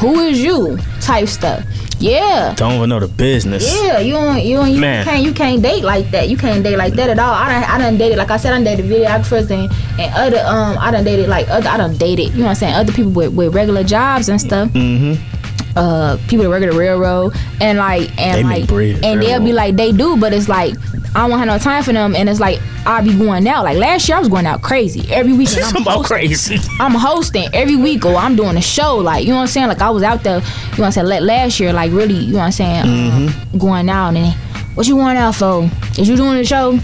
Who 0.00 0.20
is 0.20 0.40
you? 0.40 0.78
Type 1.00 1.28
stuff. 1.28 1.64
Yeah. 1.98 2.54
Don't 2.56 2.72
even 2.72 2.88
know 2.88 2.98
the 3.00 3.08
business. 3.08 3.70
Yeah, 3.82 3.98
you 3.98 4.14
don't, 4.14 4.42
you 4.42 4.56
don't, 4.56 4.70
you 4.72 4.80
Man. 4.80 5.04
can't 5.04 5.22
you 5.22 5.32
can't 5.34 5.62
date 5.62 5.84
like 5.84 6.10
that. 6.12 6.30
You 6.30 6.38
can't 6.38 6.64
date 6.64 6.78
like 6.78 6.94
that 6.94 7.10
at 7.10 7.18
all. 7.18 7.34
I 7.34 7.52
done 7.52 7.64
I 7.64 7.78
done 7.78 7.98
dated 7.98 8.16
like 8.16 8.30
I 8.30 8.38
said 8.38 8.52
I 8.54 8.56
done 8.56 8.64
dated 8.64 8.86
videographers 8.86 9.50
and, 9.50 9.70
and 10.00 10.14
other 10.14 10.42
um 10.46 10.78
I 10.78 10.90
done 10.90 11.04
dated 11.04 11.28
like 11.28 11.48
other 11.50 11.68
I 11.68 11.76
done 11.76 11.96
dated 11.98 12.32
you 12.32 12.38
know 12.38 12.44
what 12.44 12.50
I'm 12.50 12.54
saying 12.56 12.74
other 12.74 12.92
people 12.92 13.12
with, 13.12 13.34
with 13.34 13.54
regular 13.54 13.84
jobs 13.84 14.30
and 14.30 14.40
stuff. 14.40 14.70
Mm-hmm 14.70 15.39
uh 15.76 16.16
people 16.28 16.44
that 16.44 16.48
work 16.48 16.62
at 16.62 16.70
the 16.70 16.78
railroad 16.78 17.34
and 17.60 17.78
like 17.78 18.16
and 18.18 18.38
they 18.38 18.60
like 18.60 18.68
bread, 18.68 19.04
and 19.04 19.22
they'll 19.22 19.42
be 19.42 19.52
like 19.52 19.76
they 19.76 19.92
do 19.92 20.16
but 20.16 20.32
it's 20.32 20.48
like 20.48 20.74
I 21.14 21.26
don't 21.26 21.38
have 21.38 21.48
no 21.48 21.58
time 21.58 21.82
for 21.82 21.92
them 21.92 22.14
and 22.14 22.28
it's 22.28 22.38
like 22.40 22.60
I'll 22.86 23.04
be 23.04 23.16
going 23.16 23.46
out. 23.46 23.64
Like 23.64 23.76
last 23.76 24.08
year 24.08 24.16
I 24.16 24.20
was 24.20 24.28
going 24.28 24.46
out 24.46 24.62
crazy. 24.62 25.12
Every 25.12 25.32
week. 25.32 25.48
I'm 25.56 25.82
about 25.82 26.04
crazy. 26.04 26.58
I'm 26.78 26.92
hosting 26.92 27.48
every 27.52 27.76
week 27.76 28.06
or 28.06 28.14
I'm 28.14 28.36
doing 28.36 28.56
a 28.56 28.62
show. 28.62 28.96
Like 28.96 29.24
you 29.24 29.30
know 29.30 29.36
what 29.36 29.42
I'm 29.42 29.48
saying? 29.48 29.68
Like 29.68 29.80
I 29.82 29.90
was 29.90 30.02
out 30.02 30.22
there 30.22 30.38
you 30.38 30.44
know 30.44 30.70
what 30.76 30.86
I'm 30.86 30.92
saying 30.92 31.06
like 31.08 31.22
last 31.22 31.58
year 31.58 31.72
like 31.72 31.92
really 31.92 32.14
you 32.14 32.32
know 32.32 32.38
what 32.38 32.44
I'm 32.44 32.52
saying 32.52 32.84
mm-hmm. 32.84 33.54
um, 33.54 33.58
going 33.58 33.88
out 33.88 34.14
and 34.14 34.34
what 34.76 34.86
you 34.86 34.94
going 34.94 35.16
out 35.16 35.34
for? 35.34 35.68
Is 35.98 36.08
you 36.08 36.16
doing 36.16 36.38
a 36.38 36.44
show? 36.44 36.78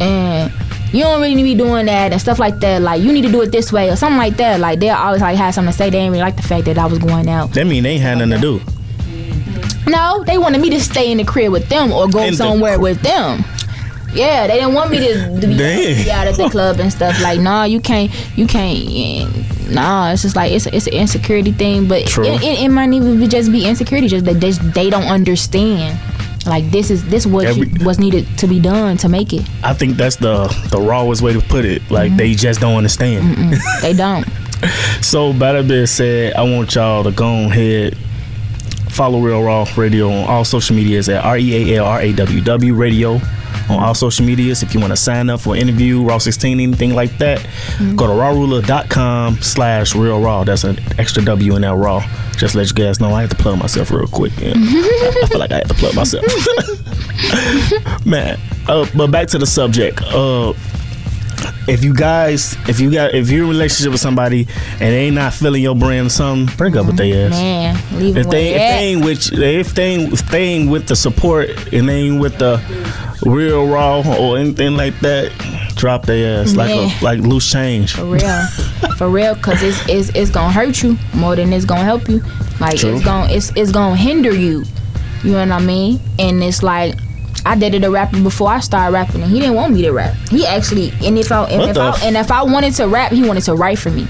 And 0.00 0.52
you 0.94 1.02
don't 1.02 1.20
really 1.20 1.34
need 1.34 1.42
to 1.42 1.48
be 1.48 1.54
doing 1.56 1.86
that 1.86 2.12
and 2.12 2.20
stuff 2.20 2.38
like 2.38 2.60
that. 2.60 2.80
Like 2.80 3.02
you 3.02 3.12
need 3.12 3.22
to 3.22 3.32
do 3.32 3.42
it 3.42 3.50
this 3.50 3.72
way 3.72 3.90
or 3.90 3.96
something 3.96 4.18
like 4.18 4.36
that. 4.36 4.60
Like 4.60 4.78
they'll 4.78 4.94
always 4.94 5.20
like 5.20 5.36
have 5.36 5.52
something 5.52 5.72
to 5.72 5.76
say. 5.76 5.86
They 5.86 5.98
didn't 5.98 6.12
really 6.12 6.22
like 6.22 6.36
the 6.36 6.42
fact 6.42 6.66
that 6.66 6.78
I 6.78 6.86
was 6.86 6.98
going 6.98 7.28
out. 7.28 7.52
That 7.52 7.66
mean 7.66 7.82
they 7.82 7.90
ain't 7.90 8.02
had 8.02 8.18
nothing 8.18 8.34
to 8.34 8.40
do. 8.40 8.60
No, 9.90 10.22
they 10.24 10.38
wanted 10.38 10.60
me 10.60 10.70
to 10.70 10.80
stay 10.80 11.10
in 11.10 11.18
the 11.18 11.24
crib 11.24 11.52
with 11.52 11.68
them 11.68 11.92
or 11.92 12.08
go 12.08 12.20
in 12.20 12.34
somewhere 12.34 12.76
the... 12.76 12.82
with 12.82 13.02
them. 13.02 13.44
Yeah, 14.14 14.46
they 14.46 14.54
didn't 14.54 14.74
want 14.74 14.92
me 14.92 14.98
to, 14.98 15.40
to 15.40 15.46
be, 15.48 15.56
be, 15.56 16.10
out 16.10 16.28
at 16.28 16.36
the 16.36 16.48
club 16.50 16.78
and 16.78 16.92
stuff. 16.92 17.20
Like, 17.20 17.40
nah, 17.40 17.64
you 17.64 17.80
can't, 17.80 18.12
you 18.38 18.46
can't. 18.46 19.28
Nah, 19.68 20.12
it's 20.12 20.22
just 20.22 20.36
like 20.36 20.52
it's 20.52 20.66
it's 20.66 20.86
an 20.86 20.92
insecurity 20.92 21.50
thing, 21.50 21.88
but 21.88 22.02
it, 22.02 22.18
it, 22.18 22.60
it, 22.60 22.68
might 22.68 22.92
even 22.92 23.18
be 23.18 23.26
just 23.26 23.50
be 23.50 23.66
insecurity, 23.66 24.06
just 24.06 24.24
that 24.26 24.40
they, 24.40 24.52
they 24.52 24.90
don't 24.90 25.04
understand. 25.04 25.98
Like 26.46 26.70
this 26.70 26.90
is 26.90 27.04
this 27.08 27.26
what 27.26 27.46
Every, 27.46 27.70
was 27.84 27.98
needed 27.98 28.26
to 28.38 28.46
be 28.46 28.60
done 28.60 28.96
to 28.98 29.08
make 29.08 29.32
it. 29.32 29.48
I 29.62 29.74
think 29.74 29.96
that's 29.96 30.16
the 30.16 30.46
the 30.70 30.80
rawest 30.80 31.22
way 31.22 31.32
to 31.32 31.40
put 31.40 31.64
it. 31.64 31.90
Like 31.90 32.08
mm-hmm. 32.08 32.18
they 32.18 32.34
just 32.34 32.60
don't 32.60 32.76
understand. 32.76 33.54
they 33.82 33.92
don't. 33.96 34.26
so, 35.00 35.32
that 35.34 35.66
being 35.68 35.86
said, 35.86 36.34
I 36.34 36.42
want 36.42 36.74
y'all 36.74 37.04
to 37.04 37.10
go 37.10 37.46
ahead 37.46 37.96
follow 38.94 39.18
Real 39.18 39.42
Raw 39.42 39.66
Radio 39.76 40.08
on 40.08 40.28
all 40.28 40.44
social 40.44 40.76
medias 40.76 41.08
at 41.08 41.24
R 41.24 41.36
E 41.36 41.74
A 41.74 41.78
L 41.78 41.86
R 41.86 42.00
A 42.00 42.12
W 42.12 42.40
W 42.40 42.74
Radio 42.74 43.20
on 43.68 43.82
all 43.82 43.94
social 43.94 44.24
medias. 44.24 44.62
If 44.62 44.74
you 44.74 44.80
want 44.80 44.92
to 44.92 44.96
sign 44.96 45.30
up 45.30 45.40
for 45.40 45.54
an 45.54 45.60
interview, 45.62 46.02
Raw 46.02 46.18
16, 46.18 46.60
anything 46.60 46.94
like 46.94 47.16
that, 47.18 47.38
mm-hmm. 47.38 47.96
go 47.96 48.06
to 48.06 48.12
rawruler.com 48.12 49.40
slash 49.42 49.94
real 49.94 50.20
raw. 50.20 50.44
That's 50.44 50.64
an 50.64 50.78
extra 50.98 51.24
W 51.24 51.56
in 51.56 51.62
that 51.62 51.74
raw. 51.74 52.06
Just 52.36 52.54
let 52.54 52.68
you 52.68 52.74
guys 52.74 53.00
know 53.00 53.14
I 53.14 53.22
had 53.22 53.30
to 53.30 53.36
plug 53.36 53.58
myself 53.58 53.90
real 53.90 54.06
quick. 54.06 54.32
Yeah. 54.38 54.52
I 54.56 55.26
feel 55.28 55.38
like 55.38 55.52
I 55.52 55.58
had 55.58 55.68
to 55.68 55.74
plug 55.74 55.94
myself. 55.94 56.24
Man, 58.06 58.38
uh, 58.68 58.86
but 58.94 59.10
back 59.10 59.28
to 59.28 59.38
the 59.38 59.46
subject. 59.46 60.02
Uh, 60.02 60.52
if 61.66 61.82
you 61.82 61.94
guys, 61.94 62.56
if 62.68 62.80
you 62.80 62.90
got, 62.90 63.14
if 63.14 63.30
you're 63.30 63.44
in 63.44 63.46
a 63.46 63.52
relationship 63.52 63.92
with 63.92 64.00
somebody 64.00 64.46
and 64.72 64.80
they 64.80 65.06
ain't 65.06 65.14
not 65.14 65.32
feeling 65.32 65.62
your 65.62 65.74
brand 65.74 66.08
or 66.08 66.10
something, 66.10 66.54
break 66.56 66.76
up 66.76 66.86
with 66.86 66.96
their 66.96 67.26
ass. 67.26 67.32
Man, 67.32 67.98
leave 67.98 68.16
If 68.16 68.28
they, 68.28 68.48
if 68.48 68.54
they 68.54 68.58
they 68.58 68.78
ain't 68.78 69.04
with, 69.04 69.32
if 69.32 69.74
they 69.74 69.84
ain't, 69.84 70.12
if 70.12 70.28
they 70.28 70.42
ain't 70.42 70.70
with 70.70 70.88
the 70.88 70.96
support 70.96 71.50
and 71.72 71.88
they 71.88 72.02
ain't 72.02 72.20
with 72.20 72.38
the 72.38 72.58
real 73.24 73.66
raw 73.66 74.02
or 74.18 74.38
anything 74.38 74.76
like 74.76 74.98
that, 75.00 75.32
drop 75.76 76.06
their 76.06 76.42
ass 76.42 76.54
like 76.54 76.70
a, 76.70 77.04
like 77.04 77.20
loose 77.20 77.50
change. 77.50 77.94
For 77.94 78.04
real, 78.04 78.46
for 78.98 79.08
real, 79.08 79.34
cause 79.36 79.62
it's 79.62 79.78
it's 79.88 80.08
it's 80.16 80.30
gonna 80.30 80.52
hurt 80.52 80.82
you 80.82 80.96
more 81.14 81.36
than 81.36 81.52
it's 81.52 81.64
gonna 81.64 81.84
help 81.84 82.08
you. 82.08 82.22
Like 82.60 82.76
True. 82.76 82.94
it's 82.94 83.04
gonna 83.04 83.32
it's 83.32 83.50
it's 83.56 83.72
gonna 83.72 83.96
hinder 83.96 84.32
you. 84.32 84.64
You 85.22 85.32
know 85.32 85.40
what 85.40 85.52
I 85.52 85.60
mean? 85.60 86.00
And 86.18 86.42
it's 86.42 86.62
like 86.62 86.94
I 87.46 87.56
dated 87.56 87.84
a 87.84 87.90
rapper 87.90 88.20
before 88.22 88.48
I 88.50 88.60
started 88.60 88.92
rapping, 88.92 89.22
and 89.22 89.30
he 89.30 89.40
didn't 89.40 89.54
want 89.54 89.74
me 89.74 89.82
to 89.82 89.90
rap. 89.90 90.14
He 90.28 90.46
actually, 90.46 90.92
and 91.02 91.18
if 91.18 91.30
I 91.32 91.44
and 91.44 91.60
What 91.60 91.70
if 91.70 91.76
I 91.78 91.88
f- 91.90 92.02
and 92.04 92.16
if 92.16 92.30
I 92.30 92.42
wanted 92.42 92.74
to 92.74 92.88
rap, 92.88 93.12
he 93.12 93.26
wanted 93.26 93.44
to 93.44 93.54
write 93.54 93.78
for 93.78 93.90
me. 93.90 94.06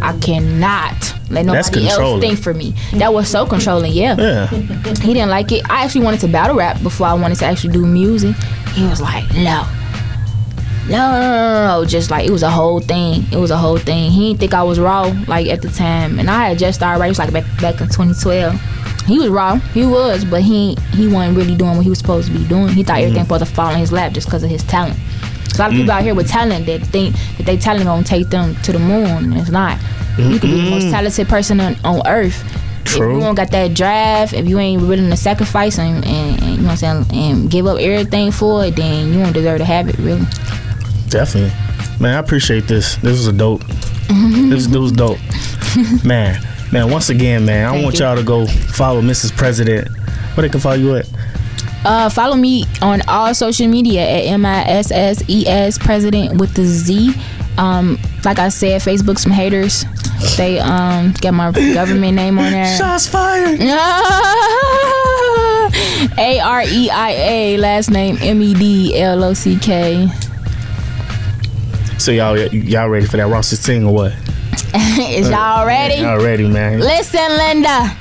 I 0.00 0.16
cannot 0.18 1.14
let 1.30 1.46
nobody 1.46 1.88
else 1.88 2.20
think 2.20 2.38
for 2.38 2.54
me. 2.54 2.74
That 2.94 3.12
was 3.12 3.28
so 3.28 3.46
controlling. 3.46 3.92
Yeah. 3.92 4.16
Yeah, 4.18 4.46
He 4.46 5.14
didn't 5.14 5.30
like 5.30 5.52
it. 5.52 5.68
I 5.70 5.84
actually 5.84 6.04
wanted 6.04 6.20
to 6.20 6.28
battle 6.28 6.56
rap 6.56 6.82
before 6.82 7.06
I 7.06 7.14
wanted 7.14 7.38
to 7.38 7.46
actually 7.46 7.72
do 7.72 7.84
music. 7.84 8.34
He 8.72 8.84
was 8.86 9.00
like, 9.00 9.24
no. 9.34 9.66
No, 10.88 10.96
no, 10.96 11.20
no, 11.20 11.20
no, 11.20 11.80
no. 11.80 11.84
Just 11.84 12.10
like 12.10 12.26
it 12.26 12.30
was 12.30 12.42
a 12.42 12.50
whole 12.50 12.80
thing. 12.80 13.24
It 13.30 13.36
was 13.36 13.50
a 13.50 13.58
whole 13.58 13.76
thing. 13.76 14.10
He 14.10 14.28
didn't 14.28 14.40
think 14.40 14.54
I 14.54 14.62
was 14.62 14.80
raw 14.80 15.02
like 15.26 15.48
at 15.48 15.60
the 15.60 15.68
time, 15.68 16.18
and 16.18 16.30
I 16.30 16.48
had 16.48 16.58
just 16.58 16.78
started 16.78 16.98
writing. 16.98 17.10
It 17.10 17.18
was 17.18 17.18
like 17.18 17.32
back 17.32 17.60
back 17.60 17.80
in 17.82 17.88
2012. 17.88 18.58
He 19.04 19.18
was 19.18 19.28
raw. 19.28 19.56
He 19.74 19.84
was, 19.84 20.24
but 20.24 20.40
he 20.40 20.76
he 20.92 21.06
wasn't 21.06 21.36
really 21.36 21.54
doing 21.54 21.76
what 21.76 21.82
he 21.82 21.90
was 21.90 21.98
supposed 21.98 22.32
to 22.32 22.38
be 22.38 22.46
doing. 22.48 22.68
He 22.68 22.82
thought 22.82 22.96
mm-hmm. 22.96 23.16
everything 23.16 23.28
was 23.28 23.40
supposed 23.40 23.46
to 23.46 23.54
fall 23.54 23.72
in 23.72 23.80
his 23.80 23.92
lap 23.92 24.12
just 24.12 24.28
because 24.28 24.42
of 24.42 24.48
his 24.48 24.62
talent. 24.64 24.98
A 25.54 25.58
lot 25.58 25.70
of 25.70 25.76
people 25.76 25.92
mm. 25.92 25.96
out 25.96 26.02
here 26.04 26.14
with 26.14 26.28
talent 26.28 26.66
that 26.66 26.82
think 26.86 27.16
that 27.36 27.44
they 27.44 27.56
talent 27.56 27.84
gonna 27.84 28.04
take 28.04 28.30
them 28.30 28.54
to 28.62 28.72
the 28.72 28.78
moon. 28.78 29.32
and 29.32 29.36
It's 29.36 29.50
not. 29.50 29.78
You 30.18 30.38
could 30.38 30.50
be 30.50 30.60
the 30.64 30.70
most 30.70 30.90
talented 30.90 31.28
person 31.28 31.60
on, 31.60 31.76
on 31.84 32.06
earth. 32.06 32.42
If 32.84 32.94
True. 32.96 33.14
you 33.14 33.20
don't 33.20 33.34
got 33.34 33.50
that 33.50 33.74
drive, 33.74 34.32
if 34.32 34.46
you 34.48 34.58
ain't 34.58 34.80
willing 34.82 35.10
to 35.10 35.16
sacrifice 35.16 35.78
and, 35.78 36.04
and, 36.06 36.42
and 36.42 36.50
you 36.56 36.62
know 36.62 36.68
what 36.68 36.82
I'm 36.82 37.04
saying, 37.04 37.32
and 37.32 37.50
give 37.50 37.66
up 37.66 37.78
everything 37.78 38.30
for 38.32 38.64
it, 38.64 38.76
then 38.76 39.12
you 39.12 39.18
don't 39.22 39.32
deserve 39.32 39.58
to 39.58 39.64
have 39.64 39.88
it, 39.88 39.98
really. 39.98 40.24
definitely. 41.10 41.52
Man, 42.00 42.14
I 42.14 42.18
appreciate 42.18 42.66
this. 42.66 42.96
This 42.96 43.12
was 43.12 43.26
a 43.26 43.32
dope. 43.32 43.62
this, 44.08 44.66
this 44.66 44.76
was 44.76 44.92
dope. 44.92 45.18
man, 46.04 46.40
man. 46.72 46.90
Once 46.90 47.10
again, 47.10 47.44
man, 47.44 47.66
I 47.66 47.70
Thank 47.72 47.84
want 47.84 47.98
you. 47.98 48.06
y'all 48.06 48.16
to 48.16 48.22
go 48.22 48.46
follow 48.46 49.02
Mrs. 49.02 49.36
President. 49.36 49.88
Where 50.34 50.42
they 50.42 50.48
can 50.48 50.60
follow 50.60 50.76
you 50.76 50.96
at? 50.96 51.08
Uh, 51.84 52.08
follow 52.08 52.36
me 52.36 52.64
on 52.82 53.02
all 53.08 53.34
social 53.34 53.68
media 53.68 54.00
at 54.02 54.20
M 54.26 54.46
I 54.46 54.62
S 54.64 54.90
S 54.90 55.22
E 55.28 55.46
S 55.46 55.78
President 55.78 56.38
with 56.40 56.54
the 56.54 56.64
Z. 56.64 57.12
Um, 57.58 57.98
like 58.24 58.38
I 58.38 58.48
said, 58.48 58.80
Facebook 58.80 59.18
some 59.18 59.32
haters. 59.32 59.84
They 60.36 60.58
um 60.60 61.12
got 61.20 61.34
my 61.34 61.50
government 61.74 62.14
name 62.16 62.38
on 62.38 62.50
there. 62.52 62.76
Shots 62.78 63.06
fired. 63.08 63.60
A 66.18 66.40
R 66.40 66.62
E 66.64 66.90
I 66.90 67.10
A 67.10 67.56
last 67.58 67.90
name 67.90 68.16
M 68.20 68.40
E 68.42 68.54
D 68.54 68.98
L 69.00 69.22
O 69.24 69.34
C 69.34 69.56
K. 69.58 70.08
So 71.98 72.12
y'all, 72.12 72.36
y'all 72.38 72.88
ready 72.88 73.06
for 73.06 73.16
that 73.16 73.26
Raw 73.26 73.40
16 73.40 73.84
or 73.84 73.92
what? 73.92 74.12
Is 74.74 75.28
y'all 75.28 75.66
ready? 75.66 76.00
Y'all 76.02 76.22
ready, 76.22 76.46
man? 76.48 76.78
Listen, 76.80 77.28
Linda. 77.36 77.96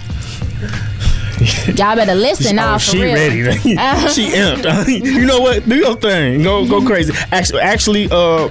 Y'all 1.75 1.95
better 1.95 2.15
listen 2.15 2.55
now 2.55 2.75
Oh, 2.75 2.77
she 2.79 2.99
real. 3.01 3.13
ready. 3.13 3.43
she 3.43 4.29
imped. 4.31 4.87
you 5.05 5.25
know 5.25 5.39
what? 5.39 5.67
Do 5.69 5.75
your 5.75 5.95
thing. 5.95 6.41
Go 6.43 6.67
go 6.67 6.81
crazy. 6.85 7.13
Actually, 7.31 7.61
actually, 7.61 8.07
uh, 8.11 8.49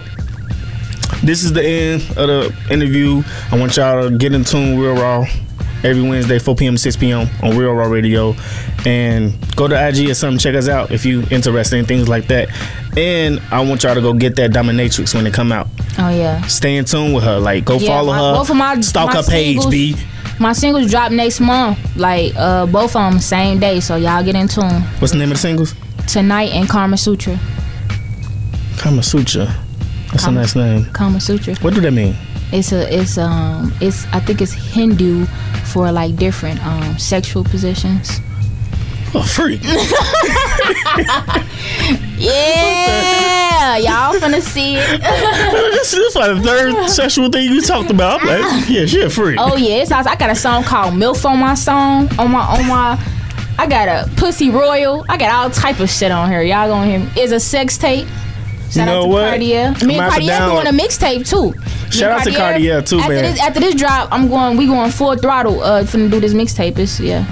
this 1.23 1.45
is 1.45 1.53
the 1.53 1.63
end 1.65 2.03
of 2.17 2.27
the 2.29 2.55
interview. 2.71 3.23
I 3.51 3.59
want 3.59 3.77
y'all 3.77 4.09
to 4.09 4.17
get 4.17 4.33
in 4.33 4.45
tune 4.45 4.79
Real 4.79 4.95
Raw 4.95 5.27
every 5.85 6.03
Wednesday, 6.03 6.39
4 6.39 6.55
p.m. 6.57 6.75
to 6.75 6.79
6 6.79 6.97
p.m. 6.97 7.29
on 7.43 7.57
Real 7.57 7.73
Raw 7.73 7.87
Radio, 7.87 8.35
and 8.85 9.33
go 9.57 9.69
to 9.69 9.89
IG 9.89 10.09
or 10.11 10.15
something. 10.15 10.39
Check 10.39 10.55
us 10.55 10.69
out 10.69 10.91
if 10.91 11.05
you 11.05 11.23
interested 11.31 11.77
in 11.79 11.85
things 11.85 12.09
like 12.09 12.27
that. 12.29 12.49
And 12.97 13.41
I 13.51 13.61
want 13.63 13.83
y'all 13.83 13.95
to 13.95 14.01
go 14.01 14.13
get 14.15 14.37
that 14.37 14.51
Dominatrix 14.53 15.15
when 15.15 15.27
it 15.27 15.35
come 15.35 15.53
out. 15.53 15.69
Oh 15.99 16.09
yeah. 16.11 16.41
Stay 16.47 16.77
in 16.77 16.85
tune 16.85 17.13
with 17.13 17.25
her. 17.25 17.39
Like 17.39 17.65
go 17.65 17.77
Yeah, 17.79 17.89
follow 17.89 18.13
my- 18.13 18.19
her. 18.19 18.35
both 18.35 18.51
of 18.51 18.57
my- 18.57 18.81
stalk 18.81 19.09
my 19.13 19.17
her 19.17 19.23
page. 19.23 19.57
singles- 19.61 19.71
B. 19.71 19.97
My 20.39 20.53
singles 20.53 20.91
drop 20.91 21.13
next 21.13 21.41
month. 21.41 21.79
Like 21.97 22.35
uh 22.37 22.67
both 22.67 22.95
of 22.97 23.11
them 23.13 23.21
same 23.21 23.59
day, 23.59 23.81
so 23.81 23.97
y'all 23.97 24.23
get 24.23 24.35
in 24.35 24.49
tune. 24.49 24.83
What's 24.99 25.13
the 25.13 25.19
name 25.19 25.31
of 25.31 25.37
the 25.37 25.41
singles? 25.41 25.75
Tonight 26.07 26.53
and 26.53 26.69
Karma 26.69 26.97
Sutra. 26.99 27.39
Kama 28.79 29.03
Sutra. 29.03 29.55
That's 30.17 30.25
Kama- 30.25 30.39
a 30.39 30.43
nice 30.43 30.57
name. 30.57 30.85
Kama 30.93 31.21
Sutra. 31.21 31.55
What 31.57 31.75
do 31.75 31.83
that 31.83 31.91
mean? 31.91 32.17
It's 32.53 32.73
a 32.73 32.91
it's 32.91 33.19
um 33.19 33.71
it's 33.83 34.07
I 34.15 34.21
think 34.21 34.41
it's 34.41 34.53
Hindu 34.53 35.27
for 35.65 35.93
like 35.93 36.17
different 36.17 36.65
um 36.65 36.99
sexual 36.99 37.45
positions. 37.45 38.21
Oh, 39.15 39.23
freak. 39.23 39.61
Yeah, 42.19 43.77
y'all 43.77 44.15
finna 44.19 44.41
see 44.41 44.77
it. 44.77 45.01
this, 45.01 45.91
this 45.91 45.93
is 45.93 46.17
like 46.17 46.37
the 46.37 46.43
third 46.43 46.89
sexual 46.89 47.29
thing 47.29 47.53
you 47.53 47.61
talked 47.61 47.91
about. 47.91 48.23
I'm 48.23 48.41
like, 48.43 48.69
yeah, 48.71 48.87
she 48.87 49.03
a 49.03 49.11
freak. 49.11 49.39
Oh 49.39 49.57
yeah, 49.57 49.83
it's 49.83 49.93
I 49.93 50.03
got 50.17 50.31
a 50.31 50.35
song 50.35 50.65
called 50.65 50.95
MILF 50.95 51.25
on 51.27 51.39
my 51.39 51.55
song 51.55 52.09
on 52.19 52.31
my 52.31 52.41
on 52.41 52.67
my. 52.67 52.99
I 53.59 53.67
got 53.67 53.89
a 53.89 54.11
Pussy 54.17 54.49
Royal. 54.51 55.05
I 55.11 55.19
got 55.19 55.31
all 55.33 55.51
type 55.51 55.81
of 55.81 55.91
shit 55.91 56.11
on 56.11 56.31
here. 56.31 56.43
Y'all 56.43 56.69
gonna 56.69 56.87
hear 56.87 57.01
me. 57.01 57.09
It's 57.17 57.33
a 57.33 57.41
sex 57.41 57.77
tape. 57.77 58.09
Shout 58.71 58.87
know 58.87 58.99
out 58.99 59.03
to 59.03 59.09
what? 59.09 59.39
Me 59.41 59.55
and 59.55 59.79
gonna 59.81 59.93
have 59.95 60.15
to 60.15 60.21
Cartier 60.21 60.31
download- 60.31 60.63
doing 60.65 60.81
a 60.81 60.83
mixtape 60.83 61.29
too. 61.29 61.55
Shout 61.91 62.11
out 62.13 62.25
to 62.25 62.33
Cartier, 62.35 62.83
too, 62.83 62.99
after 62.99 63.13
man. 63.13 63.23
This, 63.23 63.41
after 63.41 63.61
this 63.61 63.75
drop, 63.75 64.09
I'm 64.13 64.29
going. 64.29 64.57
We 64.57 64.67
going 64.67 64.91
full 64.91 65.17
throttle. 65.17 65.63
Uh, 65.63 65.85
finna 65.85 66.11
do 66.11 66.21
this 66.21 66.35
mixtape. 66.35 66.79
It's 66.79 66.99
yeah. 67.01 67.25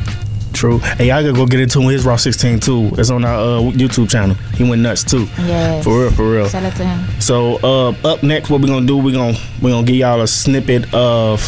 True. 0.52 0.78
Hey, 0.78 1.08
y'all 1.08 1.20
gotta 1.20 1.32
go 1.32 1.46
get 1.46 1.58
into 1.58 1.80
his 1.88 2.06
Raw 2.06 2.14
16 2.14 2.60
too. 2.60 2.92
It's 2.96 3.10
on 3.10 3.24
our 3.24 3.34
uh, 3.34 3.60
YouTube 3.72 4.08
channel. 4.08 4.36
He 4.54 4.62
went 4.62 4.82
nuts 4.82 5.02
too. 5.02 5.26
Yeah. 5.40 5.82
For 5.82 6.02
real, 6.02 6.10
for 6.12 6.30
real. 6.30 6.48
Shout 6.48 6.62
out 6.62 6.76
to 6.76 6.84
him. 6.86 7.20
So 7.20 7.56
uh, 7.64 7.88
up 8.04 8.22
next, 8.22 8.50
what 8.50 8.60
we 8.60 8.68
gonna 8.68 8.86
do? 8.86 8.96
We 8.96 9.12
gonna 9.12 9.36
we 9.60 9.72
gonna 9.72 9.84
give 9.84 9.96
y'all 9.96 10.20
a 10.20 10.28
snippet 10.28 10.94
of 10.94 11.42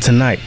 tonight. 0.00 0.38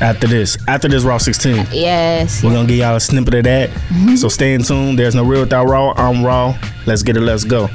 After 0.00 0.26
this, 0.26 0.58
after 0.68 0.88
this 0.88 1.04
Raw 1.04 1.18
16, 1.18 1.66
Yes. 1.72 2.42
we're 2.42 2.52
gonna 2.52 2.66
give 2.68 2.78
y'all 2.78 2.96
a 2.96 3.00
snippet 3.00 3.34
of 3.34 3.44
that. 3.44 3.70
So 4.16 4.28
stay 4.28 4.54
in 4.54 4.62
tune. 4.62 4.96
There's 4.96 5.14
no 5.14 5.24
real 5.24 5.40
without 5.40 5.66
Raw. 5.66 5.92
I'm 5.96 6.24
Raw. 6.24 6.56
Let's 6.86 7.02
get 7.02 7.16
it. 7.16 7.20
Let's 7.20 7.44
go. 7.44 7.68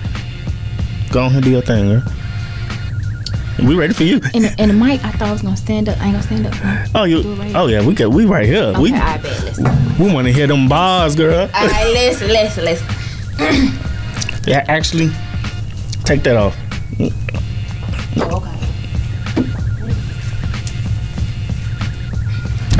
Go 1.11 1.23
on 1.23 1.33
and 1.35 1.43
do 1.43 1.49
your 1.49 1.61
thing, 1.61 1.89
girl. 1.89 2.03
We 3.67 3.75
ready 3.75 3.93
for 3.93 4.03
you? 4.03 4.21
And, 4.33 4.45
and 4.57 4.71
the 4.71 4.73
mic, 4.73 5.03
I 5.03 5.11
thought 5.11 5.29
I 5.29 5.31
was 5.31 5.41
gonna 5.41 5.57
stand 5.57 5.89
up. 5.89 5.99
I 5.99 6.05
ain't 6.05 6.13
gonna 6.13 6.23
stand 6.23 6.47
up. 6.47 6.53
Oh, 6.95 7.03
you? 7.03 7.21
Right 7.33 7.53
Oh 7.55 7.67
yeah, 7.67 7.85
we 7.85 7.93
got 7.93 8.11
we 8.11 8.25
right 8.25 8.45
here. 8.45 8.63
Okay, 8.63 8.79
We 8.79 8.93
I 8.93 9.17
bet. 9.17 9.43
Listen. 9.43 9.65
we 9.99 10.13
want 10.13 10.27
to 10.27 10.33
hear 10.33 10.47
them 10.47 10.69
bars, 10.69 11.15
girl. 11.15 11.49
All 11.53 11.67
right, 11.67 11.87
listen, 11.91 12.27
listen, 12.29 12.65
listen. 12.65 12.87
Yeah, 14.47 14.63
actually, 14.67 15.11
take 16.05 16.23
that 16.23 16.35
off. 16.37 16.57
Okay. 16.97 18.49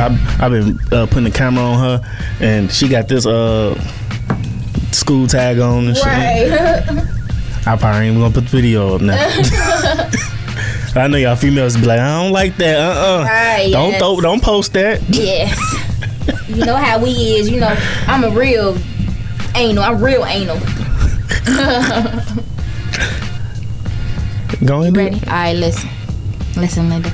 I've, 0.02 0.42
I've 0.42 0.52
been 0.52 0.80
uh, 0.92 1.06
putting 1.06 1.26
the 1.26 1.32
camera 1.32 1.64
on 1.64 1.80
her, 1.80 2.02
and 2.40 2.72
she 2.72 2.88
got 2.88 3.08
this 3.08 3.26
uh 3.28 3.76
school 4.92 5.28
tag 5.28 5.60
on 5.60 5.90
and 5.90 5.98
shit. 5.98 7.16
I 7.66 7.76
probably 7.76 8.08
ain't 8.08 8.18
even 8.18 8.22
gonna 8.22 8.34
put 8.34 8.44
the 8.46 8.50
video 8.50 8.96
up 8.96 9.02
now. 9.02 9.18
I 10.96 11.08
know 11.08 11.18
y'all 11.18 11.36
females 11.36 11.76
be 11.78 11.86
like, 11.86 12.00
I 12.00 12.22
don't 12.24 12.32
like 12.32 12.58
that. 12.58 12.78
Uh 12.80 13.20
uh 13.22 13.24
Right, 13.26 13.70
Don't 13.72 13.92
yes. 13.92 14.00
throw, 14.02 14.20
don't 14.22 14.42
post 14.42 14.74
that. 14.74 15.02
yes. 15.10 15.58
You 16.48 16.66
know 16.66 16.76
how 16.76 17.02
we 17.02 17.10
is. 17.12 17.50
You 17.50 17.60
know, 17.60 17.76
I'm 18.08 18.24
a 18.24 18.30
real 18.32 18.76
anal. 19.56 19.84
I'm 19.84 20.04
real 20.04 20.26
anal. 20.26 20.58
Go 24.66 24.82
ahead. 24.82 24.96
Ready? 24.98 25.16
All 25.28 25.34
right, 25.34 25.54
listen. 25.56 25.90
Listen, 26.58 26.90
Linda. 26.90 27.10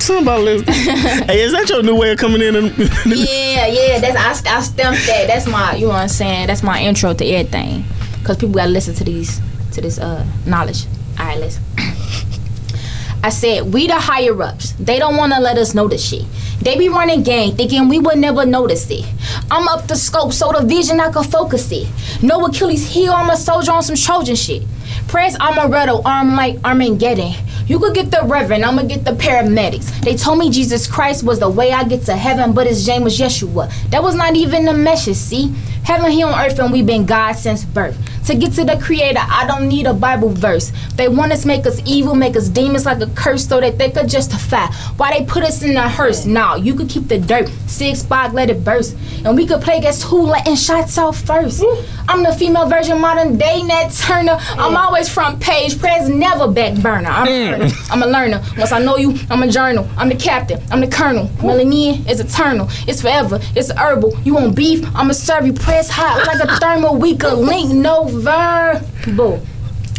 Somebody 0.00 0.42
listen. 0.42 0.72
hey, 0.72 1.42
is 1.42 1.52
that 1.52 1.68
your 1.68 1.82
new 1.82 1.96
way 1.96 2.12
of 2.12 2.18
coming 2.18 2.40
in? 2.40 2.54
And 2.56 2.76
yeah, 3.06 3.66
yeah. 3.66 3.98
That's 4.00 4.46
I, 4.46 4.56
I 4.56 4.62
stamped 4.62 5.06
that. 5.06 5.26
That's 5.26 5.46
my. 5.46 5.74
You 5.74 5.82
know 5.88 5.92
what 5.92 6.02
I'm 6.02 6.08
saying? 6.08 6.46
That's 6.46 6.62
my 6.62 6.80
intro 6.80 7.12
to 7.12 7.24
everything. 7.24 7.84
Cause 8.24 8.36
people 8.38 8.54
gotta 8.54 8.70
listen 8.70 8.94
to 8.94 9.04
these 9.04 9.40
to 9.74 9.80
this 9.80 9.98
uh 9.98 10.26
knowledge. 10.46 10.86
All 11.18 11.26
right, 11.26 11.38
listen. 11.38 11.62
I 13.22 13.30
said, 13.30 13.72
we 13.72 13.86
the 13.86 13.94
higher 13.94 14.40
ups. 14.42 14.72
They 14.72 14.98
don't 14.98 15.16
want 15.16 15.32
to 15.32 15.40
let 15.40 15.56
us 15.56 15.74
know 15.74 15.88
the 15.88 15.96
shit. 15.96 16.26
They 16.60 16.76
be 16.76 16.88
running 16.88 17.22
game 17.22 17.56
thinking 17.56 17.88
we 17.88 17.98
would 17.98 18.18
never 18.18 18.44
notice 18.44 18.90
it. 18.90 19.04
I'm 19.50 19.66
up 19.68 19.86
the 19.86 19.96
scope 19.96 20.32
so 20.32 20.52
the 20.52 20.64
vision 20.66 21.00
I 21.00 21.10
can 21.10 21.24
focus 21.24 21.70
it. 21.72 21.88
No 22.22 22.44
Achilles 22.46 22.90
heel, 22.90 23.12
I'm 23.12 23.30
a 23.30 23.36
soldier 23.36 23.72
on 23.72 23.82
some 23.82 23.96
Trojan 23.96 24.36
shit. 24.36 24.62
Press 25.08 25.36
Amaretto, 25.38 26.02
arm 26.04 26.34
like 26.36 26.58
Armageddon. 26.64 27.32
You 27.66 27.78
could 27.78 27.94
get 27.94 28.10
the 28.10 28.22
Reverend, 28.24 28.62
I'ma 28.64 28.82
get 28.82 29.04
the 29.04 29.12
paramedics. 29.12 30.02
They 30.02 30.16
told 30.16 30.38
me 30.38 30.50
Jesus 30.50 30.86
Christ 30.86 31.24
was 31.24 31.38
the 31.38 31.48
way 31.48 31.72
I 31.72 31.84
get 31.84 32.02
to 32.06 32.14
heaven, 32.14 32.52
but 32.52 32.66
his 32.66 32.86
name 32.86 33.04
was 33.04 33.18
Yeshua. 33.18 33.72
That 33.90 34.02
was 34.02 34.14
not 34.14 34.36
even 34.36 34.66
the 34.66 34.74
message, 34.74 35.16
see? 35.16 35.48
Heaven 35.82 36.10
here 36.10 36.26
on 36.26 36.34
earth, 36.44 36.58
and 36.58 36.72
we 36.72 36.82
been 36.82 37.06
God 37.06 37.32
since 37.32 37.64
birth. 37.64 37.96
To 38.26 38.34
get 38.34 38.52
to 38.54 38.64
the 38.64 38.78
creator, 38.82 39.20
I 39.20 39.46
don't 39.46 39.68
need 39.68 39.86
a 39.86 39.92
Bible 39.92 40.30
verse. 40.30 40.72
They 40.94 41.08
want 41.08 41.32
us 41.32 41.44
make 41.44 41.66
us 41.66 41.82
evil, 41.84 42.14
make 42.14 42.36
us 42.36 42.48
demons 42.48 42.86
like 42.86 43.00
a 43.02 43.06
curse 43.08 43.46
so 43.46 43.60
that 43.60 43.76
they 43.76 43.90
could 43.90 44.08
justify 44.08 44.66
why 44.96 45.18
they 45.18 45.26
put 45.26 45.42
us 45.42 45.62
in 45.62 45.76
a 45.76 45.88
hearse. 45.88 46.24
Now 46.24 46.56
you 46.56 46.74
could 46.74 46.88
keep 46.88 47.08
the 47.08 47.18
dirt, 47.18 47.50
six 47.66 47.98
spot, 47.98 48.32
let 48.32 48.48
it 48.48 48.64
burst. 48.64 48.96
And 49.26 49.36
we 49.36 49.46
could 49.46 49.60
play 49.60 49.80
guess 49.80 50.02
who 50.02 50.22
letting 50.22 50.56
shots 50.56 50.96
off 50.96 51.20
first. 51.20 51.62
I'm 52.08 52.22
the 52.22 52.32
female 52.32 52.66
version, 52.66 52.98
modern 52.98 53.36
day 53.36 53.62
Nat 53.62 53.88
Turner. 53.90 54.38
I'm 54.52 54.74
always 54.74 55.08
front 55.08 55.40
page, 55.40 55.78
press 55.78 56.08
never 56.08 56.48
back 56.48 56.80
burner. 56.80 57.10
I'm 57.10 57.26
a 57.26 57.30
mm. 57.30 57.50
learner. 57.50 57.74
I'm 57.90 58.02
a 58.02 58.06
learner. 58.06 58.42
Once 58.56 58.72
I 58.72 58.78
know 58.78 58.96
you, 58.96 59.18
I'm 59.28 59.42
a 59.42 59.48
journal. 59.48 59.86
I'm 59.98 60.08
the 60.08 60.16
captain. 60.16 60.62
I'm 60.70 60.80
the 60.80 60.88
colonel. 60.88 61.26
Melanin 61.38 62.08
is 62.08 62.20
eternal. 62.20 62.68
It's 62.88 63.02
forever. 63.02 63.38
It's 63.54 63.70
herbal. 63.70 64.18
You 64.24 64.34
want 64.34 64.56
beef? 64.56 64.84
I'ma 64.94 65.12
serve 65.12 65.46
you 65.46 65.52
press 65.52 65.90
hot 65.90 66.26
like 66.26 66.42
a 66.42 66.56
thermal. 66.58 66.96
We 66.96 67.16
could 67.16 67.38
link 67.38 67.70
no 67.72 68.13
Silva. 68.14 68.80
Bom, 69.16 69.40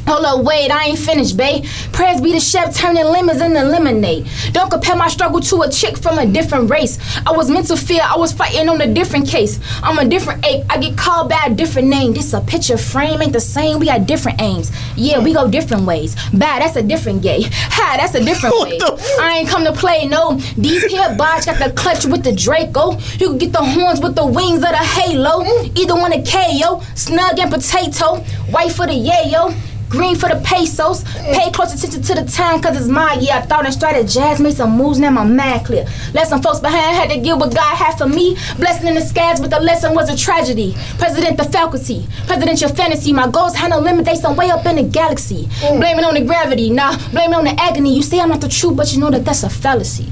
Hold 0.08 0.26
up, 0.26 0.46
wait, 0.46 0.70
I 0.70 0.86
ain't 0.86 1.00
finished, 1.00 1.36
babe. 1.36 1.66
Prayers 1.92 2.22
be 2.22 2.32
the 2.32 2.40
chef 2.40 2.76
turning 2.76 3.06
lemons 3.06 3.42
into 3.42 3.64
lemonade. 3.64 4.28
Don't 4.52 4.70
compare 4.70 4.96
my 4.96 5.08
struggle 5.08 5.40
to 5.42 5.62
a 5.64 5.70
chick 5.70 5.98
from 5.98 6.20
a 6.20 6.26
different 6.26 6.70
race. 6.70 7.00
I 7.26 7.32
was 7.32 7.50
meant 7.50 7.68
to 7.68 7.78
fear, 7.78 8.02
I 8.04 8.16
was 8.16 8.32
fighting 8.32 8.70
on 8.70 8.80
a 8.82 8.94
different 8.94 9.28
case. 9.28 9.60
I'm 9.82 9.98
a 9.98 10.06
different 10.08 10.46
ape, 10.46 10.64
I 10.70 10.78
get 10.78 10.96
called 10.96 11.30
by 11.30 11.46
a 11.48 11.54
different 11.54 11.88
name. 11.88 12.14
This 12.14 12.34
a 12.34 12.42
picture 12.42 12.78
frame, 12.78 13.22
ain't 13.22 13.34
the 13.34 13.40
same, 13.40 13.80
we 13.80 13.88
got 13.88 14.06
different 14.06 14.42
aims. 14.42 14.72
Yeah, 14.96 15.20
we 15.24 15.34
go 15.34 15.50
different 15.50 15.86
ways. 15.86 16.16
Bad, 16.34 16.62
that's 16.62 16.76
a 16.76 16.84
different 16.84 17.24
gay. 17.24 17.42
Hi, 17.50 17.98
that's 17.98 18.14
a 18.14 18.24
different 18.24 18.56
way. 18.62 18.78
I 19.20 19.40
ain't 19.40 19.50
come 19.50 19.64
to 19.64 19.74
play, 19.74 20.06
no. 20.06 20.36
These 20.58 20.86
here 20.86 21.16
bots 21.18 21.48
got 21.48 21.58
the 21.58 21.74
clutch 21.74 22.06
with 22.06 22.24
the 22.24 22.32
Draco. 22.32 22.98
You 23.18 23.30
can 23.30 23.38
get 23.40 23.52
the 23.54 23.64
horns 23.64 24.02
with 24.02 24.16
the 24.16 24.26
wings 24.26 24.64
of 24.64 24.70
the 24.70 24.78
halo. 24.78 25.44
Either 25.76 25.96
one 25.96 26.14
a 26.14 26.24
KO, 26.24 26.82
snug 26.94 27.40
and 27.40 27.52
potato. 27.52 28.18
White 28.52 28.72
for 28.72 28.86
the 28.86 28.94
yayo. 28.94 29.56
Green 29.96 30.16
for 30.16 30.28
the 30.30 30.42
pesos. 30.44 31.04
Pay 31.34 31.52
close 31.52 31.74
attention 31.74 32.02
to 32.02 32.16
the 32.16 32.30
time, 32.30 32.62
cause 32.62 32.76
it's 32.76 32.88
my 32.88 33.14
year. 33.14 33.32
I 33.34 33.42
thought 33.42 33.66
and 33.66 33.74
started 33.74 34.08
jazz, 34.08 34.40
made 34.42 34.56
some 34.56 34.72
moves, 34.78 35.00
now 35.00 35.10
my 35.10 35.24
mind 35.24 35.66
clear. 35.66 35.86
Let 36.14 36.28
some 36.28 36.42
folks 36.42 36.60
behind 36.60 36.96
had 36.96 37.10
to 37.10 37.18
give 37.20 37.38
what 37.38 37.56
God 37.56 37.76
had 37.76 37.98
for 37.98 38.08
me. 38.08 38.36
Blessing 38.58 38.88
in 38.88 38.96
the 38.96 39.02
skies, 39.02 39.40
but 39.40 39.50
the 39.50 39.60
lesson 39.60 39.96
was 39.96 40.10
a 40.10 40.18
tragedy. 40.18 40.76
President 40.98 41.38
the 41.38 41.46
faculty, 41.46 42.06
presidential 42.28 42.70
fantasy. 42.70 43.14
My 43.14 43.30
goals 43.30 43.56
had 43.56 43.70
no 43.70 43.80
limit, 43.80 44.06
they 44.06 44.16
some 44.16 44.36
way 44.36 44.50
up 44.50 44.66
in 44.66 44.76
the 44.76 44.84
galaxy. 44.84 45.46
Mm. 45.62 45.80
Blame 45.80 46.00
it 46.00 46.06
on 46.06 46.16
the 46.16 46.26
gravity, 46.26 46.70
nah, 46.70 46.98
blame 47.12 47.32
it 47.32 47.36
on 47.36 47.46
the 47.46 47.56
agony. 47.60 47.96
You 47.96 48.04
say 48.04 48.20
I'm 48.20 48.30
not 48.30 48.42
the 48.42 48.50
truth, 48.50 48.76
but 48.76 48.94
you 48.94 49.00
know 49.00 49.10
that 49.10 49.24
that's 49.24 49.44
a 49.44 49.50
fallacy. 49.50 50.08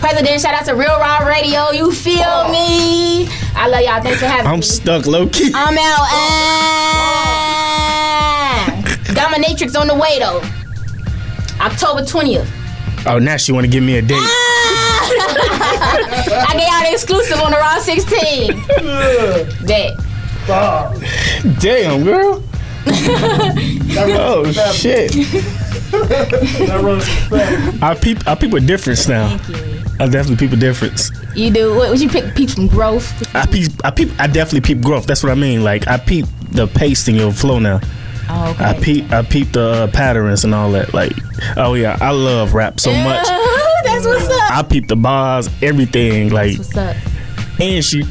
President, 0.00 0.40
shout 0.40 0.54
out 0.54 0.64
to 0.64 0.74
Real 0.74 0.98
Raw 0.98 1.18
Radio. 1.26 1.70
You 1.72 1.92
feel 1.92 2.22
oh. 2.24 2.50
me? 2.50 3.28
I 3.54 3.68
love 3.68 3.82
y'all. 3.82 4.02
Thanks 4.02 4.20
for 4.20 4.26
having 4.26 4.46
me. 4.46 4.56
I'm 4.56 4.62
stuck 4.62 5.06
low 5.06 5.28
key. 5.28 5.52
I'm 5.54 5.76
out. 5.76 7.39
Ah. 9.10 9.30
Dominatrix 9.30 9.78
on 9.78 9.86
the 9.86 9.94
way 9.94 10.18
though. 10.18 10.42
October 11.60 12.02
20th. 12.02 12.48
Oh, 13.06 13.18
now 13.18 13.36
she 13.36 13.52
want 13.52 13.64
to 13.64 13.70
give 13.70 13.82
me 13.82 13.96
a 13.98 14.02
date. 14.02 14.16
I 16.42 16.52
get 16.52 16.70
y'all 16.70 16.82
the 16.82 16.92
exclusive 16.92 17.40
on 17.40 17.50
the 17.50 17.56
Raw 17.56 17.78
16. 17.78 19.66
Bet. 19.66 19.96
Damn, 21.60 22.04
girl. 22.04 22.42
oh 22.86 24.50
shit. 24.72 25.12
I 27.82 27.94
peep. 28.00 28.26
I 28.26 28.34
peep 28.34 28.52
a 28.52 28.60
difference 28.60 29.08
now. 29.08 29.38
I 29.98 30.08
definitely 30.08 30.36
peep 30.36 30.52
a 30.52 30.56
difference. 30.56 31.10
You 31.34 31.50
do. 31.50 31.74
What 31.74 31.90
would 31.90 32.00
you 32.00 32.08
pick? 32.08 32.34
Peep 32.34 32.50
from 32.50 32.68
growth. 32.68 33.12
I 33.34 33.46
peep. 33.46 33.70
I 33.84 33.90
peep. 33.90 34.10
I 34.18 34.26
definitely 34.26 34.62
peep 34.62 34.82
growth. 34.82 35.06
That's 35.06 35.22
what 35.22 35.30
I 35.30 35.34
mean. 35.34 35.62
Like 35.62 35.88
I 35.88 35.98
peep 35.98 36.26
the 36.52 36.66
pace 36.66 37.06
in 37.08 37.16
your 37.16 37.32
flow 37.32 37.58
now. 37.58 37.80
Oh, 38.32 38.50
okay. 38.52 38.64
I 38.64 38.72
peep. 38.74 39.12
I 39.12 39.22
peep 39.22 39.52
the 39.52 39.60
uh, 39.68 39.86
patterns 39.88 40.44
and 40.44 40.54
all 40.54 40.70
that. 40.72 40.94
Like, 40.94 41.12
oh 41.56 41.74
yeah, 41.74 41.98
I 42.00 42.10
love 42.12 42.54
rap 42.54 42.78
so 42.78 42.92
much. 42.92 43.26
That's 43.84 44.06
what's 44.06 44.28
up. 44.28 44.50
I 44.52 44.62
peep 44.68 44.86
the 44.88 44.96
bars, 44.96 45.48
everything. 45.62 46.28
Like, 46.30 46.56
that's 46.56 46.74
What's 46.74 46.76
up? 46.76 46.96
and 47.60 47.84
she. 47.84 48.04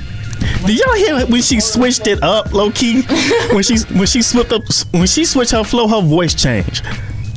Did 0.66 0.80
y'all 0.80 0.94
hear 0.96 1.26
when 1.28 1.42
she 1.42 1.60
switched 1.60 2.08
it 2.08 2.22
up, 2.24 2.54
low 2.54 2.72
key? 2.72 3.02
when 3.52 3.62
she 3.64 3.78
when 3.94 4.08
she 4.08 4.22
switched 4.22 4.52
up 4.52 4.64
when 4.92 5.06
she 5.08 5.26
switched 5.26 5.52
her 5.52 5.64
flow, 5.64 5.88
her 5.88 6.02
voice 6.02 6.34
changed. 6.34 6.84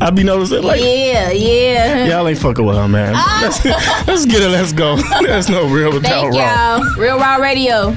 I 0.01 0.11
be 0.11 0.25
noticing 0.25 0.63
like 0.63 0.81
Yeah, 0.81 1.31
yeah. 1.31 2.07
y'all 2.07 2.27
ain't 2.27 2.39
fucking 2.39 2.65
with 2.65 2.77
her, 2.77 2.89
man. 2.89 3.13
Let's, 3.43 3.65
let's 3.65 4.27
get 4.27 4.43
it. 4.43 4.49
Let's 4.49 4.73
go. 4.73 4.97
That's 4.97 5.49
no 5.49 5.69
real 5.69 5.93
without 5.93 6.11
Thank 6.33 6.35
raw. 6.35 6.77
y'all. 6.79 6.95
Real 6.99 7.19
Raw 7.19 7.37
Radio. 7.37 7.95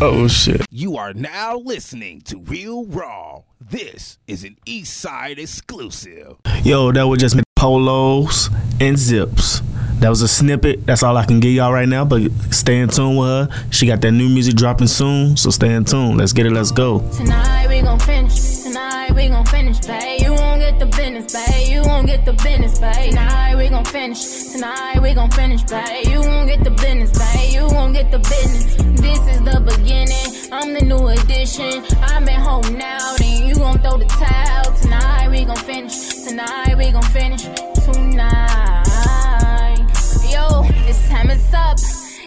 Oh 0.00 0.26
shit. 0.28 0.66
You 0.70 0.96
are 0.96 1.12
now 1.12 1.58
listening 1.58 2.22
to 2.22 2.38
Real 2.40 2.86
Raw. 2.86 3.42
This 3.70 4.18
is 4.26 4.42
an 4.42 4.56
East 4.66 4.96
Side 4.96 5.38
exclusive. 5.38 6.38
Yo, 6.64 6.90
that 6.90 7.04
was 7.04 7.20
just 7.20 7.38
polos 7.54 8.50
and 8.80 8.98
zips. 8.98 9.62
That 10.00 10.08
was 10.08 10.22
a 10.22 10.26
snippet. 10.26 10.84
That's 10.86 11.04
all 11.04 11.16
I 11.16 11.24
can 11.24 11.38
give 11.38 11.52
y'all 11.52 11.72
right 11.72 11.88
now. 11.88 12.04
But 12.04 12.32
stay 12.50 12.80
in 12.80 12.88
tune 12.88 13.14
with 13.14 13.28
her. 13.28 13.48
She 13.70 13.86
got 13.86 14.00
that 14.00 14.10
new 14.10 14.28
music 14.28 14.56
dropping 14.56 14.88
soon, 14.88 15.36
so 15.36 15.50
stay 15.50 15.72
in 15.72 15.84
tune. 15.84 16.16
Let's 16.16 16.32
get 16.32 16.46
it. 16.46 16.52
Let's 16.52 16.72
go. 16.72 16.98
Tonight 17.10 17.68
we 17.68 17.80
gon' 17.80 18.00
finish. 18.00 18.64
Tonight 18.64 19.14
we 19.14 19.28
gon' 19.28 19.46
finish, 19.46 19.78
babe. 19.86 20.20
You 20.20 20.32
won't 20.32 20.60
get 20.60 20.80
the 20.80 20.86
business, 20.86 21.32
babe. 21.32 21.68
You 21.68 21.82
won't 21.82 22.08
get 22.08 22.24
the 22.24 22.32
business, 22.32 22.76
babe. 22.80 23.10
Tonight 23.10 23.54
we 23.56 23.68
gon' 23.68 23.84
finish. 23.84 24.50
Tonight 24.50 25.00
we 25.00 25.14
gon' 25.14 25.30
finish, 25.30 25.62
babe. 25.62 26.08
You 26.08 26.20
won't 26.22 26.48
get 26.48 26.64
the 26.64 26.70
business, 26.72 27.16
babe. 27.16 27.52
You 27.52 27.68
won't 27.68 27.94
get 27.94 28.10
the 28.10 28.18
business. 28.18 28.74
This 29.00 29.20
is 29.28 29.40
the 29.44 29.60
beginning. 29.60 30.39
I'm 30.52 30.74
the 30.74 30.80
new 30.80 31.06
addition. 31.06 31.84
I'm 32.02 32.28
at 32.28 32.40
home 32.40 32.76
now, 32.76 33.14
then 33.18 33.48
you 33.48 33.54
gon' 33.54 33.78
throw 33.78 33.98
the 33.98 34.04
towel. 34.06 34.74
Tonight 34.74 35.28
we 35.30 35.44
gon' 35.44 35.56
finish. 35.56 36.24
Tonight 36.24 36.76
we 36.76 36.90
gon' 36.90 37.02
finish. 37.04 37.42
Tonight. 37.84 38.84
Yo, 40.28 40.62
this 40.86 41.08
time 41.08 41.30
it's 41.30 41.54
up. 41.54 41.78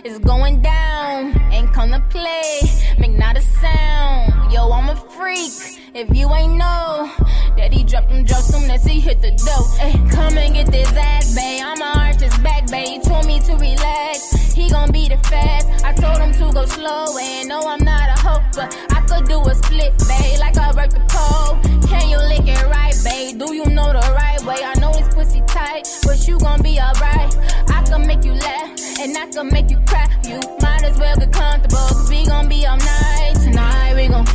It's 0.06 0.20
going 0.20 0.62
down. 0.62 1.38
Ain't 1.52 1.74
come 1.74 1.92
to 1.92 2.00
play. 2.10 2.62
Make 2.98 3.12
not 3.12 3.36
a 3.36 3.42
sound. 3.42 4.54
Yo, 4.54 4.72
I'm 4.72 4.88
a 4.88 4.96
freak. 5.16 5.52
If 5.94 6.16
you 6.16 6.34
ain't 6.34 6.56
know 6.58 7.12
he 7.74 7.84
dropped 7.84 8.10
them 8.10 8.24
drugs 8.24 8.46
soon 8.46 8.70
as 8.70 8.86
he 8.86 9.00
hit 9.00 9.22
the 9.22 9.32
dope. 9.32 9.78
Hey, 9.78 9.94
come 10.10 10.38
and 10.38 10.54
get 10.54 10.68
this 10.72 10.92
ass, 10.94 11.34
babe. 11.36 11.62
I'm 11.66 11.82
a 11.82 12.00
artist 12.00 12.42
back, 12.44 12.70
babe. 12.70 12.88
He 12.88 13.00
told 13.00 13.26
me 13.26 13.40
to 13.40 13.54
relax. 13.54 14.54
He 14.54 14.70
gon' 14.70 14.92
beat 14.92 15.12
it 15.12 15.26
fast. 15.26 15.84
I 15.84 15.94
told 15.94 16.20
him 16.20 16.32
to 16.34 16.54
go 16.54 16.66
slow. 16.66 17.18
And 17.18 17.50
no, 17.50 17.62
I'm 17.62 17.84
not 17.84 18.10
a 18.10 18.22
hoe, 18.22 18.44
but 18.56 18.70
I 18.92 19.02
could 19.02 19.28
do 19.28 19.42
a 19.42 19.56
split, 19.56 19.98
babe. 20.08 20.40
Like 20.40 20.58
I 20.58 20.72
work 20.76 20.92
the 20.92 21.04
pole. 21.10 21.60
Can 21.90 22.10
you 22.10 22.18
lick 22.18 22.48
it 22.48 22.64
right, 22.66 22.96
babe? 23.04 23.40
Do 23.40 23.54
you 23.54 23.66
know 23.66 23.92
the 23.92 24.06
right 24.14 24.42
way? 24.46 24.64
I 24.64 24.80
know 24.80 24.92
it's 24.94 25.14
pussy 25.14 25.42
tight, 25.48 25.88
but 26.04 26.28
you 26.28 26.40
gon' 26.40 26.62
be 26.62 26.80
alright. 26.80 27.36
I 27.70 27.84
can 27.84 28.06
make 28.06 28.24
you 28.24 28.34
laugh, 28.34 29.00
and 29.00 29.18
I 29.18 29.28
can 29.32 29.48
make 29.50 29.70
you 29.70 29.80
cry. 29.88 30.08
You 30.24 30.40
might 30.62 30.84
as 30.84 30.98
well 31.00 31.16
get 31.18 31.32
comfortable, 31.32 31.78
cause 31.78 32.10
we 32.10 32.26
gon' 32.26 32.48
be 32.50 32.66
all 32.66 32.78
night. 32.78 33.34
Tonight 33.44 33.96
we 33.96 34.08
gon' 34.08 34.26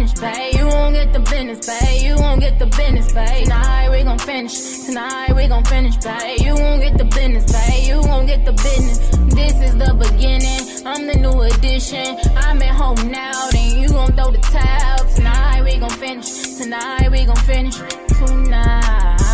finish, 0.00 0.20
babe. 0.20 0.54
You 0.54 0.66
won't 0.66 0.94
get 0.94 1.12
the 1.12 1.20
business, 1.20 1.66
babe. 1.66 2.02
You 2.02 2.16
won't 2.16 2.40
get 2.40 2.58
the 2.58 2.66
business, 2.66 3.12
babe. 3.12 3.44
Tonight 3.44 3.90
we 3.90 4.02
gon' 4.02 4.18
finish. 4.18 4.86
Tonight 4.86 5.34
we 5.36 5.48
gon' 5.48 5.64
finish, 5.64 5.96
babe. 5.96 6.40
You 6.40 6.54
won't 6.54 6.82
get 6.82 6.98
the 6.98 7.04
business, 7.04 7.52
babe. 7.52 7.86
You 7.86 8.00
won't 8.02 8.26
get 8.26 8.44
the 8.44 8.52
business. 8.52 8.98
This 9.34 9.54
is 9.60 9.76
the 9.76 9.94
beginning. 9.94 10.86
I'm 10.86 11.06
the 11.06 11.14
new 11.14 11.42
addition. 11.42 12.16
I'm 12.36 12.62
at 12.62 12.74
home 12.74 13.10
now, 13.10 13.50
then 13.50 13.78
you 13.78 13.88
gon' 13.88 14.12
throw 14.12 14.30
the 14.30 14.38
towel. 14.38 15.08
Tonight 15.14 15.62
we 15.64 15.78
gon' 15.78 15.90
finish. 15.90 16.58
Tonight 16.58 17.10
we 17.10 17.24
gon' 17.24 17.36
finish. 17.36 17.76
Tonight. 18.18 19.30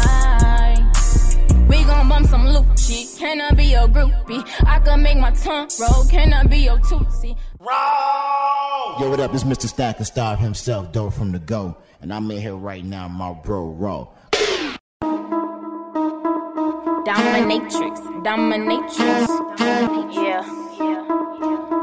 We 1.68 1.84
gon' 1.84 2.08
bump 2.08 2.26
some 2.26 2.46
Lucci. 2.46 3.18
Can 3.18 3.40
I 3.40 3.52
be 3.52 3.64
your 3.64 3.88
groupie? 3.88 4.42
I 4.66 4.78
can 4.80 5.02
make 5.02 5.18
my 5.18 5.30
tongue 5.30 5.68
roll. 5.80 6.04
Can 6.06 6.32
I 6.32 6.44
be 6.44 6.58
your 6.58 6.78
tootsie? 6.80 7.36
Yo, 7.68 9.10
what 9.10 9.18
up? 9.18 9.32
This 9.32 9.42
Mr. 9.42 9.66
Stack 9.66 9.98
and 9.98 10.06
Star 10.06 10.36
himself, 10.36 10.92
Doe 10.92 11.10
from 11.10 11.32
the 11.32 11.40
Go. 11.40 11.76
And 12.00 12.14
I'm 12.14 12.30
in 12.30 12.40
here 12.40 12.54
right 12.54 12.84
now, 12.84 13.08
my 13.08 13.32
bro, 13.32 13.70
Raw. 13.70 14.06
Dominatrix, 17.04 17.98
dominatrix. 18.22 19.26
Yeah. 20.14 20.42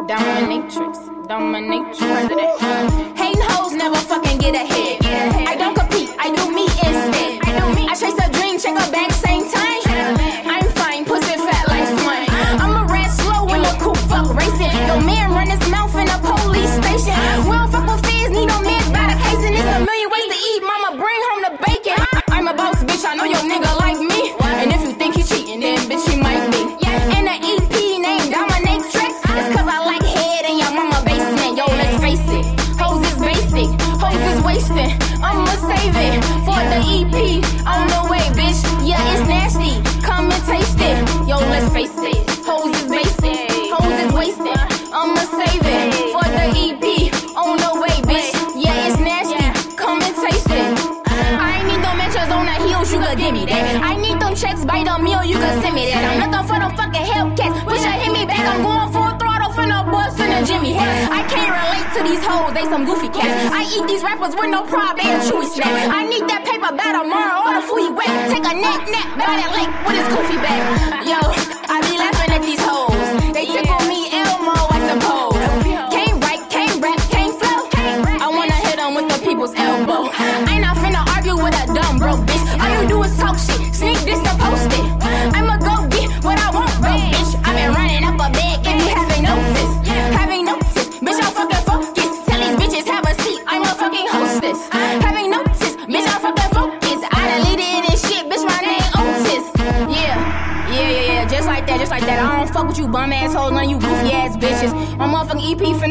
Dominatrix, 0.07 1.27
dominatrix. 1.27 3.17
Hating 3.17 3.41
hoes 3.41 3.73
never 3.73 3.97
fucking 3.97 4.37
get 4.37 4.55
ahead. 4.55 5.05
I 5.47 5.55
don't 5.57 5.75
compete, 5.75 6.09
I 6.17 6.33
do 6.33 6.49
me 6.53 6.72
the 36.73 36.81
EP. 37.05 37.17
On 37.67 37.85
the 37.87 38.01
way, 38.09 38.25
bitch. 38.33 38.59
Yeah, 38.81 38.97
it's 39.11 39.21
mm-hmm. 39.21 39.29
nasty. 39.29 39.73
Come 40.01 40.31
and 40.31 40.43
taste 40.45 40.79
it. 40.79 40.97
Mm-hmm. 40.97 41.29
Yo, 41.29 41.37
let's 41.53 41.69
face 41.73 41.97
it. 41.97 42.17
Hoes 42.45 42.73
is 42.73 42.89
basic. 42.89 43.49
Hoes 43.73 43.97
is 44.03 44.11
wasted. 44.13 44.57
I'ma 44.89 45.23
save 45.37 45.61
it 45.61 45.93
mm-hmm. 45.93 46.13
for 46.13 46.25
the 46.25 46.45
EP. 46.65 46.85
On 47.37 47.57
the 47.57 47.71
way, 47.81 47.97
bitch. 48.09 48.33
Yeah, 48.57 48.87
it's 48.87 48.99
nasty. 48.99 49.75
Come 49.75 50.01
and 50.01 50.15
taste 50.15 50.49
it. 50.49 50.93
I 51.13 51.59
ain't 51.59 51.67
need 51.69 51.81
no 51.81 51.93
matches 51.93 52.29
on 52.33 52.45
the 52.45 52.57
heels, 52.65 52.91
you 52.91 52.99
could 52.99 53.17
give 53.17 53.33
me 53.33 53.45
that. 53.45 53.81
I 53.83 53.95
need 53.95 54.19
them 54.19 54.35
checks 54.35 54.65
by 54.65 54.83
the 54.83 54.97
meal, 54.97 55.23
you 55.23 55.37
could 55.37 55.61
send 55.61 55.75
me 55.75 55.85
that. 55.93 56.01
I'm 56.01 56.25
looking 56.25 56.45
for 56.49 56.57
them 56.57 56.73
fucking 56.73 57.05
Hellcats. 57.05 57.65
Wish 57.69 57.85
I 57.85 58.01
hit 58.01 58.11
me 58.11 58.25
back, 58.25 58.41
I'm 58.41 58.65
going 58.65 58.89
full 58.89 59.13
throttle 59.21 59.51
for 59.53 59.65
the 59.65 59.79
bus 59.91 60.19
and 60.19 60.31
the 60.33 60.41
Jimmy 60.47 60.73
hat. 60.73 61.11
I 61.11 61.21
can't 61.29 61.52
to 61.93 62.01
these 62.03 62.23
hoes, 62.25 62.53
they 62.53 62.65
some 62.65 62.85
goofy 62.85 63.09
cats. 63.09 63.53
I 63.53 63.69
eat 63.69 63.85
these 63.87 64.01
rappers 64.01 64.33
with 64.35 64.49
no 64.49 64.63
problem, 64.65 64.97
they 64.97 65.13
chewy 65.29 65.45
snack. 65.45 65.69
I 65.93 66.01
need 66.09 66.25
that 66.25 66.41
paper 66.41 66.73
by 66.73 66.89
tomorrow, 66.89 67.45
or 67.45 67.53
the 67.53 67.63
food 67.67 67.81
you 67.85 67.93
wet. 67.93 68.09
Take 68.33 68.45
a 68.45 68.53
nap 68.57 68.81
nap 68.89 69.09
by 69.13 69.37
that 69.37 69.51
lake 69.53 69.71
with 69.85 69.97
his 70.01 70.07
goofy 70.09 70.37
bag. 70.41 70.61
Yo, 71.05 71.19
I 71.69 71.77
be 71.85 71.97
laughing 71.97 72.31
at 72.33 72.41
these 72.41 72.61
hoes. 72.61 72.92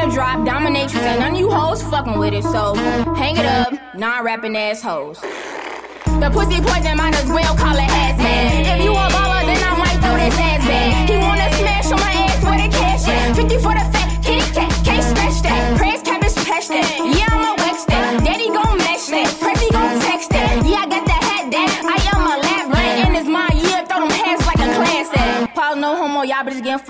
Finna 0.03 0.15
drop, 0.15 0.39
dominatrix, 0.47 1.03
ain't 1.03 1.21
none 1.21 1.33
of 1.33 1.39
you 1.39 1.51
hoes 1.51 1.83
fucking 1.85 2.19
with 2.19 2.35
it, 2.35 2.43
so 2.43 2.75
hang 3.15 3.37
it 3.37 3.47
up, 3.47 3.73
non 3.95 4.25
rapping 4.25 4.57
assholes. 4.57 5.21
The 5.21 6.31
pussy 6.33 6.61
poison 6.61 6.97
might 6.97 7.15
as 7.15 7.29
well 7.29 7.57
call 7.57 7.75
it 7.75 7.89
man. 8.19 8.79
If 8.79 8.85
you 8.85 8.93
a 8.93 8.95
baller, 8.95 9.45
then 9.45 9.63
I 9.63 9.77
might 9.79 9.99
throw 10.01 10.17
this 10.17 10.42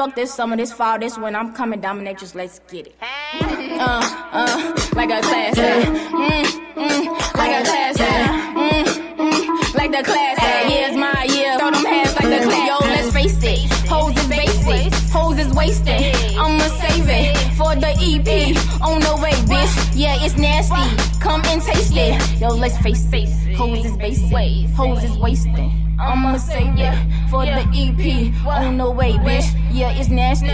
y'all 0.03 0.11
bitches 0.11 0.17
getting 0.17 0.17
fucked 0.17 0.17
this 0.17 0.35
summer, 0.35 0.57
this 0.57 0.73
fall, 0.73 0.99
this 0.99 1.19
when 1.19 1.35
I'm 1.35 1.53
coming 1.53 1.81
dominate, 1.81 2.19
just 2.19 2.35
let's 2.35 2.61
get 2.71 2.87
it. 2.87 2.95
Uh, 3.01 4.01
uh, 4.33 4.89
like 4.95 5.11
a 5.11 5.21
class 5.21 5.59
act. 5.59 5.89
Mm, 6.13 6.45
mm, 6.75 7.37
like 7.37 7.61
a 7.61 7.65
class 7.65 8.01
act. 8.01 8.57
Mm, 8.57 8.85
mm, 9.17 9.75
like 9.75 9.91
the 9.91 10.03
class 10.03 10.39
act. 10.39 10.71
Yeah, 10.71 10.89
it's 10.89 10.97
my 10.97 11.25
year. 11.25 11.59
Throw 11.59 11.71
them 11.71 11.85
hats 11.85 12.15
like 12.21 12.41
the 12.41 12.45
class. 12.45 12.69
Yo, 12.69 12.89
let's 12.89 13.13
face 13.13 13.43
it. 13.43 13.89
Hoes 13.89 14.22
is. 14.67 15.11
Hoes 15.11 15.39
is 15.39 15.53
wasted. 15.55 16.15
I'ma 16.37 16.67
save 16.81 17.09
it 17.09 17.37
for 17.57 17.75
the 17.75 17.89
EP. 17.89 18.57
On 18.83 19.01
the 19.01 19.17
way, 19.23 19.33
bitch. 19.51 19.93
Yeah, 19.95 20.17
it's 20.25 20.37
nasty. 20.37 20.85
Come 21.21 21.43
and 21.47 21.63
taste 21.63 21.93
it. 21.97 22.41
Yo, 22.41 22.49
let's 22.49 22.79
face 22.79 23.07
it. 23.13 23.29
Hoes 23.57 23.85
is 23.85 23.97
basic. 23.97 24.31
Hoes 24.71 25.03
is 25.05 25.17
wasted. 25.19 25.71
I'ma 26.01 26.37
save 26.39 26.75
it 26.79 26.95
for 27.31 27.45
the 27.45 27.63
EP. 27.75 28.33
On 28.47 28.77
the 28.79 28.91
way, 28.91 29.13
bitch. 29.13 29.47
Yeah, 29.73 29.93
it's 29.93 30.09
nasty. 30.09 30.49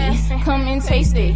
Come 0.44 0.68
and 0.68 0.82
taste 0.82 1.16
it. 1.16 1.34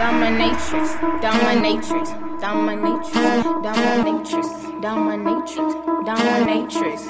Dominatrix, 0.00 0.86
dominatrix, 1.20 2.06
dominatrix, 2.40 3.42
dominatrix, 3.60 4.46
dominatrix, 4.80 5.74
dominatrix. 6.06 7.00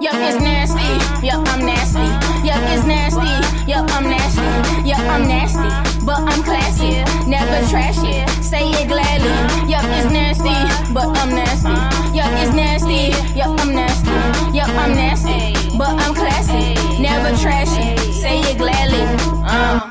Yup, 0.00 0.14
it's 0.14 0.38
nasty. 0.40 1.26
Yup, 1.26 1.46
I'm 1.48 1.66
nasty. 1.66 2.21
Yup, 2.44 2.58
it's 2.74 2.84
nasty. 2.84 3.70
Yup, 3.70 3.88
I'm 3.92 4.04
nasty. 4.04 4.42
Yup, 4.88 4.98
I'm 4.98 5.28
nasty. 5.28 5.68
But 6.04 6.18
I'm 6.18 6.42
classy. 6.42 7.04
Never 7.30 7.58
trash 7.70 7.98
it. 7.98 8.28
Say 8.42 8.68
it 8.70 8.88
gladly. 8.88 9.70
Yup, 9.70 9.84
it's 9.84 10.10
nasty. 10.10 10.56
But 10.92 11.16
I'm 11.18 11.30
nasty. 11.30 11.70
Yup, 12.16 12.32
it's 12.42 12.54
nasty. 12.54 13.14
Yup, 13.38 13.60
I'm 13.60 13.72
nasty. 13.72 14.10
Yup, 14.56 14.68
I'm 14.70 14.94
nasty. 14.94 15.78
But 15.78 15.90
I'm 16.02 16.14
classy. 16.14 16.74
Never 17.00 17.36
trash 17.38 17.70
it. 17.70 18.12
Say 18.12 18.40
it 18.40 18.58
gladly. 18.58 19.02
Uh. 19.46 19.81